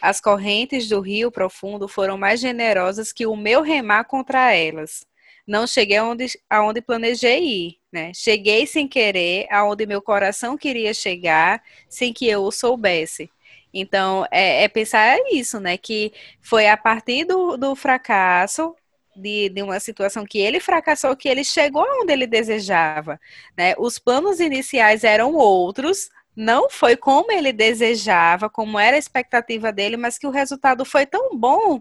As 0.00 0.20
correntes 0.20 0.88
do 0.88 1.00
rio 1.00 1.32
profundo 1.32 1.88
foram 1.88 2.16
mais 2.16 2.38
generosas 2.38 3.12
que 3.12 3.26
o 3.26 3.34
meu 3.34 3.62
remar 3.62 4.04
contra 4.04 4.52
elas. 4.54 5.04
Não 5.44 5.66
cheguei 5.66 5.96
aonde, 5.96 6.26
aonde 6.48 6.80
planejei 6.80 7.42
ir, 7.42 7.78
né? 7.92 8.12
Cheguei 8.14 8.64
sem 8.64 8.86
querer, 8.86 9.48
aonde 9.50 9.86
meu 9.86 10.00
coração 10.00 10.56
queria 10.56 10.94
chegar, 10.94 11.60
sem 11.88 12.12
que 12.12 12.28
eu 12.28 12.44
o 12.44 12.52
soubesse. 12.52 13.28
Então, 13.74 14.24
é, 14.30 14.62
é 14.64 14.68
pensar 14.68 15.18
isso, 15.32 15.58
né? 15.58 15.76
Que 15.76 16.12
foi 16.40 16.68
a 16.68 16.76
partir 16.76 17.24
do, 17.24 17.56
do 17.56 17.74
fracasso, 17.74 18.74
de, 19.16 19.48
de, 19.48 19.62
uma 19.62 19.80
situação 19.80 20.24
que 20.24 20.38
ele 20.38 20.60
fracassou, 20.60 21.16
que 21.16 21.28
ele 21.28 21.44
chegou 21.44 21.84
onde 22.00 22.12
ele 22.12 22.26
desejava. 22.26 23.18
Né? 23.56 23.74
Os 23.78 23.98
planos 23.98 24.40
iniciais 24.40 25.04
eram 25.04 25.34
outros, 25.34 26.10
não 26.34 26.68
foi 26.68 26.96
como 26.96 27.32
ele 27.32 27.52
desejava, 27.52 28.50
como 28.50 28.78
era 28.78 28.96
a 28.96 28.98
expectativa 28.98 29.72
dele, 29.72 29.96
mas 29.96 30.18
que 30.18 30.26
o 30.26 30.30
resultado 30.30 30.84
foi 30.84 31.06
tão 31.06 31.36
bom. 31.36 31.80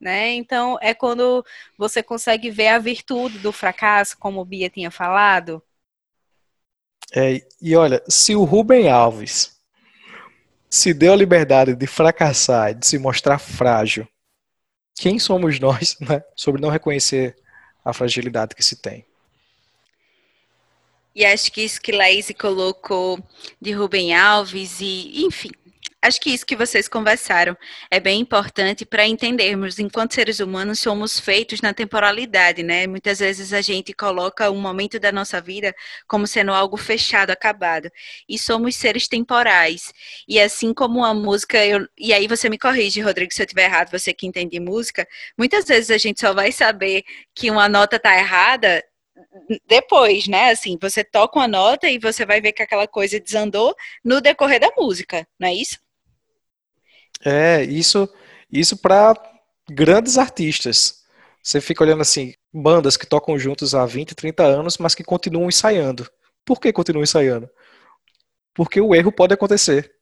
Né? 0.00 0.32
Então, 0.34 0.78
é 0.80 0.94
quando 0.94 1.44
você 1.76 2.02
consegue 2.02 2.50
ver 2.50 2.68
a 2.68 2.78
virtude 2.78 3.38
do 3.38 3.50
fracasso, 3.50 4.16
como 4.18 4.40
o 4.40 4.44
Bia 4.44 4.70
tinha 4.70 4.90
falado. 4.90 5.62
É, 7.14 7.42
e 7.60 7.74
olha, 7.74 8.02
se 8.08 8.36
o 8.36 8.44
Rubem 8.44 8.88
Alves 8.88 9.58
se 10.70 10.92
deu 10.92 11.14
a 11.14 11.16
liberdade 11.16 11.74
de 11.74 11.86
fracassar, 11.86 12.74
de 12.74 12.86
se 12.86 12.98
mostrar 12.98 13.38
frágil, 13.38 14.06
quem 14.98 15.18
somos 15.18 15.58
nós 15.60 15.96
né, 16.00 16.22
sobre 16.34 16.60
não 16.60 16.70
reconhecer 16.70 17.36
a 17.84 17.92
fragilidade 17.92 18.54
que 18.54 18.62
se 18.62 18.76
tem? 18.76 19.04
E 21.14 21.24
acho 21.24 21.50
que 21.50 21.62
isso 21.62 21.80
que 21.80 21.90
Laís 21.90 22.30
colocou 22.38 23.18
de 23.60 23.72
Rubem 23.72 24.14
Alves 24.14 24.80
e, 24.80 25.24
enfim, 25.24 25.50
Acho 26.00 26.20
que 26.20 26.30
isso 26.30 26.46
que 26.46 26.54
vocês 26.54 26.86
conversaram 26.86 27.56
é 27.90 27.98
bem 27.98 28.20
importante 28.20 28.86
para 28.86 29.04
entendermos, 29.04 29.80
enquanto 29.80 30.14
seres 30.14 30.38
humanos, 30.38 30.78
somos 30.78 31.18
feitos 31.18 31.60
na 31.60 31.74
temporalidade, 31.74 32.62
né? 32.62 32.86
Muitas 32.86 33.18
vezes 33.18 33.52
a 33.52 33.60
gente 33.60 33.92
coloca 33.92 34.48
um 34.48 34.60
momento 34.60 35.00
da 35.00 35.10
nossa 35.10 35.40
vida 35.40 35.74
como 36.06 36.24
sendo 36.24 36.52
algo 36.52 36.76
fechado, 36.76 37.30
acabado. 37.32 37.90
E 38.28 38.38
somos 38.38 38.76
seres 38.76 39.08
temporais. 39.08 39.92
E 40.28 40.40
assim 40.40 40.72
como 40.72 41.04
a 41.04 41.12
música, 41.12 41.64
eu... 41.66 41.86
e 41.98 42.12
aí 42.12 42.28
você 42.28 42.48
me 42.48 42.58
corrige, 42.58 43.00
Rodrigo, 43.00 43.32
se 43.32 43.42
eu 43.42 43.44
estiver 43.44 43.64
errado, 43.64 43.90
você 43.90 44.14
que 44.14 44.26
entende 44.26 44.60
música, 44.60 45.06
muitas 45.36 45.64
vezes 45.64 45.90
a 45.90 45.98
gente 45.98 46.20
só 46.20 46.32
vai 46.32 46.52
saber 46.52 47.02
que 47.34 47.50
uma 47.50 47.68
nota 47.68 47.96
está 47.96 48.16
errada 48.16 48.84
depois, 49.66 50.28
né? 50.28 50.50
Assim, 50.50 50.78
você 50.80 51.02
toca 51.04 51.38
uma 51.38 51.48
nota 51.48 51.88
e 51.88 51.98
você 51.98 52.24
vai 52.24 52.40
ver 52.40 52.52
que 52.52 52.62
aquela 52.62 52.86
coisa 52.86 53.18
desandou 53.20 53.74
no 54.04 54.20
decorrer 54.20 54.60
da 54.60 54.70
música, 54.76 55.26
não 55.38 55.48
é 55.48 55.54
isso? 55.54 55.87
É, 57.24 57.62
isso, 57.64 58.08
isso 58.50 58.76
para 58.76 59.14
grandes 59.70 60.18
artistas. 60.18 61.02
Você 61.42 61.60
fica 61.60 61.82
olhando 61.82 62.02
assim, 62.02 62.34
bandas 62.52 62.96
que 62.96 63.06
tocam 63.06 63.38
juntos 63.38 63.74
há 63.74 63.84
20, 63.86 64.14
30 64.14 64.44
anos, 64.44 64.78
mas 64.78 64.94
que 64.94 65.04
continuam 65.04 65.48
ensaiando. 65.48 66.08
Por 66.44 66.60
que 66.60 66.72
continuam 66.72 67.02
ensaiando? 67.02 67.48
Porque 68.54 68.80
o 68.80 68.94
erro 68.94 69.12
pode 69.12 69.34
acontecer. 69.34 69.92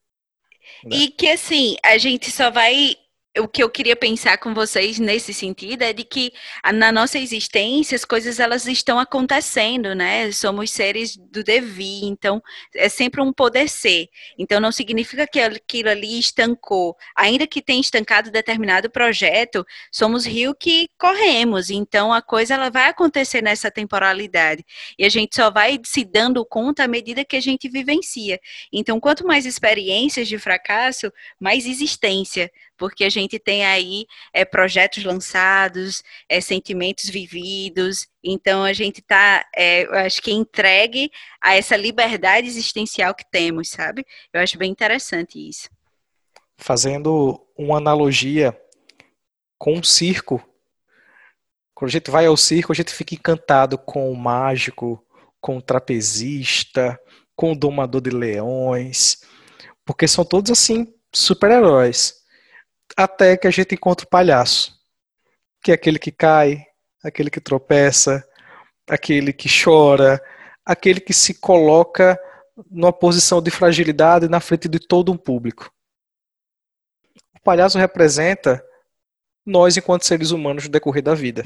Né? 0.85 0.97
E 0.97 1.09
que 1.09 1.29
assim, 1.29 1.77
a 1.85 1.99
gente 1.99 2.31
só 2.31 2.51
vai 2.51 2.97
o 3.39 3.49
que 3.49 3.63
eu 3.63 3.69
queria 3.69 3.97
pensar 3.97 4.39
com 4.39 4.55
vocês 4.55 4.99
nesse 4.99 5.35
sentido 5.35 5.83
é 5.83 5.93
de 5.93 6.05
que 6.05 6.33
na 6.75 6.91
nossa 6.91 7.19
existência 7.19 7.95
as 7.95 8.05
coisas 8.05 8.41
elas 8.41 8.67
estão 8.67 8.99
acontecendo, 8.99 9.95
né? 9.95 10.31
Somos 10.33 10.71
seres 10.71 11.17
do 11.17 11.43
devir, 11.43 12.05
então 12.05 12.43
é 12.75 12.89
sempre 12.89 13.21
um 13.21 13.33
poder 13.33 13.69
ser. 13.69 14.09
Então 14.39 14.61
não 14.61 14.73
significa 14.73 15.27
que 15.27 15.41
aquilo 15.41 15.91
ali 15.91 16.19
estancou. 16.19 16.97
Ainda 17.15 17.47
que 17.47 17.61
tenha 17.61 17.81
estancado 17.81 18.31
determinado 18.31 18.91
projeto, 18.91 19.67
somos 19.93 20.25
rio 20.25 20.55
que 20.55 20.89
corremos. 20.99 21.71
Então 21.71 22.13
a 22.13 22.23
coisa 22.23 22.55
ela 22.55 22.71
vai 22.71 22.89
acontecer 22.89 23.43
nessa 23.43 23.71
temporalidade 23.71 24.65
e 24.99 25.05
a 25.05 25.09
gente 25.09 25.35
só 25.37 25.51
vai 25.51 25.79
se 25.85 26.05
dando 26.05 26.45
conta 26.45 26.85
à 26.85 26.89
medida 26.89 27.25
que 27.25 27.37
a 27.37 27.41
gente 27.41 27.69
vivencia. 27.69 28.41
Então 28.73 28.99
quanto 29.01 29.27
mais 29.27 29.45
experiências 29.45 30.29
de 30.29 30.39
fracasso, 30.39 31.13
mais 31.41 31.67
existência 31.67 32.51
porque 32.77 33.05
a 33.05 33.09
gente 33.09 33.26
tem 33.39 33.65
aí 33.65 34.07
é, 34.33 34.45
projetos 34.45 35.03
lançados, 35.05 36.03
é, 36.29 36.41
sentimentos 36.41 37.09
vividos, 37.09 38.07
então 38.23 38.63
a 38.65 38.73
gente 38.73 39.01
está, 39.01 39.45
é, 39.55 39.85
eu 39.85 39.95
acho 39.95 40.23
que 40.23 40.33
entregue 40.33 41.11
a 41.41 41.55
essa 41.55 41.77
liberdade 41.77 42.47
existencial 42.47 43.15
que 43.15 43.25
temos, 43.31 43.69
sabe? 43.69 44.05
Eu 44.33 44.41
acho 44.41 44.57
bem 44.57 44.71
interessante 44.71 45.39
isso. 45.49 45.69
Fazendo 46.57 47.45
uma 47.57 47.79
analogia 47.79 48.59
com 49.59 49.79
o 49.79 49.85
circo, 49.85 50.43
quando 51.75 51.91
a 51.91 51.93
gente 51.93 52.11
vai 52.11 52.27
ao 52.27 52.37
circo, 52.37 52.73
a 52.73 52.75
gente 52.75 52.93
fica 52.93 53.15
encantado 53.15 53.77
com 53.77 54.11
o 54.11 54.17
mágico, 54.17 55.05
com 55.41 55.59
o 55.59 55.63
trapezista, 55.63 56.99
com 57.35 57.53
o 57.53 57.57
domador 57.57 58.01
de 58.01 58.11
leões, 58.11 59.21
porque 59.85 60.09
são 60.09 60.25
todos 60.25 60.51
assim 60.51 60.93
super-heróis 61.13 62.26
até 62.97 63.37
que 63.37 63.47
a 63.47 63.51
gente 63.51 63.75
encontra 63.75 64.07
o 64.07 64.09
palhaço, 64.09 64.81
que 65.63 65.71
é 65.71 65.75
aquele 65.75 65.99
que 65.99 66.11
cai, 66.11 66.65
aquele 67.03 67.31
que 67.31 67.41
tropeça, 67.41 68.27
aquele 68.89 69.33
que 69.33 69.49
chora, 69.49 70.23
aquele 70.65 71.01
que 71.01 71.13
se 71.13 71.35
coloca 71.35 72.19
numa 72.71 72.93
posição 72.93 73.43
de 73.43 73.51
fragilidade 73.51 74.29
na 74.29 74.41
frente 74.41 74.69
de 74.69 74.79
todo 74.79 75.13
um 75.13 75.17
público. 75.17 75.71
O 77.35 77.41
palhaço 77.41 77.79
representa 77.79 78.65
nós 79.45 79.77
enquanto 79.77 80.07
seres 80.07 80.31
humanos 80.31 80.65
no 80.65 80.71
decorrer 80.71 81.03
da 81.03 81.15
vida. 81.15 81.45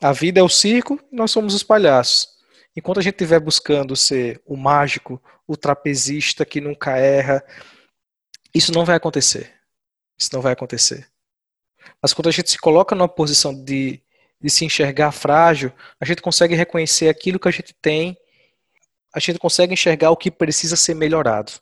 A 0.00 0.12
vida 0.12 0.40
é 0.40 0.42
o 0.42 0.48
circo, 0.48 0.98
nós 1.12 1.30
somos 1.30 1.54
os 1.54 1.62
palhaços. 1.62 2.28
Enquanto 2.74 2.98
a 2.98 3.02
gente 3.02 3.14
estiver 3.14 3.40
buscando 3.40 3.94
ser 3.94 4.42
o 4.44 4.56
mágico, 4.56 5.22
o 5.46 5.56
trapezista 5.56 6.44
que 6.44 6.60
nunca 6.60 6.96
erra, 6.98 7.42
isso 8.54 8.72
não 8.72 8.84
vai 8.84 8.96
acontecer. 8.96 9.55
Isso 10.18 10.30
não 10.32 10.40
vai 10.40 10.52
acontecer. 10.52 11.08
Mas 12.00 12.12
quando 12.14 12.28
a 12.28 12.32
gente 12.32 12.50
se 12.50 12.58
coloca 12.58 12.94
numa 12.94 13.08
posição 13.08 13.54
de, 13.54 14.00
de 14.40 14.50
se 14.50 14.64
enxergar 14.64 15.12
frágil, 15.12 15.72
a 16.00 16.04
gente 16.04 16.22
consegue 16.22 16.54
reconhecer 16.54 17.08
aquilo 17.08 17.38
que 17.38 17.48
a 17.48 17.52
gente 17.52 17.74
tem, 17.74 18.16
a 19.14 19.18
gente 19.18 19.38
consegue 19.38 19.72
enxergar 19.72 20.10
o 20.10 20.16
que 20.16 20.30
precisa 20.30 20.76
ser 20.76 20.94
melhorado. 20.94 21.52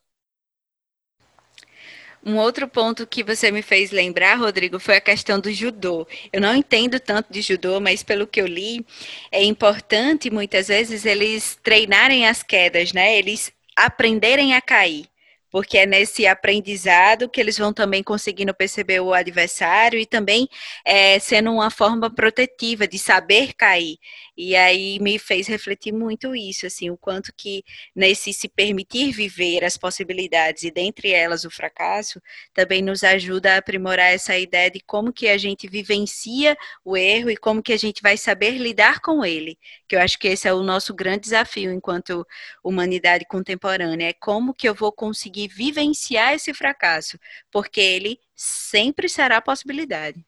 Um 2.26 2.38
outro 2.38 2.66
ponto 2.66 3.06
que 3.06 3.22
você 3.22 3.52
me 3.52 3.60
fez 3.60 3.90
lembrar, 3.90 4.36
Rodrigo, 4.36 4.80
foi 4.80 4.96
a 4.96 5.00
questão 5.00 5.38
do 5.38 5.52
judô. 5.52 6.08
Eu 6.32 6.40
não 6.40 6.54
entendo 6.54 6.98
tanto 6.98 7.30
de 7.30 7.42
judô, 7.42 7.80
mas 7.80 8.02
pelo 8.02 8.26
que 8.26 8.40
eu 8.40 8.46
li, 8.46 8.84
é 9.30 9.44
importante 9.44 10.30
muitas 10.30 10.68
vezes 10.68 11.04
eles 11.04 11.58
treinarem 11.62 12.26
as 12.26 12.42
quedas, 12.42 12.94
né? 12.94 13.18
Eles 13.18 13.52
aprenderem 13.76 14.54
a 14.54 14.62
cair 14.62 15.06
porque 15.54 15.78
é 15.78 15.86
nesse 15.86 16.26
aprendizado 16.26 17.28
que 17.28 17.40
eles 17.40 17.56
vão 17.56 17.72
também 17.72 18.02
conseguindo 18.02 18.52
perceber 18.52 18.98
o 18.98 19.14
adversário 19.14 20.00
e 20.00 20.04
também 20.04 20.48
é, 20.84 21.16
sendo 21.20 21.52
uma 21.52 21.70
forma 21.70 22.12
protetiva 22.12 22.88
de 22.88 22.98
saber 22.98 23.52
cair. 23.54 23.96
E 24.36 24.56
aí 24.56 24.98
me 25.00 25.18
fez 25.18 25.46
refletir 25.46 25.92
muito 25.92 26.34
isso, 26.34 26.66
assim, 26.66 26.90
o 26.90 26.96
quanto 26.96 27.32
que 27.36 27.64
nesse 27.94 28.32
se 28.32 28.48
permitir 28.48 29.12
viver 29.12 29.64
as 29.64 29.76
possibilidades 29.76 30.64
e 30.64 30.70
dentre 30.70 31.12
elas 31.12 31.44
o 31.44 31.50
fracasso, 31.50 32.20
também 32.52 32.82
nos 32.82 33.04
ajuda 33.04 33.54
a 33.54 33.58
aprimorar 33.58 34.12
essa 34.12 34.36
ideia 34.36 34.70
de 34.70 34.80
como 34.80 35.12
que 35.12 35.28
a 35.28 35.38
gente 35.38 35.68
vivencia 35.68 36.56
o 36.84 36.96
erro 36.96 37.30
e 37.30 37.36
como 37.36 37.62
que 37.62 37.72
a 37.72 37.76
gente 37.76 38.02
vai 38.02 38.16
saber 38.16 38.58
lidar 38.58 39.00
com 39.00 39.24
ele. 39.24 39.58
Que 39.88 39.96
eu 39.96 40.00
acho 40.00 40.18
que 40.18 40.28
esse 40.28 40.48
é 40.48 40.52
o 40.52 40.62
nosso 40.62 40.92
grande 40.94 41.20
desafio 41.20 41.72
enquanto 41.72 42.26
humanidade 42.62 43.24
contemporânea, 43.26 44.08
é 44.08 44.12
como 44.12 44.54
que 44.54 44.68
eu 44.68 44.74
vou 44.74 44.92
conseguir 44.92 45.48
vivenciar 45.48 46.34
esse 46.34 46.52
fracasso, 46.52 47.18
porque 47.50 47.80
ele 47.80 48.18
sempre 48.34 49.08
será 49.08 49.40
possibilidade. 49.40 50.24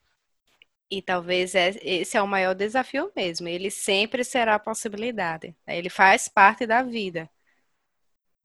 E 0.89 1.01
talvez 1.01 1.53
é, 1.53 1.75
esse 1.81 2.15
é 2.15 2.21
o 2.21 2.27
maior 2.27 2.53
desafio 2.53 3.11
mesmo. 3.15 3.47
Ele 3.47 3.69
sempre 3.69 4.23
será 4.23 4.55
a 4.55 4.59
possibilidade. 4.59 5.55
Né? 5.65 5.77
Ele 5.77 5.89
faz 5.89 6.27
parte 6.27 6.65
da 6.65 6.81
vida. 6.81 7.29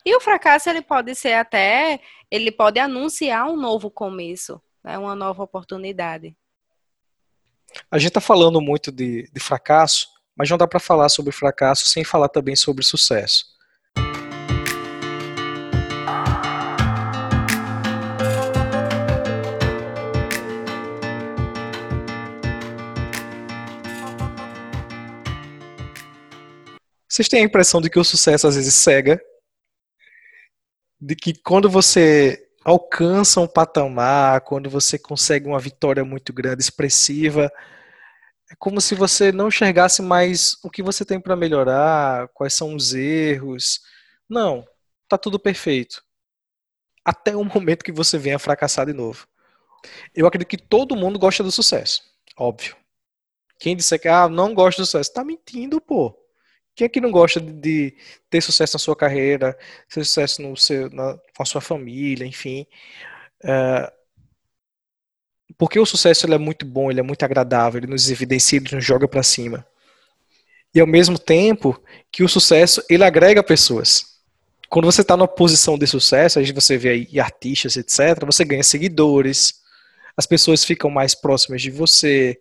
E 0.05 0.17
o 0.17 0.21
fracasso 0.21 0.69
ele 0.69 0.83
pode 0.83 1.15
ser 1.15 1.35
até, 1.35 2.01
ele 2.29 2.51
pode 2.51 2.81
anunciar 2.81 3.49
um 3.49 3.57
novo 3.57 3.89
começo, 3.89 4.61
né? 4.83 4.99
uma 4.99 5.15
nova 5.15 5.45
oportunidade. 5.45 6.37
A 7.91 7.99
gente 7.99 8.09
está 8.09 8.21
falando 8.21 8.61
muito 8.61 8.91
de, 8.91 9.31
de 9.33 9.41
fracasso, 9.41 10.09
mas 10.37 10.51
não 10.51 10.59
dá 10.59 10.67
para 10.67 10.81
falar 10.81 11.09
sobre 11.09 11.33
fracasso 11.33 11.87
sem 11.87 12.03
falar 12.03 12.29
também 12.29 12.57
sobre 12.57 12.85
sucesso. 12.85 13.52
Vocês 27.13 27.29
têm 27.29 27.43
a 27.43 27.45
impressão 27.45 27.79
de 27.79 27.91
que 27.91 27.99
o 27.99 28.05
sucesso 28.05 28.47
às 28.47 28.57
vezes 28.57 28.75
cega? 28.75 29.23
De 30.99 31.15
que 31.15 31.35
quando 31.35 31.69
você 31.69 32.49
alcança 32.65 33.39
um 33.39 33.47
patamar, 33.47 34.41
quando 34.41 34.71
você 34.71 34.99
consegue 34.99 35.47
uma 35.47 35.59
vitória 35.59 36.07
muito 36.07 36.33
grande, 36.33 36.63
expressiva, 36.63 37.53
é 38.51 38.55
como 38.59 38.81
se 38.81 38.95
você 38.95 39.31
não 39.31 39.49
enxergasse 39.49 40.01
mais 40.01 40.57
o 40.65 40.71
que 40.71 40.83
você 40.83 41.05
tem 41.05 41.21
para 41.21 41.37
melhorar, 41.37 42.29
quais 42.29 42.55
são 42.55 42.75
os 42.75 42.95
erros. 42.95 43.83
Não, 44.27 44.67
tá 45.07 45.19
tudo 45.19 45.39
perfeito. 45.39 46.03
Até 47.05 47.37
o 47.37 47.45
momento 47.45 47.85
que 47.85 47.93
você 47.93 48.17
venha 48.17 48.39
fracassar 48.39 48.87
de 48.87 48.95
novo. 48.95 49.29
Eu 50.15 50.27
acredito 50.27 50.49
que 50.49 50.57
todo 50.57 50.97
mundo 50.97 51.19
gosta 51.19 51.43
do 51.43 51.53
sucesso, 51.53 52.03
óbvio. 52.39 52.75
Quem 53.61 53.77
disser 53.77 54.01
que 54.01 54.09
ah, 54.09 54.31
não 54.31 54.55
gosta 54.55 54.81
do 54.81 54.87
sucesso, 54.87 55.13
tá 55.13 55.23
mentindo, 55.23 55.79
pô. 55.79 56.22
Quem 56.75 56.87
é 56.87 56.89
que 56.89 57.01
não 57.01 57.11
gosta 57.11 57.41
de, 57.41 57.53
de 57.53 57.95
ter 58.31 58.41
sucesso 58.41 58.75
na 58.75 58.79
sua 58.79 58.97
carreira, 58.97 59.57
ter 59.93 60.05
sucesso 60.05 60.41
no 60.41 60.57
seu, 60.57 60.89
na, 60.91 61.19
com 61.37 61.43
a 61.43 61.47
sua 61.47 61.61
família, 61.61 62.27
enfim. 62.27 62.67
É, 63.45 63.93
porque 65.59 65.79
o 65.79 65.85
sucesso 65.85 66.25
ele 66.25 66.35
é 66.35 66.39
muito 66.39 66.65
bom, 66.65 66.91
ele 66.91 67.01
é 67.01 67.03
muito 67.03 67.23
agradável, 67.25 67.79
ele 67.79 67.91
nos 67.91 68.11
evidencia, 68.11 68.59
ele 68.59 68.75
nos 68.75 68.85
joga 68.85 69.07
para 69.07 69.23
cima. 69.23 69.67
E 70.75 70.81
ao 70.81 70.87
mesmo 70.87 71.19
tempo 71.19 71.79
que 72.11 72.23
o 72.23 72.29
sucesso 72.29 72.83
ele 72.89 73.05
agrega 73.05 73.43
pessoas. 73.43 74.13
Quando 74.71 74.87
você 74.87 75.03
está 75.03 75.15
numa 75.15 75.29
posição 75.29 75.77
de 75.77 75.87
sucesso, 75.87 76.39
aí 76.39 76.51
você 76.53 76.79
vê 76.79 76.89
aí 76.89 77.21
artistas, 77.21 77.77
etc., 77.77 78.25
você 78.25 78.43
ganha 78.47 78.63
seguidores, 78.63 79.61
as 80.17 80.27
pessoas 80.27 80.65
ficam 80.65 80.89
mais 80.89 81.15
próximas 81.15 81.61
de 81.61 81.71
você, 81.71 82.41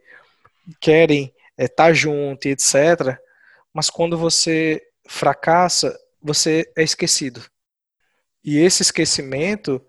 querem 0.79 1.33
estar 1.57 1.87
é, 1.87 1.89
tá 1.89 1.93
junto, 1.93 2.45
etc 2.45 3.19
mas 3.73 3.89
quando 3.89 4.17
você 4.17 4.81
fracassa, 5.07 5.97
você 6.21 6.71
é 6.77 6.83
esquecido. 6.83 7.43
E 8.43 8.57
esse 8.57 8.81
esquecimento, 8.81 9.81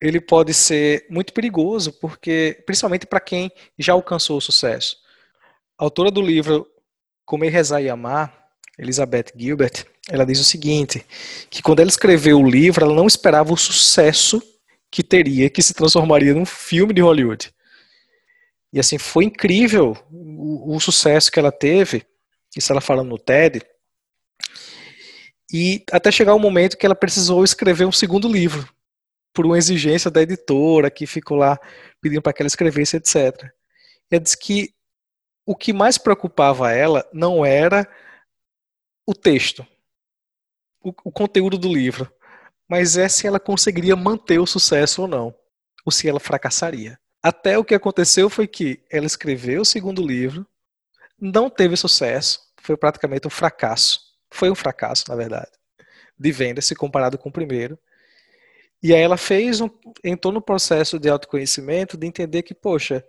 ele 0.00 0.20
pode 0.20 0.52
ser 0.52 1.06
muito 1.10 1.32
perigoso, 1.32 1.92
porque 1.92 2.62
principalmente 2.66 3.06
para 3.06 3.20
quem 3.20 3.50
já 3.78 3.92
alcançou 3.92 4.38
o 4.38 4.42
sucesso. 4.42 4.96
A 5.78 5.84
autora 5.84 6.10
do 6.10 6.22
livro 6.22 6.66
Comer, 7.24 7.50
Rezar 7.50 7.82
e 7.82 7.88
Amar, 7.88 8.48
Elizabeth 8.78 9.32
Gilbert, 9.36 9.86
ela 10.08 10.26
diz 10.26 10.38
o 10.38 10.44
seguinte, 10.44 11.04
que 11.48 11.62
quando 11.62 11.80
ela 11.80 11.88
escreveu 11.88 12.38
o 12.38 12.48
livro, 12.48 12.84
ela 12.84 12.94
não 12.94 13.06
esperava 13.06 13.52
o 13.52 13.56
sucesso 13.56 14.42
que 14.90 15.02
teria, 15.02 15.48
que 15.48 15.62
se 15.62 15.72
transformaria 15.72 16.34
num 16.34 16.44
filme 16.44 16.92
de 16.92 17.00
Hollywood. 17.00 17.52
E 18.72 18.78
assim, 18.78 18.98
foi 18.98 19.24
incrível 19.24 19.96
o, 20.10 20.74
o 20.74 20.80
sucesso 20.80 21.32
que 21.32 21.38
ela 21.38 21.52
teve, 21.52 22.04
isso 22.56 22.72
ela 22.72 22.80
falando 22.80 23.08
no 23.08 23.18
TED. 23.18 23.62
E 25.52 25.84
até 25.92 26.10
chegar 26.10 26.34
o 26.34 26.38
momento 26.38 26.76
que 26.76 26.86
ela 26.86 26.94
precisou 26.94 27.44
escrever 27.44 27.84
um 27.84 27.92
segundo 27.92 28.30
livro, 28.30 28.68
por 29.32 29.44
uma 29.44 29.58
exigência 29.58 30.10
da 30.10 30.22
editora, 30.22 30.90
que 30.90 31.06
ficou 31.06 31.36
lá 31.36 31.58
pedindo 32.00 32.22
para 32.22 32.32
que 32.32 32.42
ela 32.42 32.46
escrevesse, 32.46 32.96
etc. 32.96 33.50
Ela 34.10 34.20
disse 34.20 34.38
que 34.38 34.74
o 35.46 35.54
que 35.54 35.72
mais 35.72 35.98
preocupava 35.98 36.72
ela 36.72 37.08
não 37.12 37.44
era 37.44 37.86
o 39.06 39.14
texto, 39.14 39.66
o, 40.80 40.90
o 41.04 41.12
conteúdo 41.12 41.58
do 41.58 41.72
livro, 41.72 42.10
mas 42.68 42.96
é 42.96 43.08
se 43.08 43.26
ela 43.26 43.38
conseguiria 43.38 43.94
manter 43.94 44.38
o 44.38 44.46
sucesso 44.46 45.02
ou 45.02 45.08
não, 45.08 45.34
ou 45.84 45.92
se 45.92 46.08
ela 46.08 46.20
fracassaria. 46.20 46.98
Até 47.22 47.58
o 47.58 47.64
que 47.64 47.74
aconteceu 47.74 48.30
foi 48.30 48.46
que 48.46 48.82
ela 48.90 49.06
escreveu 49.06 49.62
o 49.62 49.66
segundo 49.66 50.06
livro, 50.06 50.46
não 51.24 51.48
teve 51.48 51.76
sucesso, 51.76 52.40
foi 52.60 52.76
praticamente 52.76 53.26
um 53.26 53.30
fracasso. 53.30 54.00
Foi 54.30 54.50
um 54.50 54.54
fracasso, 54.54 55.04
na 55.08 55.16
verdade, 55.16 55.50
de 56.18 56.32
venda 56.32 56.60
se 56.60 56.74
comparado 56.74 57.16
com 57.16 57.28
o 57.28 57.32
primeiro. 57.32 57.78
E 58.82 58.92
aí 58.92 59.00
ela 59.00 59.16
fez 59.16 59.60
um, 59.60 59.70
entrou 60.02 60.32
no 60.32 60.42
processo 60.42 60.98
de 60.98 61.08
autoconhecimento, 61.08 61.96
de 61.96 62.06
entender 62.06 62.42
que, 62.42 62.52
poxa, 62.52 63.04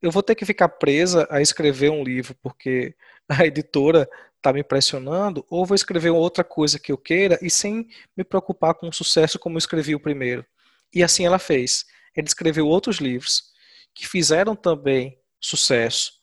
eu 0.00 0.10
vou 0.10 0.22
ter 0.22 0.34
que 0.34 0.46
ficar 0.46 0.68
presa 0.68 1.26
a 1.30 1.42
escrever 1.42 1.90
um 1.90 2.02
livro 2.02 2.34
porque 2.42 2.94
a 3.28 3.44
editora 3.44 4.08
está 4.36 4.52
me 4.52 4.62
pressionando, 4.62 5.44
ou 5.50 5.66
vou 5.66 5.74
escrever 5.74 6.10
outra 6.10 6.44
coisa 6.44 6.78
que 6.78 6.92
eu 6.92 6.96
queira 6.96 7.38
e 7.42 7.50
sem 7.50 7.88
me 8.16 8.24
preocupar 8.24 8.74
com 8.74 8.88
o 8.88 8.92
sucesso 8.92 9.38
como 9.38 9.56
eu 9.56 9.58
escrevi 9.58 9.94
o 9.94 10.00
primeiro. 10.00 10.46
E 10.94 11.02
assim 11.02 11.26
ela 11.26 11.38
fez. 11.38 11.84
Ela 12.16 12.26
escreveu 12.26 12.66
outros 12.66 12.98
livros 12.98 13.52
que 13.92 14.06
fizeram 14.06 14.54
também 14.54 15.18
sucesso, 15.40 16.17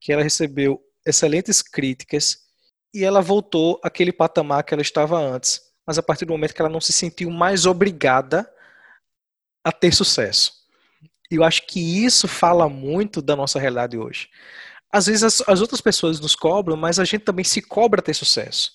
que 0.00 0.12
ela 0.12 0.22
recebeu 0.22 0.82
excelentes 1.04 1.62
críticas 1.62 2.38
e 2.92 3.04
ela 3.04 3.20
voltou 3.20 3.78
àquele 3.82 4.12
patamar 4.12 4.64
que 4.64 4.74
ela 4.74 4.82
estava 4.82 5.18
antes, 5.18 5.60
mas 5.86 5.98
a 5.98 6.02
partir 6.02 6.24
do 6.24 6.32
momento 6.32 6.54
que 6.54 6.60
ela 6.60 6.70
não 6.70 6.80
se 6.80 6.92
sentiu 6.92 7.30
mais 7.30 7.66
obrigada 7.66 8.50
a 9.62 9.70
ter 9.70 9.92
sucesso. 9.92 10.52
E 11.30 11.36
eu 11.36 11.44
acho 11.44 11.66
que 11.66 12.04
isso 12.04 12.26
fala 12.26 12.68
muito 12.68 13.22
da 13.22 13.36
nossa 13.36 13.60
realidade 13.60 13.96
hoje. 13.96 14.28
Às 14.90 15.06
vezes 15.06 15.22
as, 15.22 15.48
as 15.48 15.60
outras 15.60 15.80
pessoas 15.80 16.18
nos 16.18 16.34
cobram, 16.34 16.76
mas 16.76 16.98
a 16.98 17.04
gente 17.04 17.24
também 17.24 17.44
se 17.44 17.62
cobra 17.62 18.02
ter 18.02 18.14
sucesso. 18.14 18.72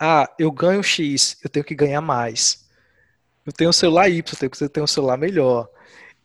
Ah, 0.00 0.32
eu 0.38 0.50
ganho 0.50 0.82
X, 0.82 1.36
eu 1.44 1.50
tenho 1.50 1.64
que 1.64 1.74
ganhar 1.74 2.00
mais. 2.00 2.66
Eu 3.44 3.52
tenho 3.52 3.68
um 3.68 3.72
celular 3.72 4.08
Y, 4.08 4.32
eu 4.32 4.38
tenho 4.38 4.50
que 4.50 4.68
ter 4.68 4.80
um 4.80 4.86
celular 4.86 5.18
melhor. 5.18 5.68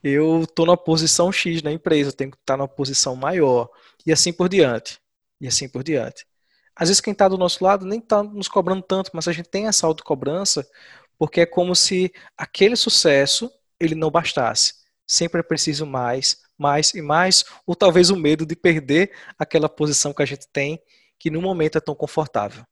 Eu 0.01 0.43
estou 0.43 0.65
na 0.65 0.77
posição 0.77 1.31
X 1.31 1.61
na 1.61 1.71
empresa, 1.71 2.09
eu 2.09 2.13
tenho 2.13 2.31
que 2.31 2.37
estar 2.37 2.55
na 2.55 2.67
posição 2.67 3.15
maior. 3.15 3.69
E 4.05 4.11
assim 4.11 4.31
por 4.31 4.49
diante 4.49 4.99
e 5.39 5.47
assim 5.47 5.67
por 5.67 5.83
diante. 5.83 6.25
Às 6.75 6.89
vezes 6.89 7.01
quem 7.01 7.13
está 7.13 7.27
do 7.27 7.37
nosso 7.37 7.63
lado 7.63 7.85
nem 7.85 7.99
está 7.99 8.21
nos 8.21 8.47
cobrando 8.47 8.81
tanto, 8.81 9.11
mas 9.13 9.27
a 9.27 9.31
gente 9.31 9.49
tem 9.49 9.67
essa 9.67 9.87
autocobrança 9.87 10.67
porque 11.17 11.41
é 11.41 11.45
como 11.45 11.75
se 11.75 12.13
aquele 12.37 12.75
sucesso 12.75 13.49
ele 13.79 13.95
não 13.95 14.11
bastasse. 14.11 14.73
Sempre 15.07 15.39
é 15.39 15.43
preciso 15.43 15.85
mais, 15.85 16.41
mais 16.57 16.93
e 16.93 17.01
mais, 17.01 17.45
ou 17.65 17.75
talvez 17.75 18.09
o 18.09 18.15
medo 18.15 18.45
de 18.45 18.55
perder 18.55 19.11
aquela 19.37 19.69
posição 19.69 20.13
que 20.13 20.23
a 20.23 20.25
gente 20.25 20.47
tem, 20.51 20.81
que 21.17 21.29
no 21.29 21.41
momento 21.41 21.77
é 21.77 21.81
tão 21.81 21.95
confortável. 21.95 22.63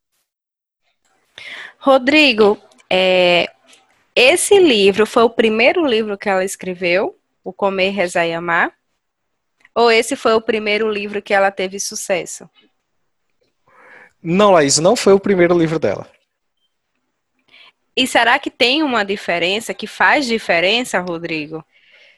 Rodrigo, 1.77 2.61
é, 2.89 3.47
esse 4.15 4.59
livro 4.59 5.05
foi 5.05 5.23
o 5.23 5.29
primeiro 5.29 5.85
livro 5.85 6.17
que 6.17 6.29
ela 6.29 6.43
escreveu, 6.43 7.17
O 7.43 7.53
Comer, 7.53 7.91
Rezar 7.91 8.25
e 8.25 8.33
Amar? 8.33 8.73
Ou 9.75 9.91
esse 9.91 10.15
foi 10.15 10.33
o 10.33 10.41
primeiro 10.41 10.89
livro 10.89 11.21
que 11.21 11.33
ela 11.33 11.51
teve 11.51 11.79
sucesso? 11.79 12.49
Não, 14.21 14.51
Laís, 14.51 14.77
não 14.77 14.95
foi 14.95 15.13
o 15.13 15.19
primeiro 15.19 15.57
livro 15.57 15.79
dela. 15.79 16.07
E 17.95 18.07
será 18.07 18.39
que 18.39 18.49
tem 18.49 18.81
uma 18.81 19.03
diferença, 19.03 19.73
que 19.73 19.85
faz 19.85 20.25
diferença, 20.25 20.99
Rodrigo? 20.99 21.63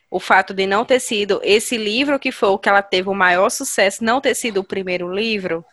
O 0.09 0.19
fato 0.19 0.53
de 0.53 0.65
não 0.65 0.85
ter 0.85 0.99
sido 0.99 1.41
esse 1.43 1.77
livro 1.77 2.19
que 2.19 2.31
foi 2.31 2.49
o 2.49 2.59
que 2.59 2.69
ela 2.69 2.81
teve 2.81 3.09
o 3.09 3.13
maior 3.13 3.49
sucesso, 3.49 4.03
não 4.03 4.21
ter 4.21 4.35
sido 4.35 4.59
o 4.59 4.63
primeiro 4.63 5.11
livro? 5.11 5.65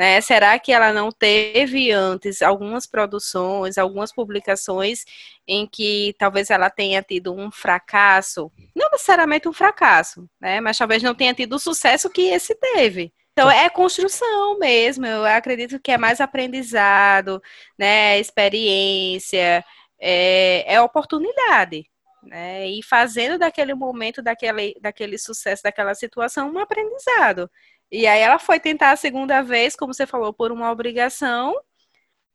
Né? 0.00 0.18
Será 0.22 0.58
que 0.58 0.72
ela 0.72 0.94
não 0.94 1.12
teve 1.12 1.92
antes 1.92 2.40
algumas 2.40 2.86
produções, 2.86 3.76
algumas 3.76 4.10
publicações 4.10 5.04
em 5.46 5.66
que 5.66 6.14
talvez 6.18 6.48
ela 6.48 6.70
tenha 6.70 7.02
tido 7.02 7.34
um 7.34 7.50
fracasso? 7.50 8.50
Não 8.74 8.88
necessariamente 8.90 9.46
um 9.46 9.52
fracasso, 9.52 10.26
né? 10.40 10.58
Mas 10.58 10.78
talvez 10.78 11.02
não 11.02 11.14
tenha 11.14 11.34
tido 11.34 11.56
o 11.56 11.58
sucesso 11.58 12.08
que 12.08 12.22
esse 12.22 12.54
teve. 12.54 13.12
Então 13.32 13.50
é 13.50 13.68
construção 13.68 14.58
mesmo. 14.58 15.04
Eu 15.04 15.26
acredito 15.26 15.78
que 15.78 15.92
é 15.92 15.98
mais 15.98 16.18
aprendizado, 16.18 17.38
né? 17.78 18.18
Experiência, 18.18 19.62
é, 20.00 20.64
é 20.76 20.80
oportunidade 20.80 21.84
né? 22.22 22.68
E 22.68 22.82
fazendo 22.82 23.38
daquele 23.38 23.74
momento, 23.74 24.22
daquele, 24.22 24.74
daquele 24.80 25.18
sucesso, 25.18 25.62
daquela 25.62 25.94
situação, 25.94 26.50
um 26.50 26.58
aprendizado. 26.58 27.50
E 27.90 28.06
aí 28.06 28.20
ela 28.20 28.38
foi 28.38 28.60
tentar 28.60 28.92
a 28.92 28.96
segunda 28.96 29.42
vez, 29.42 29.74
como 29.74 29.92
você 29.92 30.06
falou, 30.06 30.32
por 30.32 30.52
uma 30.52 30.70
obrigação, 30.70 31.54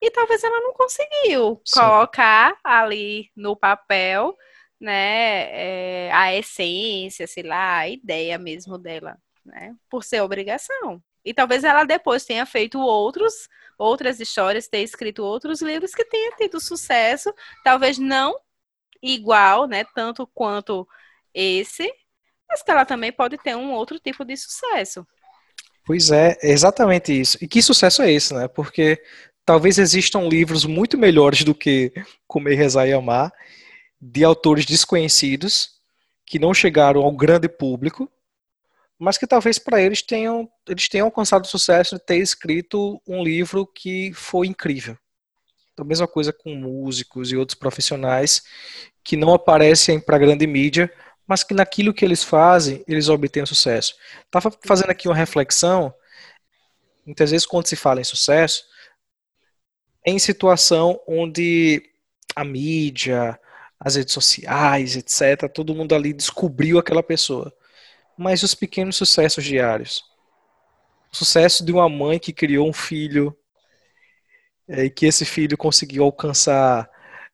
e 0.02 0.12
talvez 0.12 0.44
ela 0.44 0.62
não 0.62 0.74
conseguiu 0.74 1.62
Sim. 1.66 1.80
colocar 1.80 2.58
ali 2.64 3.32
no 3.36 3.56
papel, 3.56 4.36
né, 4.80 6.08
é, 6.08 6.12
a 6.14 6.36
essência, 6.36 7.26
sei 7.28 7.44
lá, 7.44 7.78
a 7.80 7.90
ideia 7.90 8.38
mesmo 8.38 8.78
dela, 8.78 9.18
né, 9.46 9.76
por 9.90 10.04
ser 10.04 10.22
obrigação. 10.22 11.02
E 11.24 11.34
talvez 11.34 11.64
ela 11.64 11.84
depois 11.86 12.26
tenha 12.26 12.46
feito 12.46 12.80
outros, 12.80 13.48
outras 13.80 14.20
histórias, 14.20 14.68
ter 14.68 14.82
escrito 14.82 15.24
outros 15.24 15.62
livros 15.62 15.96
que 15.96 16.06
tenha 16.06 16.32
tido 16.36 16.60
sucesso, 16.60 17.34
talvez 17.64 17.98
não 17.98 18.40
igual, 19.02 19.68
né, 19.68 19.86
tanto 19.96 20.28
quanto 20.28 20.88
esse, 21.34 21.92
mas 22.48 22.62
que 22.62 22.72
ela 22.72 22.86
também 22.86 23.12
pode 23.12 23.38
ter 23.38 23.56
um 23.56 23.74
outro 23.74 24.00
tipo 24.00 24.24
de 24.24 24.38
sucesso. 24.38 25.06
Pois 25.86 26.10
é, 26.10 26.36
é 26.42 26.52
exatamente 26.52 27.18
isso. 27.18 27.38
E 27.40 27.48
que 27.48 27.62
sucesso 27.62 28.02
é 28.02 28.12
esse, 28.12 28.34
né? 28.34 28.48
Porque 28.48 29.00
talvez 29.46 29.78
existam 29.78 30.22
livros 30.28 30.66
muito 30.66 30.98
melhores 30.98 31.44
do 31.44 31.54
que 31.54 31.94
Comer, 32.28 32.56
Rezar 32.56 32.88
e 32.88 32.94
Amar, 32.94 33.32
de 34.02 34.24
autores 34.24 34.66
desconhecidos, 34.66 35.76
que 36.26 36.40
não 36.40 36.54
chegaram 36.54 37.02
ao 37.04 37.12
grande 37.12 37.48
público, 37.48 38.12
mas 38.98 39.18
que 39.18 39.28
talvez 39.28 39.60
para 39.60 39.80
eles 39.80 40.02
tenham, 40.02 40.50
eles 40.68 40.90
tenham 40.90 41.06
alcançado 41.06 41.46
o 41.46 41.48
sucesso 41.48 41.96
de 41.96 42.04
ter 42.04 42.18
escrito 42.18 43.00
um 43.08 43.24
livro 43.24 43.68
que 43.68 44.12
foi 44.14 44.48
incrível. 44.48 44.98
Então, 45.74 45.86
mesma 45.86 46.08
coisa 46.08 46.34
com 46.34 46.56
músicos 46.56 47.32
e 47.32 47.38
outros 47.38 47.58
profissionais 47.58 48.42
que 49.04 49.16
não 49.16 49.34
aparecem 49.34 50.00
para 50.00 50.16
a 50.16 50.20
grande 50.20 50.48
mídia, 50.48 50.92
mas 51.28 51.44
que 51.44 51.54
naquilo 51.54 51.94
que 51.94 52.06
eles 52.06 52.24
fazem, 52.24 52.84
eles 52.88 53.10
obtêm 53.10 53.46
sucesso. 53.46 53.96
Estava 54.26 54.52
fazendo 54.66 54.92
aqui 54.92 55.08
uma 55.08 55.16
reflexão, 55.16 55.94
muitas 57.06 57.32
vezes 57.32 57.46
quando 57.46 57.68
se 57.68 57.76
fala 57.76 58.02
em 58.02 58.04
sucesso, 58.04 58.64
em 60.06 60.20
situação 60.20 61.00
onde 61.08 61.82
a 62.36 62.44
mídia, 62.44 63.40
as 63.80 63.96
redes 63.96 64.14
sociais, 64.14 64.96
etc., 64.96 65.50
todo 65.52 65.76
mundo 65.76 65.96
ali 65.96 66.14
descobriu 66.14 66.78
aquela 66.78 67.02
pessoa. 67.02 67.54
Mas 68.18 68.44
os 68.44 68.54
pequenos 68.54 68.96
sucessos 68.96 69.44
diários. 69.44 70.04
O 71.12 71.18
sucesso 71.18 71.66
de 71.66 71.72
uma 71.72 71.90
mãe 71.90 72.20
que 72.20 72.32
criou 72.32 72.68
um 72.70 72.74
filho 72.74 73.36
é, 74.68 74.86
e 74.86 74.90
que 74.90 75.06
esse 75.06 75.26
filho 75.26 75.58
conseguiu 75.58 76.04
alcançar 76.04 76.90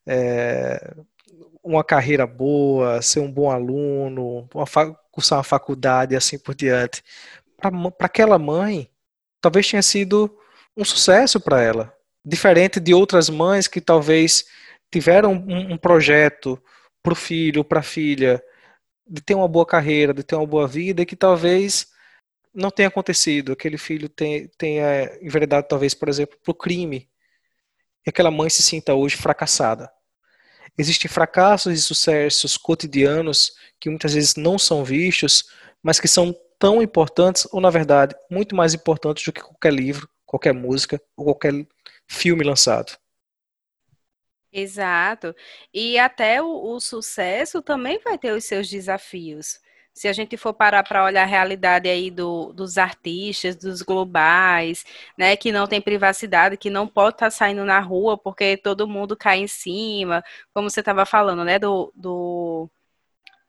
é, 0.06 0.94
uma 1.62 1.84
carreira 1.84 2.26
boa, 2.26 3.00
ser 3.00 3.20
um 3.20 3.30
bom 3.30 3.50
aluno, 3.50 4.48
uma 4.54 4.66
cursar 5.12 5.38
uma 5.38 5.44
faculdade 5.44 6.14
e 6.14 6.16
assim 6.16 6.38
por 6.38 6.54
diante. 6.54 7.02
Para 7.58 7.92
aquela 8.00 8.38
mãe, 8.38 8.90
talvez 9.40 9.70
tenha 9.70 9.82
sido 9.82 10.36
um 10.76 10.84
sucesso 10.84 11.38
para 11.38 11.62
ela. 11.62 11.94
Diferente 12.24 12.80
de 12.80 12.94
outras 12.94 13.28
mães 13.28 13.68
que 13.68 13.80
talvez 13.80 14.46
tiveram 14.90 15.32
um, 15.32 15.74
um 15.74 15.76
projeto 15.76 16.60
para 17.02 17.12
o 17.12 17.16
filho, 17.16 17.64
para 17.64 17.80
a 17.80 17.82
filha, 17.82 18.42
de 19.06 19.20
ter 19.20 19.34
uma 19.34 19.48
boa 19.48 19.66
carreira, 19.66 20.14
de 20.14 20.22
ter 20.22 20.36
uma 20.36 20.46
boa 20.46 20.66
vida, 20.66 21.02
e 21.02 21.06
que 21.06 21.16
talvez 21.16 21.88
não 22.54 22.70
tenha 22.70 22.88
acontecido. 22.88 23.52
Aquele 23.52 23.78
filho 23.78 24.08
tenha, 24.08 24.48
tenha 24.56 25.18
enveredado, 25.20 25.66
talvez, 25.68 25.94
por 25.94 26.08
exemplo, 26.08 26.38
para 26.42 26.50
o 26.50 26.54
crime. 26.54 27.08
E 28.06 28.10
aquela 28.10 28.30
mãe 28.30 28.48
se 28.50 28.62
sinta 28.62 28.94
hoje 28.94 29.16
fracassada. 29.16 29.90
Existem 30.76 31.10
fracassos 31.10 31.72
e 31.72 31.82
sucessos 31.82 32.56
cotidianos 32.56 33.52
que 33.78 33.90
muitas 33.90 34.14
vezes 34.14 34.36
não 34.36 34.58
são 34.58 34.84
vistos, 34.84 35.44
mas 35.82 36.00
que 36.00 36.08
são 36.08 36.34
tão 36.58 36.80
importantes, 36.80 37.46
ou 37.52 37.60
na 37.60 37.70
verdade, 37.70 38.14
muito 38.30 38.54
mais 38.54 38.72
importantes 38.72 39.24
do 39.24 39.32
que 39.32 39.42
qualquer 39.42 39.72
livro, 39.72 40.08
qualquer 40.24 40.54
música 40.54 41.00
ou 41.16 41.24
qualquer 41.24 41.52
filme 42.08 42.44
lançado. 42.44 42.96
Exato. 44.52 45.34
E 45.72 45.98
até 45.98 46.42
o, 46.42 46.74
o 46.74 46.80
sucesso 46.80 47.62
também 47.62 47.98
vai 48.00 48.18
ter 48.18 48.32
os 48.32 48.44
seus 48.44 48.68
desafios 48.68 49.58
se 49.94 50.08
a 50.08 50.12
gente 50.12 50.36
for 50.36 50.54
parar 50.54 50.82
para 50.82 51.04
olhar 51.04 51.22
a 51.22 51.26
realidade 51.26 51.88
aí 51.88 52.10
do, 52.10 52.52
dos 52.52 52.78
artistas, 52.78 53.56
dos 53.56 53.82
globais, 53.82 54.84
né, 55.18 55.36
que 55.36 55.52
não 55.52 55.66
tem 55.66 55.80
privacidade, 55.80 56.56
que 56.56 56.70
não 56.70 56.86
pode 56.88 57.16
estar 57.16 57.26
tá 57.26 57.30
saindo 57.30 57.64
na 57.64 57.78
rua 57.78 58.16
porque 58.16 58.56
todo 58.56 58.88
mundo 58.88 59.16
cai 59.16 59.38
em 59.40 59.46
cima, 59.46 60.24
como 60.54 60.70
você 60.70 60.80
estava 60.80 61.04
falando, 61.04 61.44
né, 61.44 61.58
do, 61.58 61.92
do 61.94 62.70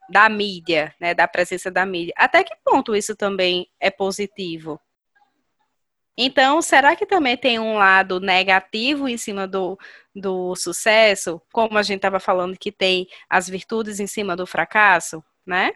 da 0.08 0.28
mídia, 0.28 0.94
né, 1.00 1.14
da 1.14 1.26
presença 1.26 1.70
da 1.70 1.86
mídia. 1.86 2.12
Até 2.16 2.44
que 2.44 2.54
ponto 2.62 2.94
isso 2.94 3.16
também 3.16 3.66
é 3.80 3.90
positivo? 3.90 4.80
Então, 6.16 6.62
será 6.62 6.94
que 6.94 7.06
também 7.06 7.36
tem 7.36 7.58
um 7.58 7.74
lado 7.76 8.20
negativo 8.20 9.08
em 9.08 9.16
cima 9.16 9.48
do, 9.48 9.76
do 10.14 10.54
sucesso, 10.54 11.42
como 11.52 11.76
a 11.76 11.82
gente 11.82 11.96
estava 11.96 12.20
falando 12.20 12.56
que 12.56 12.70
tem 12.70 13.08
as 13.28 13.48
virtudes 13.48 13.98
em 13.98 14.06
cima 14.06 14.36
do 14.36 14.46
fracasso, 14.46 15.24
né? 15.44 15.72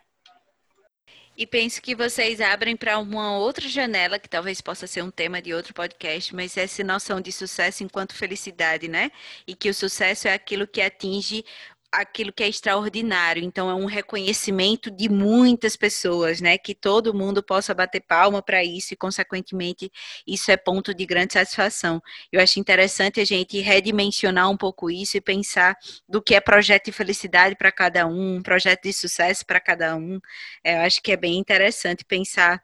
E 1.38 1.46
penso 1.46 1.80
que 1.80 1.94
vocês 1.94 2.40
abrem 2.40 2.76
para 2.76 2.98
uma 2.98 3.38
outra 3.38 3.68
janela, 3.68 4.18
que 4.18 4.28
talvez 4.28 4.60
possa 4.60 4.88
ser 4.88 5.02
um 5.02 5.10
tema 5.10 5.40
de 5.40 5.54
outro 5.54 5.72
podcast, 5.72 6.34
mas 6.34 6.56
essa 6.56 6.82
noção 6.82 7.20
de 7.20 7.30
sucesso 7.30 7.84
enquanto 7.84 8.12
felicidade, 8.12 8.88
né? 8.88 9.12
E 9.46 9.54
que 9.54 9.70
o 9.70 9.74
sucesso 9.74 10.26
é 10.26 10.34
aquilo 10.34 10.66
que 10.66 10.80
atinge 10.80 11.44
aquilo 11.92 12.32
que 12.32 12.42
é 12.42 12.48
extraordinário. 12.48 13.42
Então, 13.42 13.70
é 13.70 13.74
um 13.74 13.86
reconhecimento 13.86 14.90
de 14.90 15.08
muitas 15.08 15.76
pessoas, 15.76 16.40
né? 16.40 16.58
Que 16.58 16.74
todo 16.74 17.14
mundo 17.14 17.42
possa 17.42 17.74
bater 17.74 18.00
palma 18.00 18.42
para 18.42 18.62
isso 18.62 18.92
e, 18.94 18.96
consequentemente, 18.96 19.90
isso 20.26 20.50
é 20.50 20.56
ponto 20.56 20.94
de 20.94 21.06
grande 21.06 21.32
satisfação. 21.32 22.02
Eu 22.30 22.40
acho 22.40 22.60
interessante 22.60 23.20
a 23.20 23.24
gente 23.24 23.58
redimensionar 23.60 24.50
um 24.50 24.56
pouco 24.56 24.90
isso 24.90 25.16
e 25.16 25.20
pensar 25.20 25.76
do 26.08 26.22
que 26.22 26.34
é 26.34 26.40
projeto 26.40 26.86
de 26.86 26.92
felicidade 26.92 27.56
para 27.56 27.72
cada 27.72 28.06
um, 28.06 28.42
projeto 28.42 28.82
de 28.82 28.92
sucesso 28.92 29.44
para 29.46 29.60
cada 29.60 29.96
um. 29.96 30.20
É, 30.62 30.76
eu 30.76 30.80
acho 30.82 31.02
que 31.02 31.12
é 31.12 31.16
bem 31.16 31.38
interessante 31.38 32.04
pensar 32.04 32.62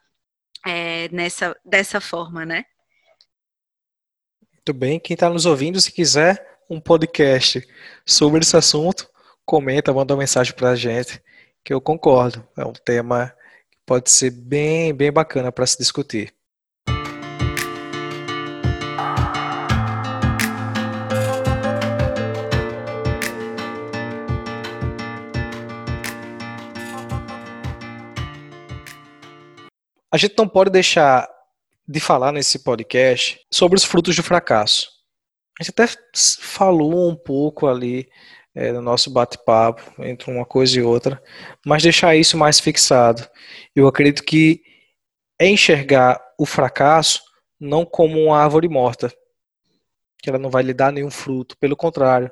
é, 0.67 1.09
nessa, 1.11 1.57
dessa 1.65 2.01
forma, 2.01 2.45
né? 2.45 2.65
Muito 4.53 4.73
bem. 4.73 4.99
Quem 4.99 5.15
está 5.15 5.29
nos 5.29 5.45
ouvindo, 5.45 5.81
se 5.81 5.93
quiser 5.93 6.59
um 6.71 6.81
podcast 6.81 7.67
sobre 8.07 8.41
esse 8.41 8.57
assunto, 8.57 9.11
comenta, 9.45 9.93
manda 9.93 10.15
uma 10.15 10.21
mensagem 10.21 10.55
para 10.55 10.71
a 10.71 10.77
gente, 10.77 11.23
que 11.63 11.73
eu 11.73 11.81
concordo. 11.81 12.47
É 12.57 12.65
um 12.65 12.73
tema 12.73 13.35
que 13.71 13.79
pode 13.87 14.11
ser 14.11 14.31
bem, 14.31 14.95
bem 14.95 15.13
bacana 15.13 15.53
para 15.53 15.67
se 15.67 15.79
discutir. 15.79 16.35
A 30.11 30.17
gente 30.17 30.37
não 30.39 30.49
pode 30.49 30.71
deixar 30.71 31.29
de 31.89 31.99
falar 31.99 32.31
nesse 32.31 32.61
podcast 32.61 33.41
sobre 33.51 33.77
os 33.77 33.83
frutos 33.83 34.15
do 34.15 34.23
fracasso. 34.23 34.89
A 35.59 35.63
gente 35.65 35.73
até 35.73 35.93
falou 36.41 37.11
um 37.11 37.17
pouco 37.17 37.67
ali 37.67 38.09
é, 38.55 38.73
no 38.73 38.81
nosso 38.81 39.11
bate-papo 39.11 39.83
entre 40.03 40.31
uma 40.31 40.45
coisa 40.47 40.79
e 40.79 40.83
outra, 40.83 41.23
mas 41.67 41.83
deixar 41.83 42.15
isso 42.15 42.37
mais 42.37 42.61
fixado. 42.61 43.29
Eu 43.75 43.89
acredito 43.89 44.23
que 44.23 44.63
é 45.39 45.49
enxergar 45.49 46.21
o 46.39 46.47
fracasso 46.47 47.23
não 47.59 47.85
como 47.85 48.19
uma 48.21 48.39
árvore 48.39 48.69
morta, 48.69 49.13
que 50.23 50.31
ela 50.31 50.39
não 50.39 50.51
vai 50.51 50.63
lhe 50.63 50.73
dar 50.73 50.93
nenhum 50.93 51.11
fruto, 51.11 51.57
pelo 51.59 51.77
contrário. 51.77 52.31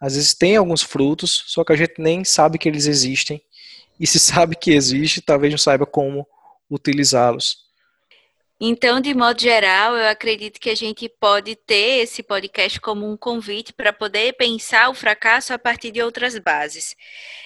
Às 0.00 0.14
vezes 0.16 0.34
tem 0.34 0.56
alguns 0.56 0.82
frutos, 0.82 1.44
só 1.46 1.64
que 1.64 1.72
a 1.72 1.76
gente 1.76 1.94
nem 1.98 2.24
sabe 2.24 2.58
que 2.58 2.68
eles 2.68 2.86
existem, 2.86 3.42
e 3.98 4.06
se 4.06 4.18
sabe 4.20 4.56
que 4.56 4.72
existe, 4.72 5.22
talvez 5.22 5.52
não 5.52 5.58
saiba 5.58 5.86
como 5.86 6.26
utilizá-los. 6.70 7.63
Então, 8.60 9.00
de 9.00 9.12
modo 9.14 9.40
geral, 9.42 9.96
eu 9.96 10.08
acredito 10.08 10.60
que 10.60 10.70
a 10.70 10.74
gente 10.76 11.08
pode 11.08 11.56
ter 11.56 12.02
esse 12.02 12.22
podcast 12.22 12.80
como 12.80 13.10
um 13.10 13.16
convite 13.16 13.72
para 13.72 13.92
poder 13.92 14.34
pensar 14.34 14.88
o 14.88 14.94
fracasso 14.94 15.52
a 15.52 15.58
partir 15.58 15.90
de 15.90 16.00
outras 16.00 16.38
bases. 16.38 16.94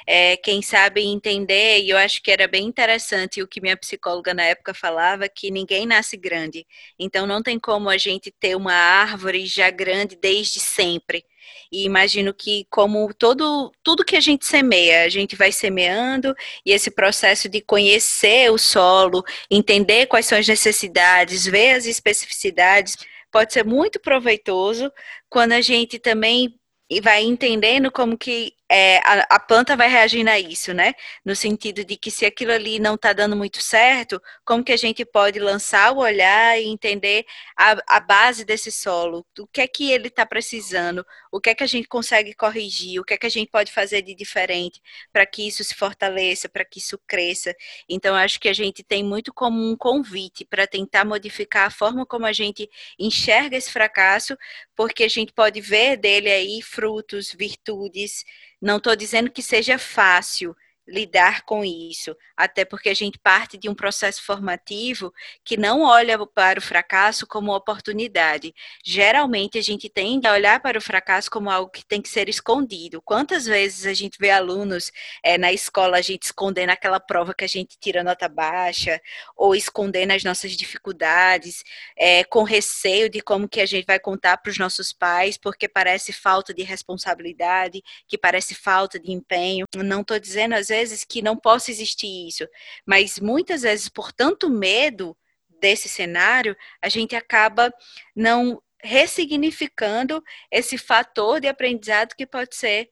É, 0.06 0.36
quem 0.36 0.60
sabe 0.62 1.02
entender, 1.02 1.80
e 1.80 1.90
eu 1.90 1.96
acho 1.98 2.22
que 2.22 2.30
era 2.30 2.46
bem 2.46 2.66
interessante 2.66 3.42
o 3.42 3.48
que 3.48 3.60
minha 3.60 3.76
psicóloga 3.76 4.34
na 4.34 4.44
época 4.44 4.74
falava, 4.74 5.28
que 5.28 5.50
ninguém 5.50 5.86
nasce 5.86 6.16
grande. 6.16 6.66
Então, 6.98 7.26
não 7.26 7.42
tem 7.42 7.58
como 7.58 7.88
a 7.88 7.96
gente 7.98 8.30
ter 8.30 8.54
uma 8.54 8.72
árvore 8.74 9.46
já 9.46 9.70
grande 9.70 10.14
desde 10.16 10.60
sempre. 10.60 11.24
E 11.70 11.84
imagino 11.84 12.32
que, 12.32 12.66
como 12.70 13.12
todo, 13.14 13.72
tudo 13.82 14.04
que 14.04 14.16
a 14.16 14.20
gente 14.20 14.46
semeia, 14.46 15.04
a 15.04 15.08
gente 15.08 15.36
vai 15.36 15.52
semeando, 15.52 16.34
e 16.64 16.72
esse 16.72 16.90
processo 16.90 17.48
de 17.48 17.60
conhecer 17.60 18.50
o 18.50 18.58
solo, 18.58 19.22
entender 19.50 20.06
quais 20.06 20.26
são 20.26 20.38
as 20.38 20.48
necessidades, 20.48 21.44
ver 21.44 21.74
as 21.74 21.86
especificidades, 21.86 22.96
pode 23.30 23.52
ser 23.52 23.64
muito 23.64 24.00
proveitoso 24.00 24.90
quando 25.28 25.52
a 25.52 25.60
gente 25.60 25.98
também 25.98 26.54
vai 27.02 27.22
entendendo 27.22 27.92
como 27.92 28.16
que 28.16 28.54
é, 28.70 28.98
a, 28.98 29.36
a, 29.36 29.40
planta 29.40 29.74
vai 29.74 29.88
reagindo 29.88 30.28
a 30.28 30.38
isso, 30.38 30.74
né? 30.74 30.92
No 31.24 31.34
sentido 31.34 31.84
de 31.84 31.96
que 31.96 32.10
se 32.10 32.26
aquilo 32.26 32.52
ali 32.52 32.78
não 32.78 32.96
está 32.96 33.14
dando 33.14 33.34
muito 33.34 33.62
certo, 33.62 34.20
como 34.44 34.62
que 34.62 34.72
a 34.72 34.76
gente 34.76 35.04
pode 35.06 35.38
lançar 35.38 35.92
o 35.92 35.98
olhar 35.98 36.60
e 36.60 36.66
entender 36.66 37.24
a, 37.56 37.96
a 37.96 38.00
base 38.00 38.44
desse 38.44 38.70
solo, 38.70 39.26
o 39.38 39.46
que 39.46 39.62
é 39.62 39.66
que 39.66 39.90
ele 39.90 40.08
está 40.08 40.26
precisando, 40.26 41.04
o 41.32 41.40
que 41.40 41.50
é 41.50 41.54
que 41.54 41.64
a 41.64 41.66
gente 41.66 41.88
consegue 41.88 42.34
corrigir, 42.34 43.00
o 43.00 43.04
que 43.04 43.14
é 43.14 43.16
que 43.16 43.26
a 43.26 43.30
gente 43.30 43.50
pode 43.50 43.72
fazer 43.72 44.02
de 44.02 44.14
diferente 44.14 44.82
para 45.12 45.24
que 45.24 45.46
isso 45.48 45.64
se 45.64 45.74
fortaleça, 45.74 46.48
para 46.48 46.64
que 46.64 46.78
isso 46.78 46.98
cresça. 47.06 47.54
Então, 47.88 48.14
acho 48.14 48.38
que 48.38 48.48
a 48.48 48.52
gente 48.52 48.82
tem 48.82 49.02
muito 49.02 49.32
como 49.32 49.58
um 49.70 49.76
convite 49.76 50.44
para 50.44 50.66
tentar 50.66 51.06
modificar 51.06 51.66
a 51.66 51.70
forma 51.70 52.04
como 52.04 52.26
a 52.26 52.32
gente 52.32 52.68
enxerga 52.98 53.56
esse 53.56 53.70
fracasso, 53.72 54.36
porque 54.76 55.04
a 55.04 55.08
gente 55.08 55.32
pode 55.32 55.60
ver 55.60 55.96
dele 55.96 56.30
aí 56.30 56.60
frutos, 56.62 57.32
virtudes, 57.32 58.24
não 58.60 58.78
estou 58.78 58.94
dizendo 58.96 59.30
que 59.30 59.42
seja 59.42 59.78
fácil, 59.78 60.56
lidar 60.88 61.42
com 61.42 61.64
isso, 61.64 62.16
até 62.36 62.64
porque 62.64 62.88
a 62.88 62.94
gente 62.94 63.18
parte 63.18 63.58
de 63.58 63.68
um 63.68 63.74
processo 63.74 64.22
formativo 64.24 65.12
que 65.44 65.56
não 65.56 65.82
olha 65.82 66.18
para 66.26 66.58
o 66.58 66.62
fracasso 66.62 67.26
como 67.26 67.54
oportunidade. 67.54 68.54
Geralmente 68.82 69.58
a 69.58 69.62
gente 69.62 69.88
tende 69.90 70.26
a 70.26 70.32
olhar 70.32 70.60
para 70.60 70.78
o 70.78 70.80
fracasso 70.80 71.30
como 71.30 71.50
algo 71.50 71.70
que 71.70 71.84
tem 71.84 72.00
que 72.00 72.08
ser 72.08 72.28
escondido. 72.28 73.02
Quantas 73.02 73.44
vezes 73.44 73.84
a 73.86 73.92
gente 73.92 74.16
vê 74.18 74.30
alunos 74.30 74.90
é, 75.22 75.36
na 75.36 75.52
escola 75.52 75.98
a 75.98 76.02
gente 76.02 76.22
escondendo 76.22 76.70
aquela 76.70 76.98
prova 76.98 77.34
que 77.34 77.44
a 77.44 77.48
gente 77.48 77.76
tira 77.78 78.02
nota 78.02 78.28
baixa, 78.28 79.00
ou 79.36 79.54
escondendo 79.54 80.12
as 80.12 80.24
nossas 80.24 80.52
dificuldades, 80.52 81.62
é, 81.96 82.24
com 82.24 82.42
receio 82.44 83.10
de 83.10 83.20
como 83.20 83.48
que 83.48 83.60
a 83.60 83.66
gente 83.66 83.84
vai 83.84 84.00
contar 84.00 84.38
para 84.38 84.50
os 84.50 84.58
nossos 84.58 84.92
pais, 84.92 85.36
porque 85.36 85.68
parece 85.68 86.12
falta 86.12 86.54
de 86.54 86.62
responsabilidade, 86.62 87.82
que 88.06 88.16
parece 88.16 88.54
falta 88.54 88.98
de 88.98 89.12
empenho. 89.12 89.66
Não 89.76 90.00
estou 90.00 90.18
dizendo 90.18 90.54
às 90.54 90.68
vezes 90.68 90.77
vezes 90.78 91.04
que 91.04 91.20
não 91.20 91.36
possa 91.36 91.70
existir 91.70 92.28
isso, 92.28 92.46
mas 92.86 93.18
muitas 93.18 93.62
vezes 93.62 93.88
por 93.88 94.12
tanto 94.12 94.48
medo 94.48 95.16
desse 95.60 95.88
cenário, 95.88 96.56
a 96.80 96.88
gente 96.88 97.16
acaba 97.16 97.72
não 98.14 98.62
ressignificando 98.80 100.22
esse 100.50 100.78
fator 100.78 101.40
de 101.40 101.48
aprendizado 101.48 102.14
que 102.14 102.24
pode 102.24 102.54
ser 102.54 102.90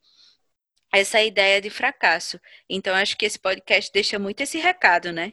essa 0.93 1.22
ideia 1.22 1.61
de 1.61 1.70
fracasso. 1.70 2.41
Então, 2.68 2.95
acho 2.95 3.16
que 3.16 3.24
esse 3.24 3.39
podcast 3.39 3.91
deixa 3.93 4.18
muito 4.18 4.41
esse 4.41 4.59
recado, 4.59 5.12
né? 5.12 5.32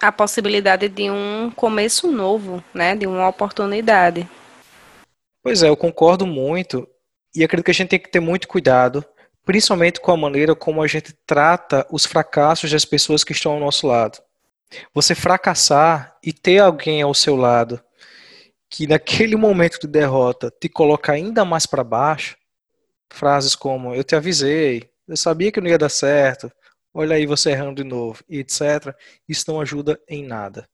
A 0.00 0.12
possibilidade 0.12 0.88
de 0.88 1.10
um 1.10 1.50
começo 1.50 2.10
novo, 2.10 2.62
né? 2.74 2.94
De 2.94 3.06
uma 3.06 3.26
oportunidade. 3.26 4.28
Pois 5.42 5.62
é, 5.62 5.68
eu 5.68 5.76
concordo 5.76 6.26
muito. 6.26 6.86
E 7.34 7.42
acredito 7.42 7.64
que 7.64 7.70
a 7.70 7.74
gente 7.74 7.88
tem 7.88 7.98
que 7.98 8.10
ter 8.10 8.20
muito 8.20 8.46
cuidado 8.46 9.04
principalmente 9.44 10.00
com 10.00 10.12
a 10.12 10.16
maneira 10.16 10.54
como 10.54 10.82
a 10.82 10.86
gente 10.86 11.12
trata 11.26 11.86
os 11.90 12.04
fracassos 12.04 12.70
das 12.70 12.84
pessoas 12.84 13.22
que 13.22 13.32
estão 13.32 13.52
ao 13.52 13.60
nosso 13.60 13.86
lado. 13.86 14.18
Você 14.92 15.14
fracassar 15.14 16.16
e 16.22 16.32
ter 16.32 16.58
alguém 16.58 17.02
ao 17.02 17.14
seu 17.14 17.36
lado 17.36 17.82
que 18.68 18.86
naquele 18.86 19.36
momento 19.36 19.78
de 19.78 19.86
derrota 19.86 20.52
te 20.60 20.68
coloca 20.68 21.12
ainda 21.12 21.44
mais 21.44 21.64
para 21.66 21.84
baixo, 21.84 22.36
frases 23.08 23.54
como 23.54 23.94
eu 23.94 24.02
te 24.02 24.16
avisei, 24.16 24.90
eu 25.06 25.16
sabia 25.16 25.52
que 25.52 25.60
não 25.60 25.68
ia 25.68 25.78
dar 25.78 25.88
certo, 25.90 26.50
olha 26.92 27.14
aí 27.14 27.26
você 27.26 27.50
errando 27.50 27.82
de 27.82 27.84
novo, 27.84 28.24
e 28.28 28.38
etc. 28.38 28.94
Isso 29.28 29.44
não 29.46 29.60
ajuda 29.60 30.00
em 30.08 30.24
nada. 30.24 30.68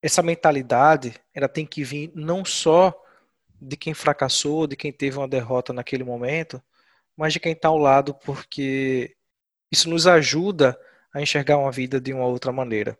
Essa 0.00 0.22
mentalidade, 0.22 1.14
ela 1.34 1.48
tem 1.48 1.66
que 1.66 1.82
vir 1.82 2.12
não 2.14 2.44
só 2.44 2.94
de 3.60 3.76
quem 3.76 3.92
fracassou, 3.92 4.66
de 4.66 4.76
quem 4.76 4.92
teve 4.92 5.18
uma 5.18 5.26
derrota 5.26 5.72
naquele 5.72 6.04
momento, 6.04 6.62
mas 7.18 7.32
de 7.32 7.40
quem 7.40 7.50
está 7.50 7.66
ao 7.66 7.76
lado, 7.76 8.14
porque 8.14 9.16
isso 9.72 9.90
nos 9.90 10.06
ajuda 10.06 10.78
a 11.12 11.20
enxergar 11.20 11.58
uma 11.58 11.72
vida 11.72 12.00
de 12.00 12.12
uma 12.12 12.24
outra 12.24 12.52
maneira. 12.52 12.96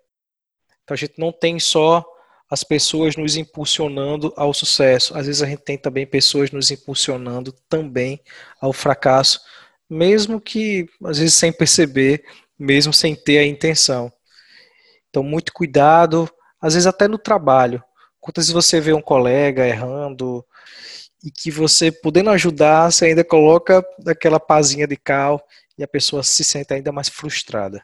Então 0.82 0.94
a 0.94 0.98
gente 0.98 1.14
não 1.18 1.30
tem 1.30 1.60
só 1.60 2.04
as 2.50 2.64
pessoas 2.64 3.14
nos 3.14 3.36
impulsionando 3.36 4.32
ao 4.36 4.52
sucesso, 4.52 5.16
às 5.16 5.26
vezes 5.26 5.40
a 5.40 5.46
gente 5.46 5.62
tem 5.62 5.78
também 5.78 6.04
pessoas 6.04 6.50
nos 6.50 6.70
impulsionando 6.70 7.52
também 7.68 8.20
ao 8.60 8.72
fracasso, 8.72 9.40
mesmo 9.88 10.40
que 10.40 10.88
às 11.04 11.18
vezes 11.18 11.34
sem 11.34 11.52
perceber, 11.52 12.24
mesmo 12.58 12.92
sem 12.92 13.14
ter 13.14 13.38
a 13.38 13.46
intenção. 13.46 14.12
Então 15.10 15.22
muito 15.22 15.52
cuidado, 15.52 16.28
às 16.60 16.74
vezes 16.74 16.86
até 16.88 17.06
no 17.06 17.18
trabalho. 17.18 17.84
Quantas 18.18 18.46
vezes 18.46 18.54
você 18.54 18.80
vê 18.80 18.92
um 18.92 19.00
colega 19.00 19.66
errando, 19.66 20.44
e 21.22 21.30
que 21.30 21.50
você, 21.50 21.90
podendo 21.90 22.30
ajudar, 22.30 22.90
você 22.90 23.06
ainda 23.06 23.24
coloca 23.24 23.84
aquela 24.06 24.38
pazinha 24.38 24.86
de 24.86 24.96
cal 24.96 25.44
e 25.76 25.82
a 25.82 25.88
pessoa 25.88 26.22
se 26.22 26.44
sente 26.44 26.72
ainda 26.72 26.92
mais 26.92 27.08
frustrada. 27.08 27.82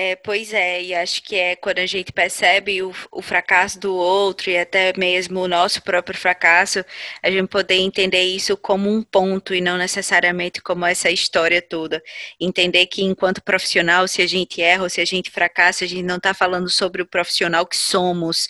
É, 0.00 0.14
pois 0.14 0.52
é, 0.52 0.80
e 0.80 0.94
acho 0.94 1.20
que 1.24 1.34
é 1.34 1.56
quando 1.56 1.80
a 1.80 1.86
gente 1.86 2.12
percebe 2.12 2.80
o, 2.84 2.94
o, 3.10 3.20
fracasso 3.20 3.80
do 3.80 3.92
outro 3.96 4.48
e 4.48 4.56
até 4.56 4.92
mesmo 4.96 5.40
o 5.40 5.48
nosso 5.48 5.82
próprio 5.82 6.16
fracasso, 6.16 6.84
a 7.20 7.28
gente 7.28 7.48
poder 7.48 7.74
entender 7.74 8.22
isso 8.22 8.56
como 8.56 8.88
um 8.88 9.02
ponto 9.02 9.52
e 9.52 9.60
não 9.60 9.76
necessariamente 9.76 10.62
como 10.62 10.86
essa 10.86 11.10
história 11.10 11.60
toda. 11.60 12.00
Entender 12.40 12.86
que 12.86 13.02
enquanto 13.02 13.42
profissional, 13.42 14.06
se 14.06 14.22
a 14.22 14.26
gente 14.28 14.62
erra 14.62 14.84
ou 14.84 14.88
se 14.88 15.00
a 15.00 15.04
gente 15.04 15.32
fracassa, 15.32 15.84
a 15.84 15.88
gente 15.88 16.04
não 16.04 16.18
está 16.18 16.32
falando 16.32 16.70
sobre 16.70 17.02
o 17.02 17.06
profissional 17.06 17.66
que 17.66 17.76
somos, 17.76 18.46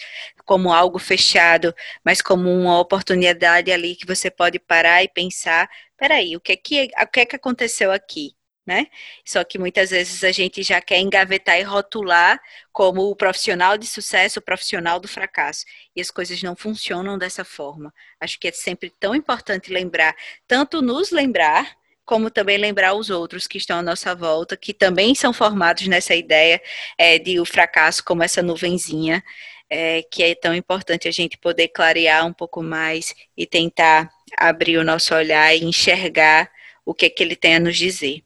como 0.49 0.73
algo 0.73 0.99
fechado, 0.99 1.75
mas 2.03 2.23
como 2.23 2.51
uma 2.51 2.81
oportunidade 2.81 3.71
ali 3.71 3.95
que 3.95 4.07
você 4.07 4.31
pode 4.31 4.59
parar 4.59 5.05
e 5.05 5.09
pensar, 5.09 5.69
peraí, 5.95 6.35
o 6.37 6.41
que 6.41 6.53
é 6.53 6.57
que, 6.57 6.91
o 7.03 7.07
que, 7.07 7.21
é 7.21 7.27
que 7.27 7.37
aconteceu 7.37 7.93
aqui? 7.93 8.35
Né? 8.67 8.87
Só 9.27 9.45
que 9.45 9.59
muitas 9.59 9.91
vezes 9.91 10.25
a 10.25 10.33
gente 10.33 10.63
já 10.63 10.81
quer 10.81 11.01
engavetar 11.01 11.59
e 11.59 11.63
rotular 11.63 12.41
como 12.73 13.11
o 13.11 13.17
profissional 13.17 13.77
de 13.77 13.87
sucesso, 13.87 14.39
o 14.39 14.43
profissional 14.43 14.99
do 14.99 15.07
fracasso. 15.07 15.67
E 15.95 16.01
as 16.01 16.11
coisas 16.11 16.43
não 16.43 16.57
funcionam 16.57 17.19
dessa 17.19 17.45
forma. 17.45 17.93
Acho 18.19 18.39
que 18.41 18.49
é 18.49 18.53
sempre 18.53 18.91
tão 18.91 19.15
importante 19.15 19.71
lembrar, 19.71 20.15
tanto 20.47 20.81
nos 20.81 21.11
lembrar, 21.11 21.77
como 22.07 22.31
também 22.31 22.57
lembrar 22.57 22.95
os 22.95 23.11
outros 23.11 23.47
que 23.47 23.59
estão 23.59 23.79
à 23.79 23.83
nossa 23.83 24.15
volta, 24.15 24.57
que 24.57 24.73
também 24.73 25.15
são 25.15 25.33
formados 25.33 25.87
nessa 25.87 26.15
ideia 26.15 26.61
é, 26.97 27.19
de 27.19 27.39
o 27.39 27.45
fracasso 27.45 28.03
como 28.03 28.23
essa 28.23 28.43
nuvenzinha 28.43 29.23
é, 29.71 30.03
que 30.03 30.23
é 30.23 30.35
tão 30.35 30.55
importante 30.55 31.09
a 31.09 31.11
gente 31.11 31.37
poder 31.37 31.69
clarear 31.69 32.27
um 32.27 32.33
pouco 32.33 32.63
mais 32.63 33.15
e 33.37 33.47
tentar 33.47 34.11
abrir 34.37 34.79
o 34.79 34.85
nosso 34.85 35.15
olhar 35.15 35.55
e 35.55 35.65
enxergar 35.65 36.51
o 36.85 36.95
que, 36.95 37.07
é 37.07 37.11
que 37.11 37.23
ele 37.23 37.37
tem 37.37 37.57
a 37.57 37.61
nos 37.61 37.77
dizer. 37.77 38.23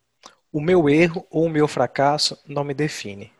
O 0.52 0.60
meu 0.60 0.88
erro 0.88 1.26
ou 1.30 1.46
o 1.46 1.50
meu 1.50 1.66
fracasso 1.66 2.38
não 2.46 2.62
me 2.62 2.74
define. 2.74 3.32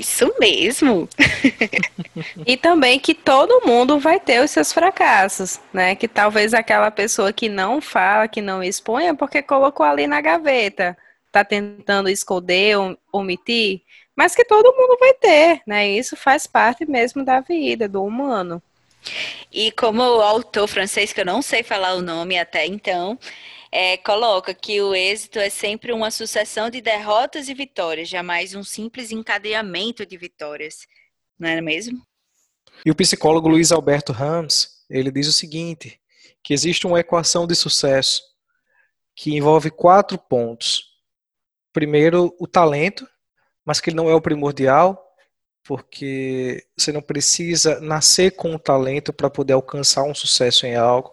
Isso 0.00 0.32
mesmo. 0.38 1.06
e 2.46 2.56
também 2.56 2.98
que 2.98 3.12
todo 3.12 3.66
mundo 3.66 3.98
vai 3.98 4.18
ter 4.18 4.42
os 4.42 4.50
seus 4.50 4.72
fracassos, 4.72 5.60
né? 5.74 5.94
Que 5.94 6.08
talvez 6.08 6.54
aquela 6.54 6.90
pessoa 6.90 7.34
que 7.34 7.50
não 7.50 7.82
fala, 7.82 8.26
que 8.26 8.40
não 8.40 8.62
expõe, 8.62 9.08
é 9.08 9.14
porque 9.14 9.42
colocou 9.42 9.84
ali 9.84 10.06
na 10.06 10.22
gaveta, 10.22 10.96
tá 11.30 11.44
tentando 11.44 12.08
esconder, 12.08 12.76
omitir, 13.12 13.82
mas 14.20 14.34
que 14.34 14.44
todo 14.44 14.76
mundo 14.76 14.98
vai 15.00 15.14
ter, 15.14 15.62
né? 15.66 15.88
Isso 15.88 16.14
faz 16.14 16.46
parte 16.46 16.84
mesmo 16.84 17.24
da 17.24 17.40
vida 17.40 17.88
do 17.88 18.04
humano. 18.04 18.62
E 19.50 19.72
como 19.72 20.02
o 20.02 20.20
autor 20.20 20.68
francês, 20.68 21.10
que 21.10 21.22
eu 21.22 21.24
não 21.24 21.40
sei 21.40 21.62
falar 21.62 21.94
o 21.94 22.02
nome 22.02 22.38
até 22.38 22.66
então, 22.66 23.18
é, 23.72 23.96
coloca 23.96 24.52
que 24.52 24.78
o 24.82 24.94
êxito 24.94 25.38
é 25.38 25.48
sempre 25.48 25.90
uma 25.90 26.10
sucessão 26.10 26.68
de 26.68 26.82
derrotas 26.82 27.48
e 27.48 27.54
vitórias, 27.54 28.10
jamais 28.10 28.54
um 28.54 28.62
simples 28.62 29.10
encadeamento 29.10 30.04
de 30.04 30.18
vitórias. 30.18 30.86
Não 31.38 31.48
é 31.48 31.62
mesmo? 31.62 32.06
E 32.84 32.90
o 32.90 32.94
psicólogo 32.94 33.48
Luiz 33.48 33.72
Alberto 33.72 34.12
Rams, 34.12 34.84
ele 34.90 35.10
diz 35.10 35.28
o 35.28 35.32
seguinte, 35.32 35.98
que 36.44 36.52
existe 36.52 36.86
uma 36.86 37.00
equação 37.00 37.46
de 37.46 37.54
sucesso 37.54 38.22
que 39.16 39.34
envolve 39.34 39.70
quatro 39.70 40.18
pontos. 40.18 40.90
Primeiro, 41.72 42.36
o 42.38 42.46
talento, 42.46 43.08
mas 43.64 43.80
que 43.80 43.90
ele 43.90 43.96
não 43.96 44.08
é 44.08 44.14
o 44.14 44.20
primordial. 44.20 45.06
porque 45.62 46.66
você 46.76 46.90
não 46.90 47.02
precisa 47.02 47.80
nascer 47.80 48.32
com 48.32 48.52
um 48.52 48.58
talento 48.58 49.12
para 49.12 49.30
poder 49.30 49.52
alcançar 49.52 50.02
um 50.04 50.14
sucesso 50.14 50.66
em 50.66 50.74
algo. 50.74 51.12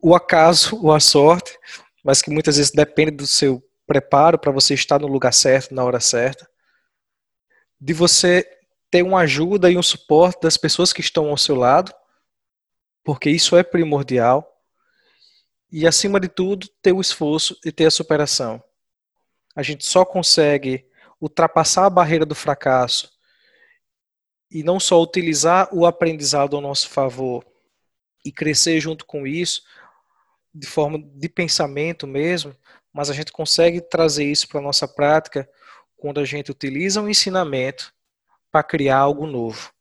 O 0.00 0.14
acaso 0.14 0.76
ou 0.82 0.92
a 0.94 1.00
sorte, 1.00 1.58
mas 2.04 2.22
que 2.22 2.30
muitas 2.30 2.56
vezes 2.56 2.70
depende 2.72 3.10
do 3.10 3.26
seu 3.26 3.62
preparo 3.86 4.38
para 4.38 4.52
você 4.52 4.74
estar 4.74 5.00
no 5.00 5.08
lugar 5.08 5.32
certo, 5.32 5.74
na 5.74 5.84
hora 5.84 6.00
certa. 6.00 6.48
De 7.80 7.92
você 7.92 8.48
ter 8.90 9.02
uma 9.02 9.20
ajuda 9.20 9.70
e 9.70 9.76
um 9.76 9.82
suporte 9.82 10.42
das 10.42 10.56
pessoas 10.56 10.92
que 10.92 11.00
estão 11.00 11.28
ao 11.28 11.36
seu 11.36 11.56
lado, 11.56 11.92
porque 13.02 13.28
isso 13.28 13.56
é 13.56 13.62
primordial. 13.62 14.48
E 15.70 15.86
acima 15.86 16.20
de 16.20 16.28
tudo, 16.28 16.68
ter 16.80 16.92
o 16.92 17.00
esforço 17.00 17.58
e 17.64 17.72
ter 17.72 17.86
a 17.86 17.90
superação. 17.90 18.62
A 19.54 19.62
gente 19.62 19.84
só 19.84 20.04
consegue 20.04 20.86
ultrapassar 21.20 21.86
a 21.86 21.90
barreira 21.90 22.26
do 22.26 22.34
fracasso 22.34 23.10
e 24.50 24.62
não 24.62 24.78
só 24.78 25.02
utilizar 25.02 25.68
o 25.72 25.86
aprendizado 25.86 26.54
ao 26.54 26.62
nosso 26.62 26.88
favor 26.88 27.44
e 28.24 28.30
crescer 28.30 28.80
junto 28.80 29.04
com 29.04 29.26
isso, 29.26 29.62
de 30.54 30.66
forma 30.66 30.98
de 30.98 31.28
pensamento 31.28 32.06
mesmo, 32.06 32.54
mas 32.92 33.10
a 33.10 33.12
gente 33.12 33.32
consegue 33.32 33.80
trazer 33.80 34.24
isso 34.24 34.48
para 34.48 34.60
a 34.60 34.62
nossa 34.62 34.86
prática 34.86 35.48
quando 35.96 36.20
a 36.20 36.24
gente 36.24 36.50
utiliza 36.50 37.00
um 37.00 37.08
ensinamento 37.08 37.92
para 38.52 38.62
criar 38.62 38.98
algo 38.98 39.26
novo. 39.26 39.73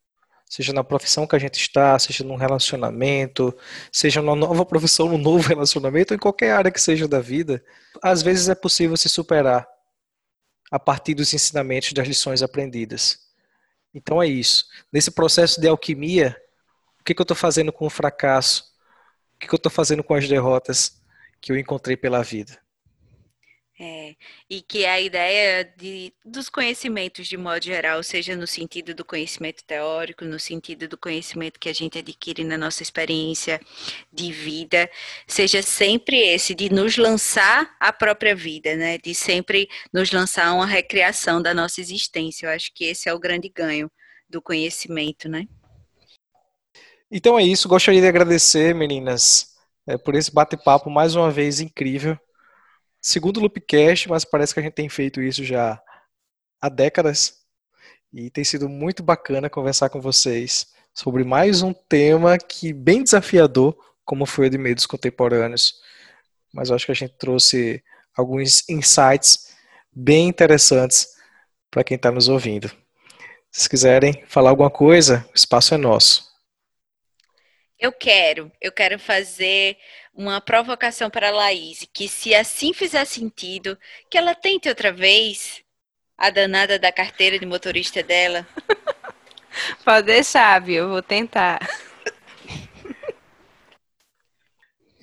Seja 0.53 0.71
na 0.71 0.83
profissão 0.83 1.25
que 1.25 1.35
a 1.35 1.39
gente 1.39 1.59
está, 1.59 1.97
seja 1.97 2.23
num 2.23 2.35
relacionamento, 2.35 3.57
seja 3.91 4.21
numa 4.21 4.35
nova 4.35 4.63
profissão, 4.63 5.09
num 5.09 5.17
novo 5.17 5.41
relacionamento, 5.49 6.13
em 6.13 6.17
qualquer 6.19 6.51
área 6.51 6.69
que 6.69 6.79
seja 6.79 7.07
da 7.07 7.19
vida, 7.19 7.65
às 8.03 8.21
vezes 8.21 8.47
é 8.47 8.53
possível 8.53 8.95
se 8.95 9.09
superar 9.09 9.67
a 10.69 10.77
partir 10.77 11.15
dos 11.15 11.33
ensinamentos 11.33 11.91
das 11.93 12.07
lições 12.07 12.43
aprendidas. 12.43 13.17
Então 13.95 14.21
é 14.21 14.27
isso. 14.27 14.67
Nesse 14.91 15.09
processo 15.09 15.59
de 15.59 15.67
alquimia, 15.67 16.39
o 16.99 17.03
que, 17.03 17.15
que 17.15 17.21
eu 17.21 17.23
estou 17.23 17.35
fazendo 17.35 17.73
com 17.73 17.87
o 17.87 17.89
fracasso? 17.89 18.63
O 19.33 19.39
que, 19.39 19.47
que 19.47 19.55
eu 19.55 19.57
estou 19.57 19.71
fazendo 19.71 20.03
com 20.03 20.13
as 20.13 20.29
derrotas 20.29 21.01
que 21.41 21.51
eu 21.51 21.57
encontrei 21.57 21.97
pela 21.97 22.21
vida? 22.21 22.62
É, 23.80 24.15
e 24.47 24.61
que 24.61 24.86
a 24.86 25.01
ideia 25.01 25.63
de, 25.63 26.13
dos 26.24 26.47
conhecimentos, 26.47 27.28
de 27.28 27.36
modo 27.36 27.65
geral, 27.65 28.03
seja 28.03 28.36
no 28.36 28.45
sentido 28.45 28.93
do 28.93 29.03
conhecimento 29.03 29.63
teórico, 29.65 30.24
no 30.24 30.39
sentido 30.39 30.88
do 30.88 30.95
conhecimento 30.95 31.59
que 31.59 31.69
a 31.69 31.74
gente 31.74 31.97
adquire 31.97 32.43
na 32.43 32.55
nossa 32.55 32.84
experiência 32.84 33.59
de 34.11 34.32
vida, 34.32 34.88
seja 35.26 35.63
sempre 35.63 36.17
esse, 36.17 36.53
de 36.53 36.71
nos 36.71 36.97
lançar 36.97 37.76
à 37.80 37.91
própria 37.91 38.36
vida, 38.36 38.76
né? 38.76 38.99
De 38.99 39.15
sempre 39.15 39.67
nos 39.91 40.11
lançar 40.11 40.47
a 40.47 40.53
uma 40.53 40.67
recriação 40.67 41.41
da 41.41 41.51
nossa 41.51 41.82
existência. 41.82 42.45
Eu 42.45 42.51
acho 42.51 42.71
que 42.76 42.86
esse 42.86 43.09
é 43.09 43.13
o 43.13 43.19
grande 43.19 43.49
ganho 43.49 43.91
do 44.30 44.39
conhecimento, 44.39 45.28
né? 45.28 45.47
Então 47.11 47.39
é 47.39 47.43
isso. 47.43 47.67
Gostaria 47.67 48.01
de 48.01 48.07
agradecer, 48.07 48.76
meninas, 48.76 49.47
é, 49.88 49.97
por 49.97 50.13
esse 50.13 50.32
bate-papo 50.32 50.91
mais 50.91 51.15
uma 51.15 51.32
vez 51.32 51.59
incrível 51.59 52.19
segundo 53.03 53.41
Loopcast, 53.41 54.07
mas 54.07 54.23
parece 54.23 54.53
que 54.53 54.61
a 54.61 54.63
gente 54.63 54.73
tem 54.73 54.87
feito 54.87 55.21
isso 55.21 55.43
já 55.43 55.79
há 56.61 56.69
décadas. 56.69 57.43
E 58.13 58.29
tem 58.29 58.43
sido 58.45 58.69
muito 58.69 59.03
bacana 59.03 59.49
conversar 59.49 59.89
com 59.89 59.99
vocês 59.99 60.67
sobre 60.93 61.23
mais 61.25 61.61
um 61.61 61.73
tema 61.73 62.37
que 62.37 62.71
bem 62.71 63.03
desafiador, 63.03 63.75
como 64.05 64.25
foi 64.25 64.47
o 64.47 64.49
de 64.49 64.57
medos 64.57 64.85
contemporâneos. 64.85 65.75
Mas 66.53 66.69
eu 66.69 66.75
acho 66.75 66.85
que 66.85 66.91
a 66.93 66.95
gente 66.95 67.13
trouxe 67.17 67.83
alguns 68.15 68.67
insights 68.69 69.53
bem 69.91 70.29
interessantes 70.29 71.09
para 71.69 71.83
quem 71.83 71.95
está 71.95 72.09
nos 72.09 72.29
ouvindo. 72.29 72.71
Se 73.51 73.67
quiserem 73.67 74.23
falar 74.27 74.51
alguma 74.51 74.69
coisa, 74.69 75.27
o 75.31 75.35
espaço 75.35 75.73
é 75.73 75.77
nosso. 75.77 76.32
Eu 77.84 77.91
quero, 77.91 78.49
eu 78.61 78.71
quero 78.71 78.97
fazer 78.97 79.75
uma 80.13 80.39
provocação 80.39 81.09
para 81.09 81.27
a 81.27 81.31
Laís, 81.31 81.86
que 81.93 82.07
se 82.07 82.34
assim 82.34 82.73
fizer 82.73 83.03
sentido, 83.03 83.77
que 84.09 84.17
ela 84.17 84.34
tente 84.34 84.69
outra 84.69 84.89
vez 84.89 85.61
a 86.17 86.29
danada 86.29 86.79
da 86.79 86.93
carteira 86.93 87.38
de 87.38 87.45
motorista 87.45 88.01
dela. 88.01 88.47
Pode 89.84 90.07
deixar, 90.07 90.61
viu? 90.61 90.84
Eu 90.86 90.89
vou 90.91 91.01
tentar. 91.01 91.59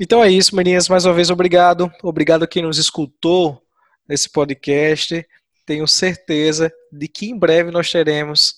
Então 0.01 0.25
é 0.25 0.31
isso, 0.31 0.57
meninas. 0.57 0.89
Mais 0.89 1.05
uma 1.05 1.13
vez, 1.13 1.29
obrigado. 1.29 1.93
Obrigado 2.03 2.45
a 2.45 2.49
quem 2.49 2.63
nos 2.63 2.79
escutou 2.79 3.63
nesse 4.09 4.31
podcast. 4.31 5.23
Tenho 5.67 5.87
certeza 5.87 6.73
de 6.91 7.07
que 7.09 7.29
em 7.29 7.39
breve 7.39 7.71
nós 7.71 7.91
teremos 7.91 8.55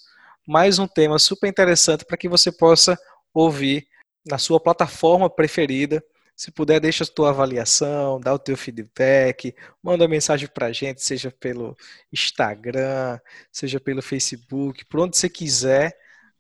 mais 0.47 0.79
um 0.79 0.87
tema 0.87 1.19
super 1.19 1.49
interessante 1.49 2.05
para 2.05 2.17
que 2.17 2.29
você 2.29 2.53
possa 2.53 2.97
ouvir 3.35 3.91
na 4.27 4.39
sua 4.39 4.61
plataforma 4.61 5.29
preferida. 5.29 6.03
Se 6.35 6.51
puder, 6.51 6.81
deixa 6.81 7.05
a 7.05 7.07
tua 7.07 7.31
avaliação, 7.31 8.19
dá 8.21 8.33
o 8.33 8.39
teu 8.39 8.57
feedback, 8.57 9.55
manda 9.83 10.09
mensagem 10.09 10.49
para 10.49 10.67
a 10.67 10.73
gente, 10.73 11.03
seja 11.03 11.31
pelo 11.31 11.77
Instagram, 12.13 13.21
seja 13.51 13.79
pelo 13.79 14.03
Facebook, 14.03 14.85
por 14.87 15.01
onde 15.01 15.17
você 15.17 15.29
quiser, 15.29 15.97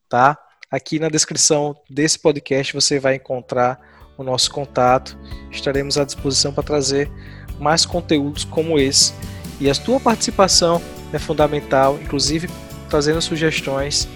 tá? 0.09 0.39
Aqui 0.71 0.99
na 0.99 1.09
descrição 1.09 1.77
desse 1.89 2.19
podcast 2.19 2.73
você 2.73 2.99
vai 2.99 3.17
encontrar 3.17 3.79
o 4.17 4.25
nosso 4.25 4.51
contato. 4.51 5.19
Estaremos 5.51 5.99
à 5.99 6.05
disposição 6.05 6.53
para 6.53 6.63
trazer 6.63 7.11
mais 7.59 7.85
conteúdos 7.85 8.45
como 8.45 8.79
esse. 8.79 9.13
E 9.61 9.71
a 9.71 9.75
tua 9.75 10.01
participação 10.01 10.83
é 11.13 11.19
fundamental, 11.19 11.99
inclusive 12.01 12.49
trazendo 12.89 13.21
sugestões 13.21 14.09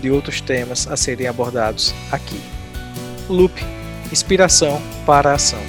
de 0.00 0.10
outros 0.10 0.40
temas 0.40 0.86
a 0.86 0.96
serem 0.96 1.26
abordados 1.26 1.92
aqui. 2.10 2.57
Loop 3.28 3.52
Inspiração 4.10 4.80
para 5.04 5.32
a 5.32 5.34
Ação. 5.34 5.60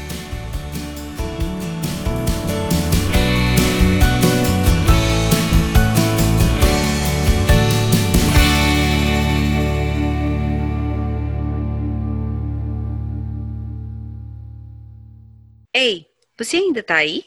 Ei, 15.74 16.08
você 16.38 16.58
ainda 16.58 16.82
tá 16.82 16.96
aí? 16.96 17.26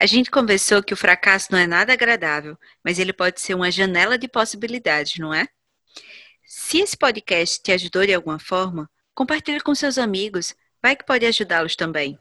A 0.00 0.06
gente 0.06 0.30
conversou 0.30 0.82
que 0.82 0.92
o 0.92 0.96
fracasso 0.96 1.52
não 1.52 1.58
é 1.58 1.66
nada 1.66 1.92
agradável, 1.92 2.58
mas 2.84 2.98
ele 2.98 3.12
pode 3.12 3.40
ser 3.40 3.54
uma 3.54 3.70
janela 3.70 4.18
de 4.18 4.26
possibilidades, 4.26 5.18
não 5.18 5.32
é? 5.32 5.46
Se 6.44 6.78
esse 6.78 6.96
podcast 6.96 7.62
te 7.62 7.72
ajudou 7.72 8.04
de 8.04 8.12
alguma 8.12 8.38
forma, 8.38 8.90
Compartilhe 9.14 9.60
com 9.60 9.74
seus 9.76 9.96
amigos, 9.96 10.56
vai 10.82 10.96
que 10.96 11.04
pode 11.04 11.24
ajudá-los 11.24 11.76
também. 11.76 12.18